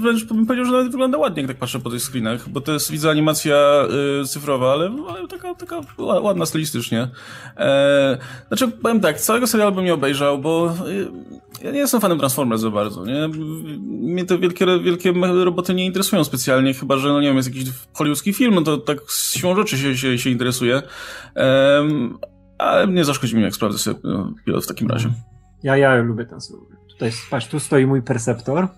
[0.02, 2.72] wręcz bym powiedział, że nawet wygląda ładnie, jak tak patrzę po tych screenach, bo to
[2.72, 3.86] jest, widzę, animacja
[4.22, 7.08] y, cyfrowa, ale, ale taka, taka ładna stylistycznie.
[7.56, 11.08] E, znaczy, powiem tak, całego serialu bym nie obejrzał, bo y,
[11.62, 13.28] ja nie jestem fanem Transformers za bardzo, nie?
[13.78, 15.12] Mnie te wielkie, wielkie
[15.44, 18.78] roboty nie interesują specjalnie, chyba, że, no nie wiem, jest jakiś hollywoodzki film, no to
[18.78, 20.82] tak z siłą rzeczy się, się, się interesuje.
[21.36, 22.18] Um,
[22.58, 25.12] ale nie zaszkodzi mi, jak sprawdzę sobie no, pilot w takim razie.
[25.62, 26.38] Ja, ja lubię ten
[26.88, 28.68] Tutaj, patrz, tu stoi mój Perceptor,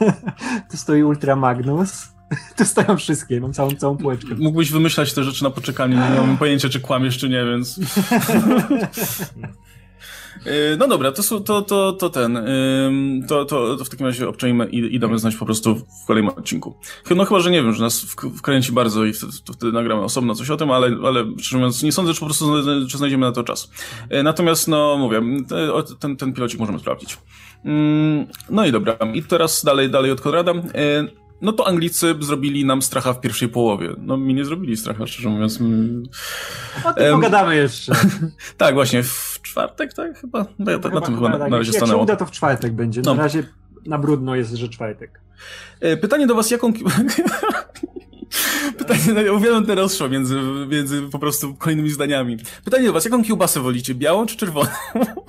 [0.70, 2.08] tu stoi Ultra Magnus,
[2.56, 4.34] tu stoją wszystkie, mam całą, całą półeczkę.
[4.38, 7.80] Mógłbyś wymyślać te rzeczy na poczekanie, nie mam pojęcia, czy kłamiesz, czy nie, więc...
[10.46, 12.46] Y, no dobra, to, to, to, to ten.
[13.28, 16.32] To, to, to w takim razie obczajmy i, i damy znać po prostu w kolejnym
[16.36, 16.74] odcinku.
[17.16, 18.00] No chyba, że nie wiem, że nas
[18.36, 21.92] wkręci bardzo i wtedy, wtedy nagramy osobno coś o tym, ale, ale szczerze mówiąc, nie
[21.92, 22.52] sądzę, że po prostu
[22.90, 23.70] czy znajdziemy na to czas.
[24.12, 25.22] Y, natomiast, no mówię,
[25.98, 27.18] ten, ten pilocik możemy sprawdzić.
[28.50, 30.52] No i dobra, i teraz dalej, dalej od Konrada.
[31.40, 33.90] No to Anglicy zrobili nam stracha w pierwszej połowie.
[33.98, 35.58] No mi nie zrobili stracha, szczerze mówiąc.
[36.84, 37.92] O tym um, pogadamy jeszcze.
[38.56, 40.18] tak, właśnie, w czwartek, tak?
[40.18, 41.50] Chyba, no, ja, chyba na tym chyba na, tak.
[41.50, 42.00] na razie Jak stanęło.
[42.00, 43.00] Jak się uda, to w czwartek będzie.
[43.00, 43.22] Na no.
[43.22, 43.42] razie
[43.86, 45.20] na brudno jest, że czwartek.
[45.80, 46.72] E, pytanie do was, jaką...
[48.78, 52.36] Pytanie, no, uwielbiam ten rozstrzał między, między po prostu kolejnymi zdaniami.
[52.64, 54.68] Pytanie do was, jaką kiełbasę wolicie, białą czy czerwoną?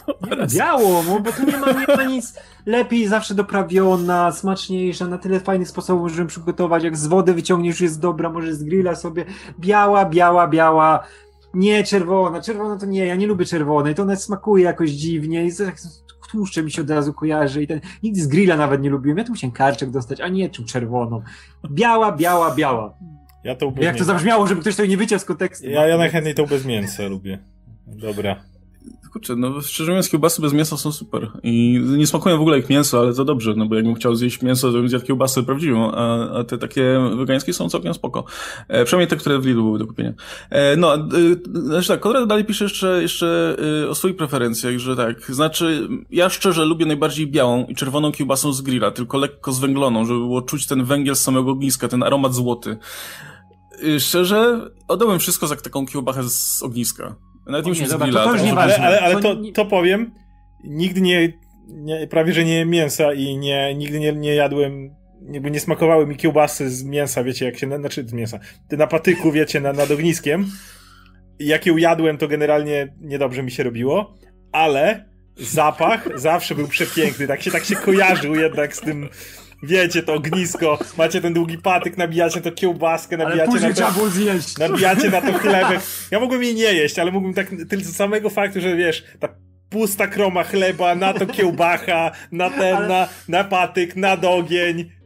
[0.55, 2.34] Białą, bo tu nie ma, nie ma nic
[2.65, 7.99] lepiej zawsze doprawiona, smaczniejsza, na tyle fajnych sposobów, żeby przygotować, jak z wody wyciągniesz, jest
[7.99, 9.25] dobra, może z grilla sobie,
[9.59, 11.03] biała, biała, biała,
[11.54, 15.52] nie czerwona, czerwona to nie, ja nie lubię czerwonej, to ona smakuje jakoś dziwnie i
[16.32, 19.24] tłuszcze mi się od razu kojarzy i ten, nigdy z grilla nawet nie lubiłem, ja
[19.24, 21.22] tu musiałem karczek dostać, a nie tu czerwoną.
[21.72, 22.93] Biała, biała, biała.
[23.43, 25.70] Ja to Jak to zabrzmiało, żeby ktoś tego nie wyciął z kontekstu.
[25.70, 27.39] Ja, ja najchętniej to bez mięsa lubię.
[27.88, 28.43] Dobra
[29.10, 32.70] kurczę, no szczerze mówiąc kiełbasy bez mięsa są super i nie smakują w ogóle jak
[32.70, 35.91] mięso, ale to dobrze, no bo jakbym chciał zjeść mięso, to bym zjadł kiełbasę prawdziwą,
[35.91, 38.24] a, a te takie wegańskie są całkiem spoko.
[38.68, 40.14] E, przynajmniej te, które w Lidlu były do kupienia.
[40.49, 40.99] E, no, e,
[41.53, 46.30] znaczy tak, Konrad dalej pisze jeszcze, jeszcze e, o swoich preferencjach, że tak, znaczy ja
[46.30, 50.68] szczerze lubię najbardziej białą i czerwoną kiełbasą z grilla, tylko lekko zwęgloną, żeby było czuć
[50.68, 52.78] ten węgiel z samego ogniska, ten aromat złoty.
[53.84, 57.16] E, szczerze, oddałbym wszystko za taką kiełbachę z ogniska.
[57.48, 58.24] Nawet nie musi grilla.
[58.24, 60.12] To, to nie ale, ale, ale to, to powiem,
[60.64, 61.34] nigdy nie,
[61.68, 64.98] nie, prawie że nie mięsa i nie, nigdy nie, nie jadłem
[65.32, 68.39] jakby nie smakowały mi kiełbasy z mięsa, wiecie, jak się, znaczy z mięsa,
[68.72, 70.45] na patyku, wiecie, na, nad ogniskiem.
[71.39, 74.16] Jak ją jadłem, to generalnie niedobrze mi się robiło,
[74.52, 75.06] ale
[75.38, 79.10] zapach zawsze był przepiękny, tak się, tak się kojarzył jednak z tym,
[79.64, 84.58] wiecie, to ognisko, macie ten długi patyk, nabijacie to kiełbaskę, nabijacie na to, zjeść.
[84.58, 85.80] nabijacie na to chlebek.
[86.12, 89.30] Ja mogłem jej nie jeść, ale mógłbym tak, tylko z samego faktu, że wiesz, ta
[89.70, 92.88] pusta kroma chleba, na to kiełbacha, na ten, ale...
[92.88, 94.97] na, na patyk, na dogień.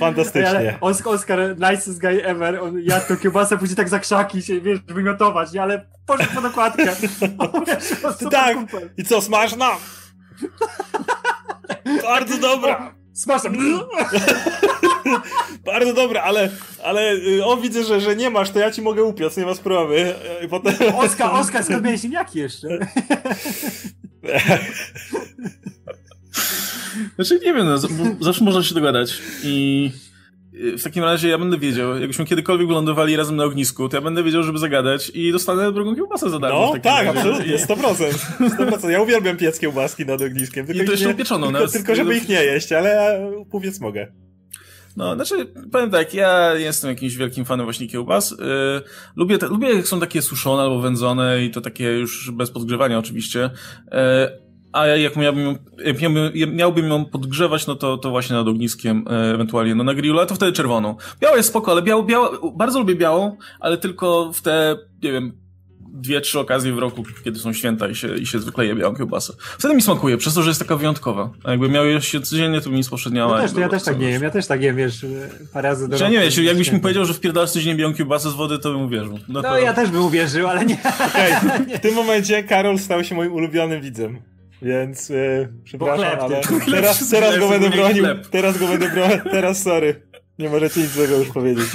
[0.00, 0.48] Fantastycznie.
[0.48, 4.60] Ale Oscar, Oscar, nicest guy ever, on jadł tą kiełbasę, później tak za krzaki się,
[4.60, 5.62] wiesz, wymiotować, nie?
[5.62, 6.86] ale poszedł po dokładkę.
[8.30, 8.56] tak,
[8.96, 9.70] i co, smażna?
[12.02, 13.03] Bardzo dobra.
[13.14, 13.56] Smażam.
[15.64, 16.50] Bardzo dobra, ale,
[16.84, 19.54] ale y, o widzę, że, że nie masz, to ja ci mogę upiec, nie ma
[19.54, 20.14] sprawy.
[20.44, 20.74] I potem...
[20.94, 22.68] Oskar, Oskar, skąd miałeś jaki jeszcze?
[27.14, 27.78] Znaczy nie wiem, no,
[28.20, 29.92] zawsze można się dogadać i
[30.78, 34.22] w takim razie ja będę wiedział, jakbyśmy kiedykolwiek wylądowali razem na ognisku, to ja będę
[34.22, 36.72] wiedział, żeby zagadać i dostanę drugą kiełbasę za darmo.
[36.74, 37.18] No tak, razie.
[37.18, 38.88] absolutnie, 100%, 100%.
[38.88, 40.66] Ja uwielbiam piec kiełbaski nad ogniskiem.
[40.66, 41.52] Tylko I to jeszcze nie, upieczoną.
[41.52, 44.12] Tylko, tylko żeby ich nie jeść, ale pówiedz mogę.
[44.96, 48.30] No, znaczy, powiem tak, ja jestem jakimś wielkim fanem właśnie kiełbas.
[48.30, 48.36] Yy,
[49.16, 52.98] lubię, te, lubię jak są takie suszone albo wędzone i to takie już bez podgrzewania
[52.98, 53.50] oczywiście.
[53.92, 53.98] Yy,
[54.74, 55.58] a jak miałbym,
[56.34, 60.18] jak miałbym ją podgrzewać, no to, to właśnie nad ogniskiem, e, ewentualnie no na grillu,
[60.18, 60.96] ale to wtedy czerwoną.
[61.20, 65.32] Biała jest spoko, ale biało, biało, bardzo lubię białą, ale tylko w te, nie wiem,
[65.80, 68.96] dwie, trzy okazje w roku, kiedy są święta i się, i się zwykle je białą
[68.96, 69.32] kiełbasę.
[69.58, 71.30] Wtedy mi smakuje, przez to, że jest taka wyjątkowa.
[71.44, 73.36] A jakby miał je się codziennie, to by mi sposzedniała.
[73.36, 75.06] Ja też, to ja też tak nie wiem, ja też tak jem, wiesz,
[75.52, 78.34] parę razy do Ja nie wiesz, jakbyś mi powiedział, że wpierdalasz codziennie białą kiełbasę z
[78.34, 79.12] wody, to bym uwierzył.
[79.12, 79.58] No, no to...
[79.58, 80.78] ja też bym uwierzył, ale nie.
[80.82, 81.66] Okay.
[81.78, 84.33] W tym momencie Karol stał się moim ulubionym widzem.
[84.62, 86.40] Więc yy, przepraszam, ale
[86.70, 88.04] teraz, teraz go będę bronił.
[88.30, 89.18] Teraz go będę bronił.
[89.30, 90.02] Teraz sorry.
[90.38, 91.66] Nie możecie nic złego już powiedzieć.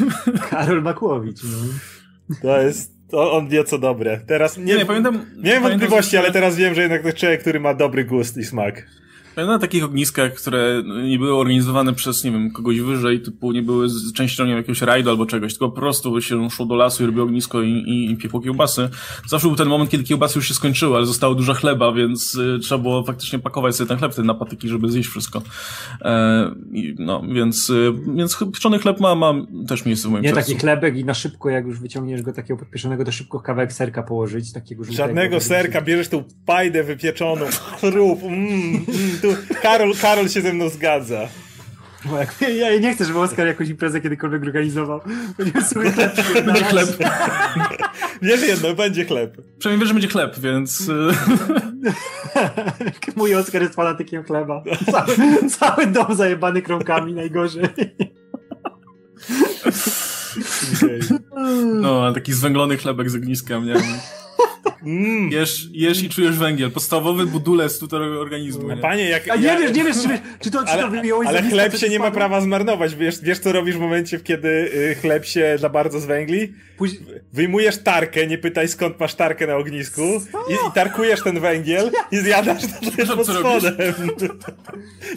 [0.50, 1.58] Karol Makłowicz, no.
[2.42, 3.00] To jest.
[3.12, 4.22] To on wie co dobre.
[4.28, 5.26] Teraz nie, nie pamiętam.
[5.44, 8.86] Miałem wątpliwości, ale teraz wiem, że jednak to człowiek, który ma dobry gust i smak
[9.46, 13.88] na takich ogniskach, które nie były organizowane przez, nie wiem, kogoś wyżej, typu nie były
[14.16, 17.06] częścią nie wiem, jakiegoś rajdu albo czegoś, tylko po prostu się szło do lasu i
[17.06, 18.90] robiło ognisko i, i, i piekło kiełbasy.
[19.28, 22.60] Zawsze był ten moment, kiedy kiełbasy już się skończyły, ale zostało dużo chleba, więc y,
[22.62, 25.42] trzeba było faktycznie pakować sobie ten chleb wtedy na patyki, żeby zjeść wszystko.
[26.02, 29.34] E, i, no, więc, y, więc pieczony chleb ma, ma
[29.68, 30.50] też miejsce w moim Nie sercu.
[30.50, 34.04] taki chlebek i na szybko, jak już wyciągniesz go takiego podpieszonego, to szybko kawałek serka
[34.04, 37.46] położyć, takiego Żadnego serka, bierzesz tą pajdę wypieczoną,
[37.82, 39.20] chrup, mm, mm,
[39.62, 41.28] Karol, Karol się ze mną zgadza.
[42.06, 45.02] Bo jak, ja nie chcę, żeby Oskar jakąś imprezę kiedykolwiek organizował.
[45.38, 46.16] Będziemy sobie chleb
[46.46, 46.98] Będzie chleb.
[48.22, 49.38] Wiesz jedno, będzie chleb.
[49.60, 50.90] Przynajmniej wiesz, że będzie chleb, więc...
[50.90, 51.12] y,
[53.16, 54.64] Mój Oskar jest fanatykiem chleba.
[54.92, 55.16] Cały,
[55.50, 57.64] cały dom zajebany kromkami, najgorzej.
[61.82, 63.76] No, ale taki zwęglony chlebek z ogniska, nie?
[64.86, 65.32] Mm.
[65.32, 66.72] Jesz, jesz i czujesz węgiel.
[66.72, 68.68] Podstawowy budulec tutaj organizmu.
[68.68, 68.82] No, Nie?
[68.82, 69.30] Panie, jak...
[69.30, 70.10] A nie ja- wiesz, nie wiesz, czy,
[70.40, 72.96] czy to, czy to Ale, wyjąłeś z ale chleb się to nie ma prawa zmarnować.
[72.96, 76.54] Wiesz, wiesz, co robisz w momencie, kiedy y, chleb się za bardzo zwęgli?
[76.78, 77.02] Później...
[77.34, 80.02] Wyjmujesz tarkę, nie pytaj skąd masz tarkę na ognisku
[80.50, 83.76] i, i tarkujesz ten węgiel i zjadasz to, co jest pod spodem.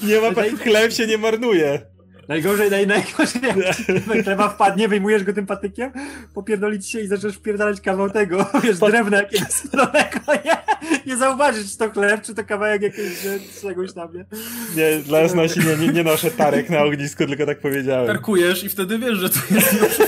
[0.09, 1.92] Nie ma, chleb się nie marnuje.
[2.29, 5.93] Najgorzej, naj, najgorzej, jak chleba wpadnie, wyjmujesz go tym patykiem,
[6.35, 9.65] popierdolić się i zaczniesz wpierdalać kawał tego, wiesz, drewna jakiegoś
[10.45, 10.62] nie?
[11.07, 13.13] Nie zauważysz, czy to chleb, czy to kawałek jakiegoś,
[13.63, 14.25] czegoś tam, nie?
[14.77, 18.07] Nie, dla jasności nie, nie, nie noszę tarek na ognisku, tylko tak powiedziałem.
[18.07, 19.99] Tarkujesz i wtedy wiesz, że to jest już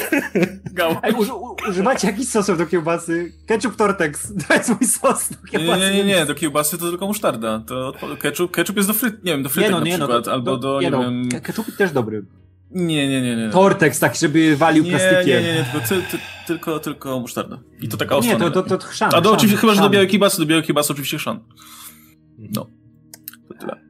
[0.72, 0.96] gał.
[1.02, 1.30] Ej, uży,
[1.68, 3.32] używacie jakichś sosów do kiełbasy?
[3.46, 5.80] Ketchup Tortex, to jest mój sos do Nie, kiełbasy.
[5.80, 7.62] nie, nie, nie, do kiełbasy to tylko musztarda.
[7.66, 10.06] To ketchup, ketchup jest do fryt, nie wiem, do frytek Nie no, na nie no,
[10.06, 11.28] przykład, to- albo to- do, nie nie, no, wiem...
[11.28, 12.24] ke- Ketchup też dobry.
[12.74, 13.50] Nie, nie, nie, nie.
[13.50, 15.26] Tortex, tak, żeby walił Nie, plastykiem.
[15.26, 17.58] nie, nie, nie, tylko, ty, ty, tylko, tylko musztarda.
[17.80, 18.34] I to taka ostra.
[18.34, 19.08] Nie, to, to, to chrzan.
[19.08, 21.40] A do chrzan, oczywiście, chyba, że do białej kiełbasy, do białej kiełbasy oczywiście chrzan.
[22.38, 22.66] No.
[23.48, 23.80] To tyle.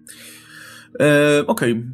[1.01, 1.85] E, Okej.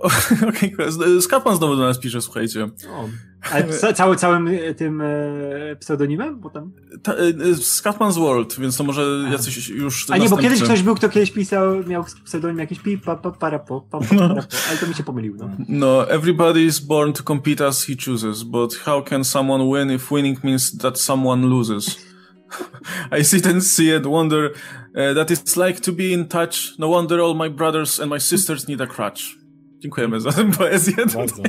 [0.48, 1.20] Okej, okay.
[1.20, 2.64] Skapman znowu do nas pisze, słuchajcie.
[2.64, 3.08] O.
[3.52, 5.06] Ale ca- cały, całym e, tym e,
[5.80, 6.40] pseudonimem?
[6.40, 6.72] Potem?
[7.02, 9.02] Ta, e, e, Scatman's World, więc to może
[9.32, 12.98] jacyś już A nie, bo kiedyś ktoś był, kto kiedyś pisał, miał pseudonim jakiś pi,
[12.98, 15.50] pa, pa, para, po, pa, pa, para, po, ale to mi się pomylił, no.
[15.68, 20.14] No, everybody is born to compete as he chooses, but how can someone win if
[20.14, 21.98] winning means that someone loses?
[23.18, 24.50] I sit and see and wonder
[24.96, 26.78] uh, that it's like to be in touch.
[26.78, 29.36] No wonder all my brothers and my sisters need a crutch.
[29.80, 30.94] Dziękujemy za tę poezję.
[31.14, 31.34] Bardzo.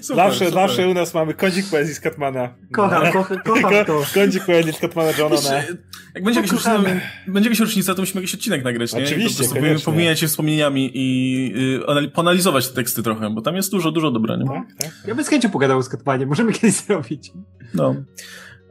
[0.00, 0.52] Super, zawsze, super.
[0.52, 2.54] zawsze u nas mamy kądzik poezji z Katmana.
[2.72, 4.02] Kocham, kocham, kocham to.
[4.14, 5.34] Kądzik poezji z Katmana Johnona.
[5.34, 5.76] Jeszcze,
[6.14, 6.82] Jak będzie jakaś, rocznica,
[7.26, 9.02] będzie jakaś rocznica, to musimy jakiś odcinek nagrać, nie?
[9.04, 9.84] Oczywiście, po prostu.
[9.90, 11.52] Pomieniać się wspomnieniami i
[11.82, 14.46] y, anali- poanalizować te teksty trochę, bo tam jest dużo, dużo dobra, nie?
[14.46, 14.90] Tak, tak.
[15.06, 17.32] Ja bym z chęcią pogadał z Katmaniem, możemy kiedyś zrobić.
[17.74, 17.94] No.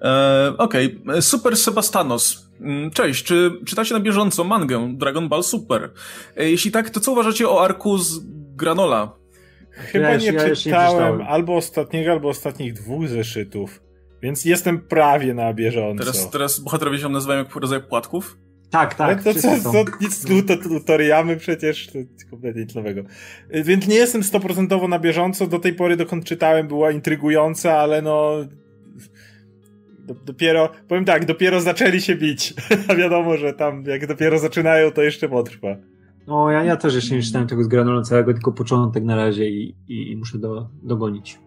[0.01, 2.51] E, Okej, Super Sebastanos.
[2.61, 5.91] Mm, Cześć, czy czytacie na bieżąco mangę Dragon Ball Super?
[6.37, 8.19] E, Jeśli tak, to co uważacie o arku z
[8.55, 9.15] Granola?
[9.71, 11.21] Chyba Ja jeszcze- nie ja jeszcze nie czytałem czytałem.
[11.21, 13.81] albo ostatniego, albo ostatnich dwóch zeszytów.
[14.21, 16.03] Więc jestem prawie na bieżąco.
[16.03, 18.37] Teraz, teraz bohaterowie się nazywają jak rodzaj płatków?
[18.69, 19.23] Tak, Ale tak.
[19.23, 19.71] to wszyscy co, są.
[19.71, 21.99] co nic tu- to tutoriamy przecież, to
[22.29, 23.01] kompletnie nic nowego.
[23.55, 28.01] Y, Więc nie jestem stoprocentowo na bieżąco, do tej pory dokąd czytałem była intrygująca, ale
[28.01, 28.31] no...
[29.99, 32.53] do- Dopiero, powiem tak, dopiero zaczęli się bić.
[32.87, 35.75] A wiadomo, że tam jak dopiero zaczynają, to jeszcze potrwa.
[36.27, 39.49] No, ja, ja też jeszcze nie czytałem tego z Granolą całego, tylko początek na razie
[39.49, 41.39] i, i, i muszę do, dogonić.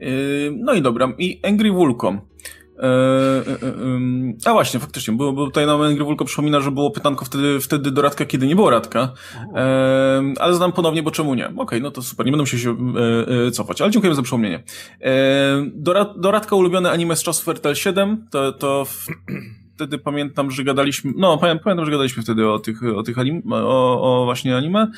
[0.00, 0.08] Yy,
[0.56, 2.08] No i dobra, i Angry Vulko.
[2.10, 2.84] Yy,
[3.46, 3.68] yy,
[4.30, 7.60] yy, A właśnie, faktycznie, bo, bo tutaj nam Angry Vulko przypomina, że było pytanko wtedy,
[7.60, 11.52] wtedy do Radka, kiedy nie było Radka, Yy, ale znam ponownie, bo czemu nie?
[11.56, 12.92] Okej, no to super, nie będę musiał się
[13.44, 14.62] yy, cofać, ale dziękujemy za przypomnienie.
[15.74, 19.06] Do, do Radka ulubione anime z czasów RTL 7, to, to w,
[19.78, 23.42] wtedy pamiętam, że gadaliśmy, no pamię- pamiętam, że gadaliśmy wtedy o tych, o tych anim,
[23.52, 24.90] o, o właśnie anime.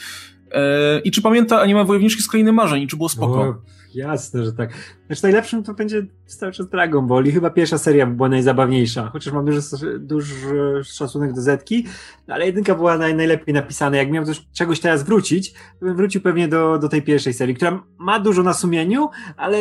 [0.52, 0.60] Yy,
[1.04, 2.82] I czy pamięta anime Wojowniczki z Krainy Marzeń?
[2.82, 3.40] i Czy było spoko?
[3.40, 3.54] O,
[3.94, 4.70] jasne, że tak.
[5.06, 9.32] Znaczy najlepszym to będzie cały czas Dragon Ball i chyba pierwsza seria była najzabawniejsza, chociaż
[9.32, 11.86] mam duży, duży szacunek do Zetki,
[12.28, 13.96] no ale jedynka była naj, najlepiej napisana.
[13.96, 17.54] Jak miałem coś, czegoś teraz wrócić, to bym wrócił pewnie do, do tej pierwszej serii,
[17.54, 19.56] która ma dużo na sumieniu, ale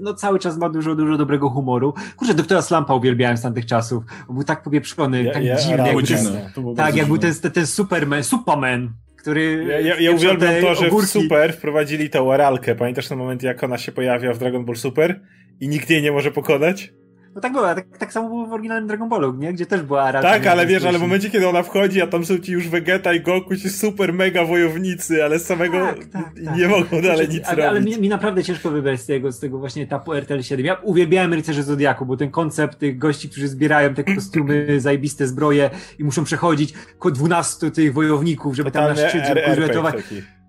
[0.00, 1.94] no cały czas ma dużo, dużo dobrego humoru.
[2.16, 5.76] Kurczę, doktora Slampa uwielbiałem z tamtych czasów, był tak popieprzony, Ja- tak ja- dziwny.
[5.76, 8.92] było jakby ten- Tak, jak był ten, ten Superman, Superman,
[9.22, 9.64] który...
[9.68, 11.08] Ja, ja, ja uwielbiam to, że w ogórki.
[11.08, 12.74] Super wprowadzili tą aralkę.
[12.74, 15.20] Pamiętasz ten moment, jak ona się pojawia w Dragon Ball Super
[15.60, 16.92] i nikt jej nie może pokonać?
[17.34, 19.52] No tak było, tak, tak samo było w oryginalnym Dragon Ballu, nie?
[19.52, 20.28] Gdzie też była Arata.
[20.28, 23.12] Tak, ale wiesz, ale w momencie, kiedy ona wchodzi, a tam są ci już Vegeta
[23.12, 26.56] i Goku, ci super mega wojownicy, ale z samego Tak, tak, tak.
[26.56, 27.96] nie mogą dalej nic ale, ale robić.
[27.96, 30.66] mi, mi naprawdę ciężko wybrać z tego, z tego właśnie etapu RTL 7.
[30.66, 35.70] Ja uwielbiałem Rycerzy Zodiaku, bo ten koncept tych gości, którzy zbierają te kostiumy, zajebiste zbroje
[35.98, 39.94] i muszą przechodzić ko 12 tych wojowników, żeby tam na szczycie uratować.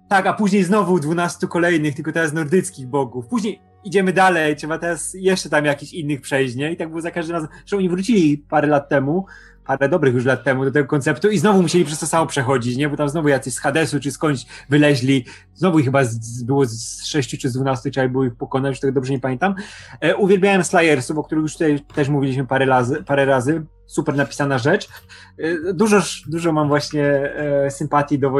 [0.09, 3.27] Tak, a później znowu 12 kolejnych, tylko teraz nordyckich bogów.
[3.27, 6.71] Później idziemy dalej, trzeba teraz jeszcze tam jakichś innych przejść, nie?
[6.71, 9.25] I tak było za każdym razem, że oni wrócili parę lat temu,
[9.65, 12.77] parę dobrych już lat temu do tego konceptu i znowu musieli przez to samo przechodzić,
[12.77, 12.89] nie?
[12.89, 16.65] Bo tam znowu jacyś z Hadesu czy skądś wyleźli, znowu ich chyba z, z, było
[16.65, 19.55] z 6 czy z 12 trzeba było ich pokonać, już tego dobrze nie pamiętam.
[20.01, 23.65] E, uwielbiałem Slayersów, o których już tutaj też mówiliśmy parę parę razy.
[23.85, 24.89] Super napisana rzecz.
[25.37, 28.31] E, dużo, dużo mam właśnie e, sympatii do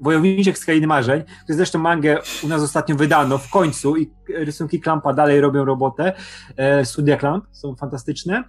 [0.00, 4.80] Wojowniczych z Krainy Marzeń, które zresztą mangę u nas ostatnio wydano w końcu i rysunki
[4.80, 6.12] Klampa dalej robią robotę.
[6.56, 8.44] E, studia Klamp są fantastyczne.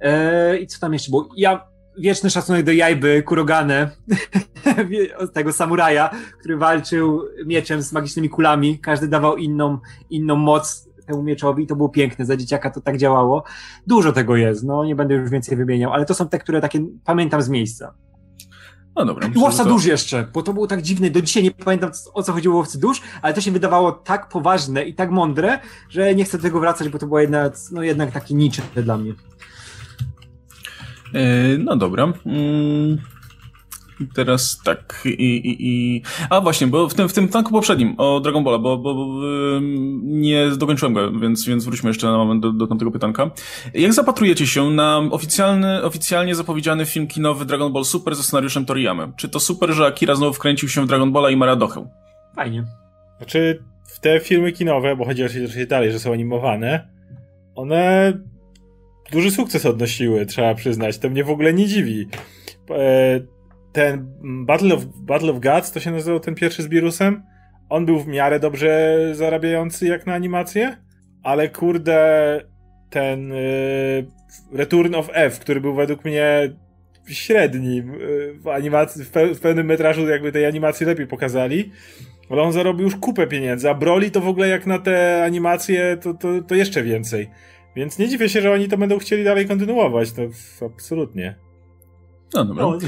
[0.00, 1.28] E, I co tam jeszcze było?
[1.36, 3.90] Ja wieczny szacunek do Jajby Kurogane,
[5.34, 6.10] tego samuraja,
[6.40, 8.78] który walczył mieczem z magicznymi kulami.
[8.78, 9.78] Każdy dawał inną,
[10.10, 12.24] inną moc temu mieczowi to było piękne.
[12.24, 13.44] Za dzieciaka to tak działało.
[13.86, 16.80] Dużo tego jest, no nie będę już więcej wymieniał, ale to są te, które takie
[17.04, 17.94] pamiętam z miejsca.
[18.96, 19.28] No dobra.
[19.34, 19.70] I Łowca to...
[19.70, 21.10] Dusz jeszcze, bo to było tak dziwne.
[21.10, 24.84] Do dzisiaj nie pamiętam o co chodziło Łowcy Dusz, ale to się wydawało tak poważne
[24.84, 25.58] i tak mądre,
[25.88, 28.96] że nie chcę do tego wracać, bo to było jednak, no jednak taki nicze dla
[28.96, 29.14] mnie.
[31.14, 32.12] E, no dobra.
[32.26, 32.98] Mm,
[34.14, 36.02] teraz tak i, i, i...
[36.30, 39.20] A właśnie, bo w tym, w tym tanku poprzednim o Dragon Balla, bo, bo, bo
[40.02, 43.30] nie dokończyłem go, więc, więc wróćmy jeszcze na moment do, do tamtego pytanka.
[43.74, 49.12] Jak zapatrujecie się na oficjalny, oficjalnie zapowiedziany film kinowy Dragon Ball Super ze scenariuszem Toriyamy?
[49.16, 51.88] Czy to super, że Akira znowu wkręcił się w Dragon Balla i ma radochę?
[52.34, 52.64] Fajnie.
[53.18, 56.88] Znaczy, w te filmy kinowe, bo chodzi o się dalej, że są animowane,
[57.54, 58.12] one
[59.12, 60.98] duży sukces odnosiły, trzeba przyznać.
[60.98, 62.08] To mnie w ogóle nie dziwi.
[62.70, 63.20] E,
[63.76, 64.06] ten
[64.46, 67.22] Battle of, Battle of Gods, to się nazywał ten pierwszy z Birusem,
[67.68, 70.76] on był w miarę dobrze zarabiający jak na animację,
[71.22, 72.40] ale kurde,
[72.90, 73.36] ten e,
[74.52, 76.56] Return of F, który był według mnie
[77.08, 77.82] średni
[78.34, 79.04] w animacji,
[79.34, 81.72] w pewnym metrażu jakby tej animacji lepiej pokazali,
[82.30, 85.96] ale on zarobił już kupę pieniędzy, a Broly to w ogóle jak na te animacje
[85.96, 87.30] to, to, to jeszcze więcej.
[87.76, 90.12] Więc nie dziwię się, że oni to będą chcieli dalej kontynuować.
[90.12, 90.22] To
[90.66, 91.45] absolutnie.
[92.36, 92.64] No dobra.
[92.64, 92.78] No.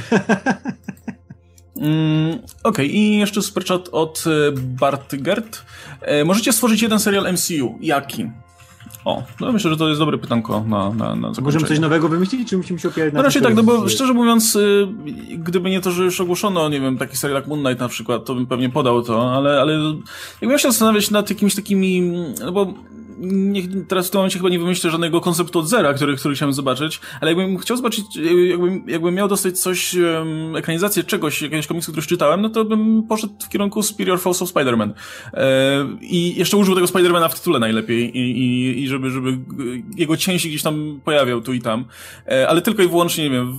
[1.80, 2.86] Mm, Okej, okay.
[2.86, 5.64] i jeszcze superchat od e, Bartgert.
[6.00, 7.78] E, możecie stworzyć jeden serial MCU.
[7.80, 8.30] Jaki?
[9.04, 12.48] O, no myślę, że to jest dobre pytanko na, na, na Możemy coś nowego wymyślić,
[12.48, 14.88] czy musimy się opierać na No raczej tak, no bo szczerze mówiąc, y,
[15.38, 18.24] gdyby nie to, że już ogłoszono, nie wiem, taki serial jak Moon Knight na przykład,
[18.24, 19.74] to bym pewnie podał to, ale, ale
[20.40, 22.74] jakbym się zastanawiać nad jakimiś takimi, no bo
[23.20, 26.52] nie, teraz w tym momencie chyba nie wymyślę żadnego konceptu od zera, który, który chciałem
[26.52, 28.04] zobaczyć, ale jakbym chciał zobaczyć,
[28.48, 32.64] jakbym, jakbym miał dostać coś, um, ekranizację czegoś, jakiegoś komiksu, który już czytałem, no to
[32.64, 34.90] bym poszedł w kierunku Superior Force of Spider-Man.
[35.34, 39.38] E, I jeszcze użył tego Spider-Mana w tytule najlepiej i, i, i żeby, żeby
[39.96, 41.84] jego cień się gdzieś tam pojawiał tu i tam.
[42.26, 43.58] E, ale tylko i wyłącznie, nie wiem,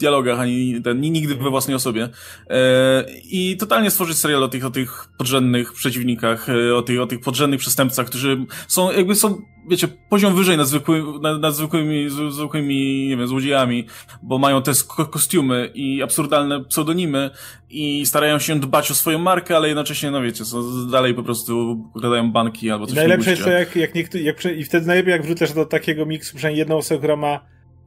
[0.00, 2.08] dialogach, ani ten, nigdy we własnej osobie.
[2.50, 7.06] E, I totalnie stworzyć serial o tych, o tych podrzędnych przeciwnikach, e, o tych, o
[7.06, 12.06] tych podrzędnych przestępcach, którzy są, jakby są, wiecie, poziom wyżej nad, zwykły, nad, nad zwykłymi,
[12.30, 13.86] zwykłymi, nie wiem, złodziejami,
[14.22, 14.72] bo mają te
[15.10, 17.30] kostiumy i absurdalne pseudonimy
[17.70, 21.70] i starają się dbać o swoją markę, ale jednocześnie, no wiecie, są dalej po prostu
[21.94, 25.22] układają banki albo coś Najlepsze jest to, jak, jak niektórzy, jak, i wtedy najlepiej jak
[25.22, 27.40] wrzucasz do takiego miksu przynajmniej jedną osobę, która ma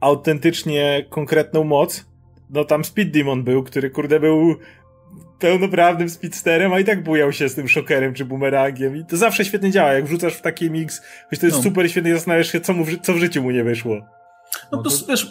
[0.04, 2.06] autentycznie konkretną moc,
[2.50, 4.56] no tam Speed Demon był, który kurde był
[5.38, 9.44] pełnoprawnym speedsterem, a i tak bujał się z tym szokerem czy bumerangiem i to zawsze
[9.44, 11.62] świetnie działa, jak wrzucasz w taki mix, choć to jest no.
[11.62, 14.00] super świetnie zastanawiasz się, co, mu co w życiu mu nie wyszło.
[14.72, 15.30] No, to, wiesz,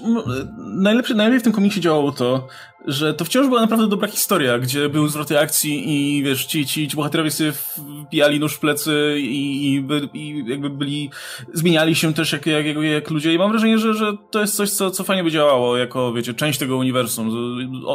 [0.57, 2.47] najlepsze, najlepiej w tym komiksie działało to,
[2.85, 5.83] że to wciąż była naprawdę dobra historia, gdzie były zwroty akcji
[6.17, 10.69] i wiesz, ci, ci, ci bohaterowie sobie wbijali nóż w plecy i, i, i jakby
[10.69, 11.09] byli,
[11.53, 14.69] zmieniali się też jak, jak, jak ludzie i mam wrażenie, że, że to jest coś,
[14.69, 17.31] co, co fajnie by działało jako, wiecie, część tego uniwersum.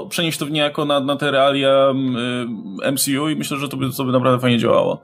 [0.09, 1.95] Przenieść to w niejako na, na te realia
[2.93, 5.03] MCU i myślę, że to by, to by naprawdę fajnie działało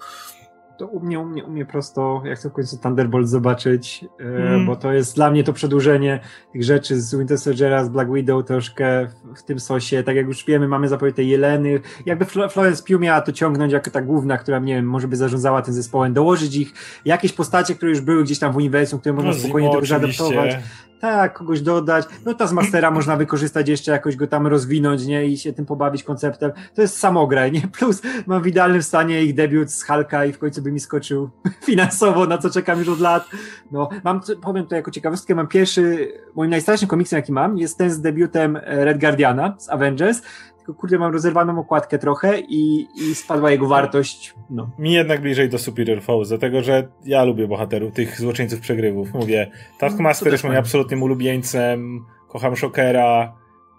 [0.79, 4.67] to u mnie, u mnie, u mnie prosto, ja chcę w końcu Thunderbolt zobaczyć, mm.
[4.67, 6.21] bo to jest dla mnie to przedłużenie
[6.53, 10.27] tych rzeczy z Winter Soldiera, z Black Widow troszkę w, w tym sosie, tak jak
[10.27, 14.39] już wiemy, mamy zapowiedź tej Jeleny, jakby Florence Pugh miała to ciągnąć jako ta główna,
[14.39, 16.73] która, nie wiem, może by zarządzała tym zespołem, dołożyć ich,
[17.05, 20.57] jakieś postacie, które już były gdzieś tam w uniwersum, które można no, spokojnie tego zaadaptować
[21.05, 25.27] tak, kogoś dodać, no ta z Mastera można wykorzystać jeszcze, jakoś go tam rozwinąć, nie,
[25.27, 29.35] i się tym pobawić konceptem, to jest samograj, nie, plus mam w idealnym stanie ich
[29.35, 31.31] debiut z Halka i w końcu by mi skoczył
[31.67, 33.29] finansowo, na co czekam już od lat,
[33.73, 37.91] no, mam, powiem to jako ciekawostkę, mam pierwszy, moim najstarszym komiksem, jaki mam, jest ten
[37.91, 40.23] z debiutem Red Guardiana z Avengers,
[40.67, 44.35] tylko kurde, mam rozerwaną okładkę trochę i, i spadła jego wartość.
[44.51, 44.71] No.
[44.79, 49.15] Mi jednak bliżej do Superior Foes, dlatego że ja lubię bohaterów, tych złoczyńców przegrywów.
[49.15, 53.35] Mówię, Taskmaster no, jest moim absolutnym ulubieńcem, kocham Shockera,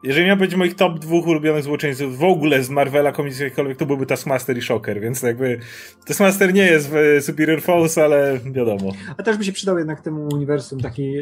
[0.06, 3.86] jeżeli miał być moich top dwóch ulubionych złoczyńców w ogóle z Marvela komiksów jakikolwiek, to
[3.86, 5.60] byłby Taskmaster i Shocker, więc jakby
[6.06, 8.92] Taskmaster nie jest w Superior Force, ale wiadomo.
[9.18, 11.18] A też by się przydał jednak temu uniwersum taki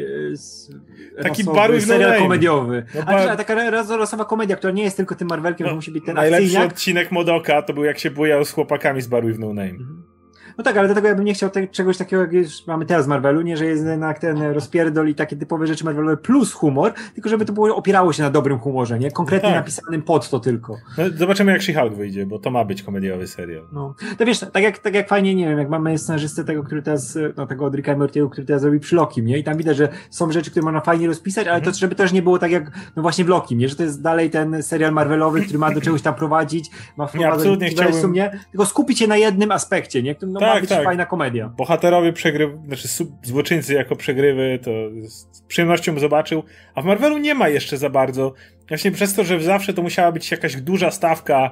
[1.18, 2.84] e, taki Barry serial no komediowy.
[2.94, 6.04] No, a, a taka losowa komedia, która nie jest tylko tym Marvelkiem, no, musi być
[6.04, 6.72] ten Najlepszy akcyjniak.
[6.72, 9.70] odcinek Modoka to był jak się bujał z chłopakami z Bar with No Name.
[9.70, 10.13] Mhm.
[10.58, 13.06] No tak, ale dlatego ja bym nie chciał te, czegoś takiego, jak już mamy teraz
[13.06, 16.92] w Marvelu, nie, że jest jednak ten rozpierdol i takie typowe rzeczy Marvelowe plus humor,
[17.14, 19.10] tylko żeby to było, opierało się na dobrym humorze, nie?
[19.10, 19.58] Konkretnie tak.
[19.58, 20.76] napisanym pod to tylko.
[20.98, 23.66] No, zobaczymy jak She-Hulk wyjdzie, bo to ma być komediowy serial.
[23.72, 26.82] No, to wiesz, tak jak, tak jak fajnie, nie wiem, jak mamy scenarzystę tego, który
[26.82, 29.38] teraz, no tego od Ricka Mortiego, który teraz zrobi przy Lokim, nie?
[29.38, 31.72] I tam widać, że są rzeczy, które można fajnie rozpisać, ale mhm.
[31.74, 33.68] to żeby też nie było tak jak, no właśnie w Lokim, nie?
[33.68, 37.60] Że to jest dalej ten serial Marvelowy, który ma do czegoś tam prowadzić, ma wprowadzać
[37.60, 38.12] nie, chciałbym...
[38.12, 38.40] nie?
[38.50, 40.16] Tylko skupić się na jednym aspekcie, nie?
[40.22, 40.84] No, tak, ma być tak.
[40.84, 41.48] fajna komedia.
[41.48, 42.88] Bohaterowie przegryw, znaczy
[43.22, 44.70] złoczyńcy jako przegrywy, to
[45.08, 46.42] z przyjemnością zobaczył,
[46.74, 48.34] a w Marvelu nie ma jeszcze za bardzo.
[48.68, 51.50] Właśnie przez to, że zawsze to musiała być jakaś duża stawka,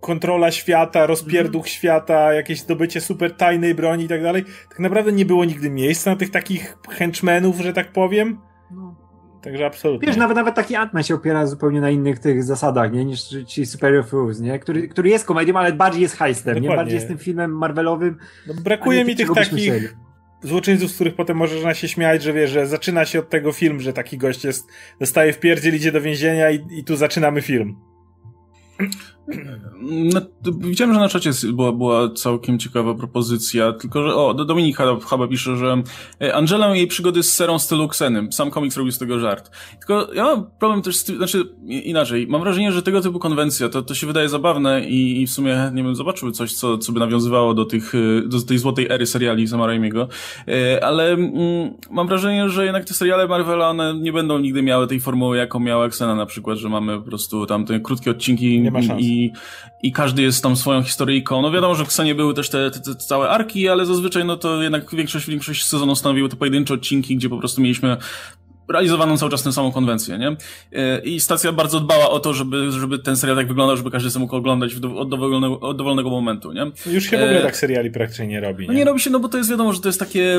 [0.00, 1.68] kontrola świata, rozpierduch mm.
[1.68, 4.44] świata, jakieś zdobycie super tajnej broni i tak dalej.
[4.68, 8.38] Tak naprawdę nie było nigdy miejsca na tych takich henchmenów, że tak powiem.
[9.42, 10.06] Także absolutnie.
[10.08, 13.04] Wiesz, nawet, nawet taki Ant-Man się opiera zupełnie na innych tych zasadach, nie?
[13.04, 14.58] Niż ci Superior Fools, nie?
[14.58, 16.68] Który, który jest komedią, ale bardziej jest heistem, nie?
[16.68, 18.16] Bardziej jest tym filmem Marvelowym.
[18.46, 19.88] No, brakuje mi tych takich myśleli.
[20.42, 23.80] złoczyńców, z których potem można się śmiać, że wiesz, że zaczyna się od tego film,
[23.80, 24.68] że taki gość jest,
[25.00, 27.76] dostaje w pierdziel, idzie do więzienia i, i tu zaczynamy film.
[29.80, 30.20] No,
[30.58, 34.76] widziałem, że na czacie była, była całkiem ciekawa propozycja, tylko że, o, Dominik
[35.10, 35.82] chyba pisze, że
[36.20, 38.32] e, Angela jej przygody z serą stylu Xenem.
[38.32, 39.50] Sam komiks robił z tego żart.
[39.78, 43.68] Tylko ja mam problem też z tym, znaczy inaczej, mam wrażenie, że tego typu konwencja,
[43.68, 46.92] to, to się wydaje zabawne i, i w sumie, nie wiem, zobaczył coś, co, co
[46.92, 50.08] by nawiązywało do tych, e, do tej złotej ery seriali Sama Raimiego,
[50.48, 54.86] e, ale mm, mam wrażenie, że jednak te seriale Marvela, one nie będą nigdy miały
[54.86, 58.64] tej formuły, jaką miała Xena na przykład, że mamy po prostu tam te krótkie odcinki
[58.98, 59.17] i
[59.82, 61.42] i, każdy jest tam swoją historyjką.
[61.42, 64.36] No wiadomo, że w Ksenie były też te, te, te, całe arki, ale zazwyczaj no
[64.36, 67.96] to jednak większość, większość sezonu stanowiły te pojedyncze odcinki, gdzie po prostu mieliśmy
[68.68, 70.36] realizowaną cały czas tę samą konwencję, nie?
[70.72, 74.10] E, I stacja bardzo dbała o to, żeby, żeby ten serial tak wyglądał, żeby każdy
[74.10, 76.70] sobie mógł oglądać od dowolnego, od dowolnego momentu, nie?
[76.86, 77.42] Już się w ogóle e...
[77.42, 78.68] tak seriali praktycznie nie robi, nie?
[78.68, 80.38] No nie robi się, no bo to jest wiadomo, że to jest takie,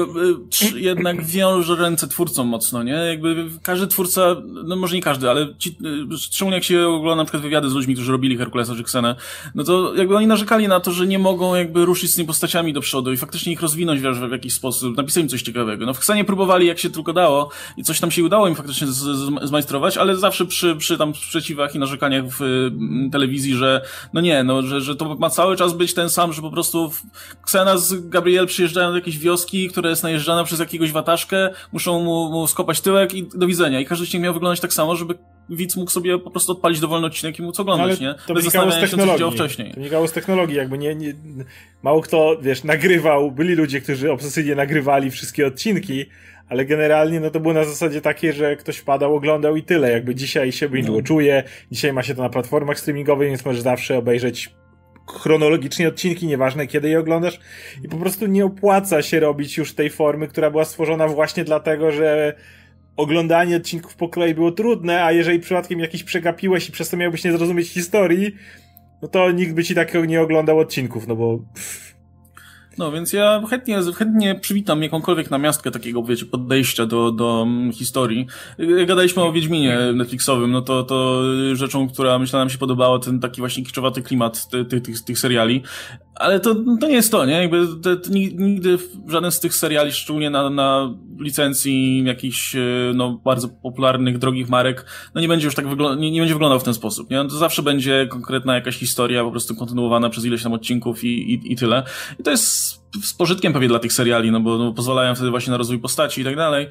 [0.76, 2.93] e, jednak wiąże ręce twórcom mocno, nie?
[2.93, 5.77] Jakby każdy twórca, no może nie każdy, ale ci,
[6.18, 9.15] szczególnie jak się ogląda na przykład wywiady z ludźmi, którzy robili Herkulesa czy Xenę,
[9.56, 12.73] no to jakby oni narzekali na to, że nie mogą jakby ruszyć z tymi postaciami
[12.73, 15.85] do przodu i faktycznie ich rozwinąć w jakiś sposób, napisać im coś ciekawego.
[15.85, 18.87] No w Xenie próbowali jak się tylko dało i coś tam się udało im faktycznie
[18.87, 23.81] z, z, zmajstrować, ale zawsze przy, przy tam sprzeciwach i narzekaniach w y, telewizji, że
[24.13, 26.91] no nie, no, że, że to ma cały czas być ten sam, że po prostu
[27.41, 32.29] Ksena z Gabriel przyjeżdżają do jakiejś wioski, która jest najeżdżana przez jakiegoś wataszkę, muszą mu,
[32.29, 33.79] mu skopać tyłek i do widzenia.
[33.79, 35.15] I każdy odcinek miał wyglądać tak samo, żeby
[35.49, 38.15] widz mógł sobie po prostu odpalić dowolny odcinek i móc oglądać, nie?
[38.27, 39.26] To Bez wynikało z technologii.
[39.26, 39.69] Się, wcześniej.
[39.69, 41.13] To wynikało z technologii, jakby nie, nie,
[41.84, 46.05] mało kto, wiesz, nagrywał, byli ludzie, którzy obsesyjnie nagrywali wszystkie odcinki,
[46.49, 49.91] ale generalnie no to było na zasadzie takie, że ktoś wpadał, oglądał i tyle.
[49.91, 51.01] Jakby dzisiaj się binge no.
[51.01, 54.49] czuje, dzisiaj ma się to na platformach streamingowych, więc możesz zawsze obejrzeć
[55.07, 57.39] chronologicznie odcinki, nieważne kiedy je oglądasz
[57.84, 61.91] i po prostu nie opłaca się robić już tej formy, która była stworzona właśnie dlatego,
[61.91, 62.35] że
[62.99, 67.23] oglądanie odcinków po kolei było trudne, a jeżeli przypadkiem jakiś przegapiłeś i przez to miałbyś
[67.23, 68.35] nie zrozumieć historii,
[69.01, 71.95] no to nikt by ci takiego nie oglądał odcinków, no bo pff,
[72.80, 78.27] no, więc ja chętnie, chętnie przywitam jakąkolwiek namiastkę takiego, wiecie, podejścia do, do mm, historii.
[78.88, 81.22] Gadaliśmy o Wiedźminie Netflixowym, no to, to
[81.53, 85.64] rzeczą, która myślę nam się podobała, ten taki właśnie kiczowaty klimat tych, tych, tych seriali.
[86.15, 87.34] Ale to, to nie jest to, nie?
[87.34, 88.77] Jakby te, nigdy
[89.07, 92.60] żaden z tych seriali, szczególnie na, na licencji jakichś, e,
[92.95, 94.85] no, bardzo popularnych, drogich marek,
[95.15, 97.18] no nie będzie już tak wyglądał, nie, nie będzie wyglądał w ten sposób, nie?
[97.18, 101.53] To zawsze będzie konkretna jakaś historia, po prostu kontynuowana przez ileś tam odcinków i, i,
[101.53, 101.84] i tyle.
[102.19, 105.30] I to jest it's z pożytkiem pewnie dla tych seriali, no bo no, pozwalają wtedy
[105.30, 106.68] właśnie na rozwój postaci i tak dalej.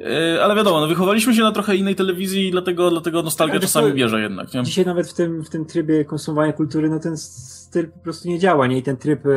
[0.00, 3.92] E, ale wiadomo, no wychowaliśmy się na trochę innej telewizji i dlatego, dlatego nostalgia czasami
[3.92, 4.54] bierze jednak.
[4.54, 4.62] Nie?
[4.62, 7.16] Dzisiaj nawet w tym, w tym trybie konsumowania kultury, no ten
[7.74, 8.78] styl po prostu nie działa, nie?
[8.78, 9.30] I ten tryb e,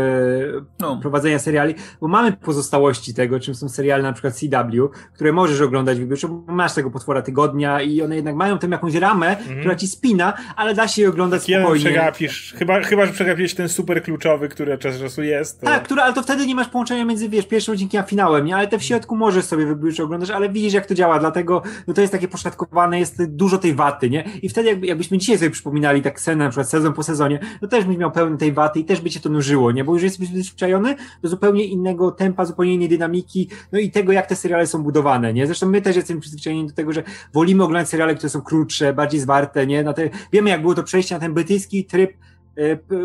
[0.79, 0.97] no.
[1.01, 5.99] prowadzenia seriali, bo mamy pozostałości tego, czym są seriale na przykład CW, które możesz oglądać
[5.99, 9.59] wybiórczo, bo masz tego potwora tygodnia i one jednak mają tam jakąś ramę, mhm.
[9.59, 11.85] która ci spina, ale da się je oglądać tak spokojnie.
[11.85, 15.59] przegapisz, chyba, chyba, że przegapisz ten super kluczowy, który czas czasu jest.
[15.59, 15.65] To...
[15.65, 18.55] Tak, który, ale to wtedy nie masz połączenia między, wiesz, pierwszym odcinkiem a finałem, nie?
[18.55, 21.93] Ale te w środku możesz sobie wybiórczo oglądać, ale widzisz jak to działa, dlatego no
[21.93, 24.29] to jest takie poszatkowane, jest dużo tej waty, nie?
[24.41, 27.67] I wtedy jakby, jakbyśmy dzisiaj sobie przypominali tak scenę, na przykład sezon po sezonie, to
[27.67, 29.83] też byś miał pełny tej waty i też by cię to nużyło, nie?
[29.83, 34.27] Bo już jesteś przyzwyczajony do zupełnie innego tempa, zupełnie innej dynamiki, no i tego, jak
[34.27, 35.45] te seriale są budowane, nie?
[35.45, 37.03] Zresztą my też jesteśmy przyzwyczajeni do tego, że
[37.33, 39.83] wolimy oglądać seriale, które są krótsze, bardziej zwarte, nie?
[39.83, 42.13] Na te, wiemy, jak było to przejście na ten brytyjski tryb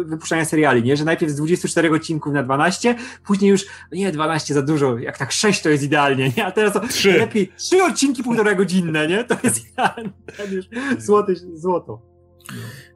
[0.05, 0.97] wypuszczania seriali, nie?
[0.97, 2.95] Że najpierw z 24 odcinków na 12,
[3.27, 6.47] później już, nie, 12 za dużo, jak tak 6 to jest idealnie, nie?
[6.47, 7.13] A teraz to 3.
[7.13, 9.25] lepiej 3 odcinki półtora godzinne, nie?
[9.25, 10.13] To jest idealnie,
[10.51, 10.67] już
[10.99, 12.03] złoty, złoto.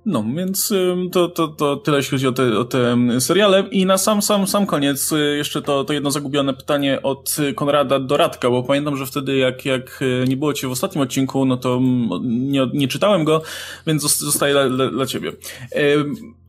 [0.07, 0.73] No, więc
[1.13, 3.65] to, to, to tyle, jeśli chodzi o te, o te seriale.
[3.71, 7.99] I na sam, sam, sam koniec y, jeszcze to, to jedno zagubione pytanie od Konrada
[7.99, 11.45] do Radka, bo pamiętam, że wtedy jak, jak y, nie było cię w ostatnim odcinku,
[11.45, 11.81] no to
[12.23, 13.43] nie, nie czytałem go,
[13.87, 15.33] więc zostaje dla, dla, dla ciebie.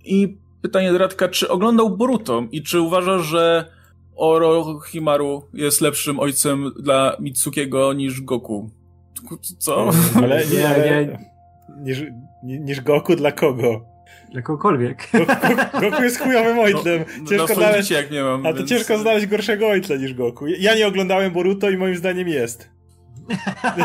[0.06, 3.66] I pytanie do Radka, czy oglądał Boruto i czy uważasz, że
[4.16, 8.70] Orochimaru jest lepszym ojcem dla Mitsukiego niż Goku?
[9.58, 9.90] Co?
[10.16, 11.20] Ale nie, ale...
[11.84, 12.04] Niż,
[12.44, 13.86] niż Goku dla kogo?
[14.32, 15.10] Dla kogokolwiek.
[15.14, 17.06] Goku, Goku jest chujowym ojcem.
[17.22, 18.70] No, ciężko znaleźć, jak nie mam, a to więc...
[18.70, 20.48] ciężko znaleźć gorszego ojca niż Goku.
[20.48, 22.77] Ja nie oglądałem Boruto i moim zdaniem jest.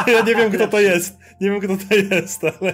[0.06, 1.18] Ja nie wiem, kto to jest.
[1.40, 2.72] Nie wiem, kto to jest, ale,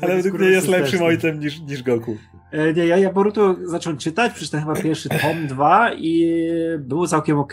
[0.00, 2.16] ale według mnie jest lepszym ojcem niż, niż Goku.
[2.50, 6.42] E, nie, ja, ja Boruto zacząłem czytać, przeczytałem chyba pierwszy tom, dwa i
[6.78, 7.52] było całkiem ok,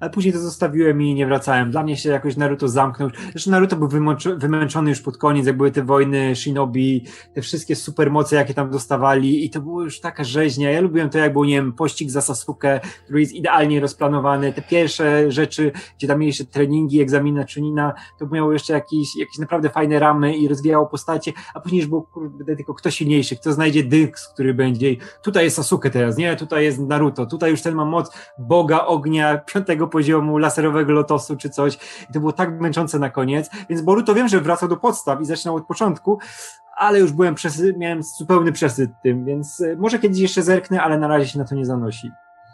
[0.00, 1.70] ale później to zostawiłem i nie wracałem.
[1.70, 3.10] Dla mnie się jakoś Naruto zamknął.
[3.30, 3.88] Zresztą Naruto był
[4.36, 7.04] wymęczony już pod koniec, jak były te wojny Shinobi,
[7.34, 10.70] te wszystkie supermoce, jakie tam dostawali i to było już taka rzeźnia.
[10.70, 14.52] Ja lubiłem to, jak był, nie wiem, pościg za Sasuke, który jest idealnie rozplanowany.
[14.52, 17.40] Te pierwsze rzeczy, gdzie tam mieli jeszcze treningi, egzaminy
[18.18, 22.02] To miało jeszcze jakieś, jakieś naprawdę fajne ramy i rozwijało postacie, a później już był
[22.02, 24.96] kurde, tylko kto silniejszy, kto znajdzie dyks, który będzie.
[25.22, 26.36] Tutaj jest Sasuke teraz, nie?
[26.36, 31.50] Tutaj jest Naruto, tutaj już ten ma moc Boga ognia piątego poziomu, laserowego lotosu czy
[31.50, 31.78] coś.
[32.10, 33.50] I to było tak męczące na koniec.
[33.70, 36.18] Więc Boruto wiem, że wracał do podstaw i zaczynał od początku,
[36.76, 40.98] ale już byłem przesy- miałem zupełny przesyt tym, więc e, może kiedyś jeszcze zerknę, ale
[40.98, 42.10] na razie się na to nie zanosi.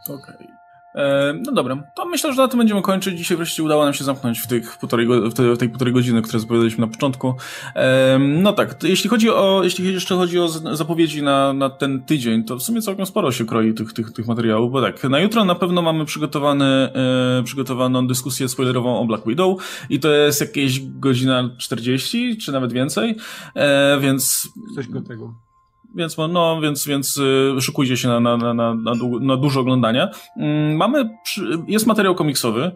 [0.08, 0.34] Okej.
[0.34, 0.63] Okay.
[0.94, 3.18] E, no dobra, to myślę, że na tym będziemy kończyć.
[3.18, 6.86] Dzisiaj wreszcie udało nam się zamknąć w, tych półtorej, w, tej, półtorej godziny, które zapowiadaliśmy
[6.86, 7.34] na początku.
[7.74, 12.44] E, no tak, jeśli chodzi o, jeśli jeszcze chodzi o zapowiedzi na, na ten tydzień,
[12.44, 15.44] to w sumie całkiem sporo się kroi tych, tych, tych materiałów, bo tak, na jutro
[15.44, 19.58] na pewno mamy przygotowany, e, przygotowaną dyskusję spoilerową o Black Widow
[19.90, 23.16] i to jest jakieś godzina 40, czy nawet więcej,
[24.00, 24.48] więc...
[24.74, 25.43] Coś do tego.
[25.96, 28.74] Więc, no, więc, więc y, szykujcie się na, na, na, na,
[29.20, 30.10] na dużo oglądania.
[30.36, 31.10] Mm, mamy,
[31.68, 32.70] jest materiał komiksowy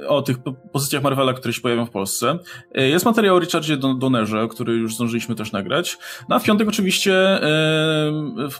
[0.00, 0.36] y, o tych
[0.72, 2.38] pozycjach Marvela, które się pojawią w Polsce.
[2.78, 5.98] Y, jest materiał o Richardzie Donnerze, który już zdążyliśmy też nagrać.
[6.28, 7.40] No a w piątek oczywiście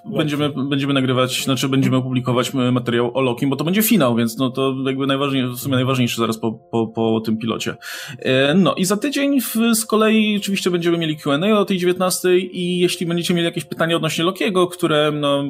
[0.05, 4.51] będziemy, będziemy nagrywać, znaczy będziemy publikować materiał o Lokim, bo to będzie finał, więc no
[4.51, 7.77] to jakby najważniejsze, w sumie najważniejsze zaraz po, po, po tym pilocie.
[8.55, 12.79] No i za tydzień w, z kolei oczywiście będziemy mieli Q&A o tej 19 i
[12.79, 15.44] jeśli będziecie będziecie mieli jakieś pytania odnośnie Lokiego, które no,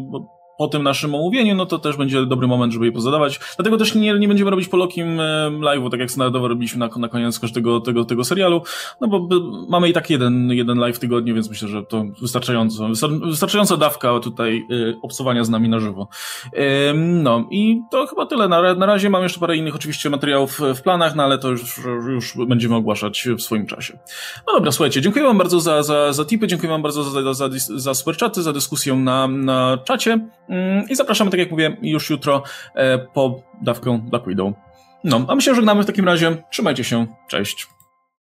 [0.59, 3.41] po tym naszym omówieniu, no to też będzie dobry moment, żeby je pozadawać.
[3.57, 5.19] Dlatego też nie, nie będziemy robić po Lokim
[5.61, 8.62] live'u, tak jak standardowo robiliśmy na, na koniec każdego tego, tego serialu,
[9.01, 9.28] no bo
[9.69, 12.89] mamy i tak jeden, jeden live w tygodniu, więc myślę, że to wystarczająco,
[13.27, 16.09] wystarczająca dawka tutaj y, obsowania z nami na żywo.
[16.95, 18.49] no i to chyba tyle.
[18.49, 21.81] Na, na razie mam jeszcze parę innych oczywiście materiałów w planach, no ale to już,
[22.09, 23.99] już będziemy ogłaszać w swoim czasie.
[24.47, 27.35] No dobra, słuchajcie, dziękuję wam bardzo za, za, za tipy, dziękuję wam bardzo za, za,
[27.35, 30.28] za, za superczaty, za dyskusję na, na czacie.
[30.48, 32.43] Mm, I zapraszamy, tak jak mówię, już jutro
[32.74, 34.52] e, po dawkę Black Widow.
[35.05, 36.36] No, a my się żegnamy w takim razie.
[36.51, 37.06] Trzymajcie się.
[37.28, 37.76] Cześć.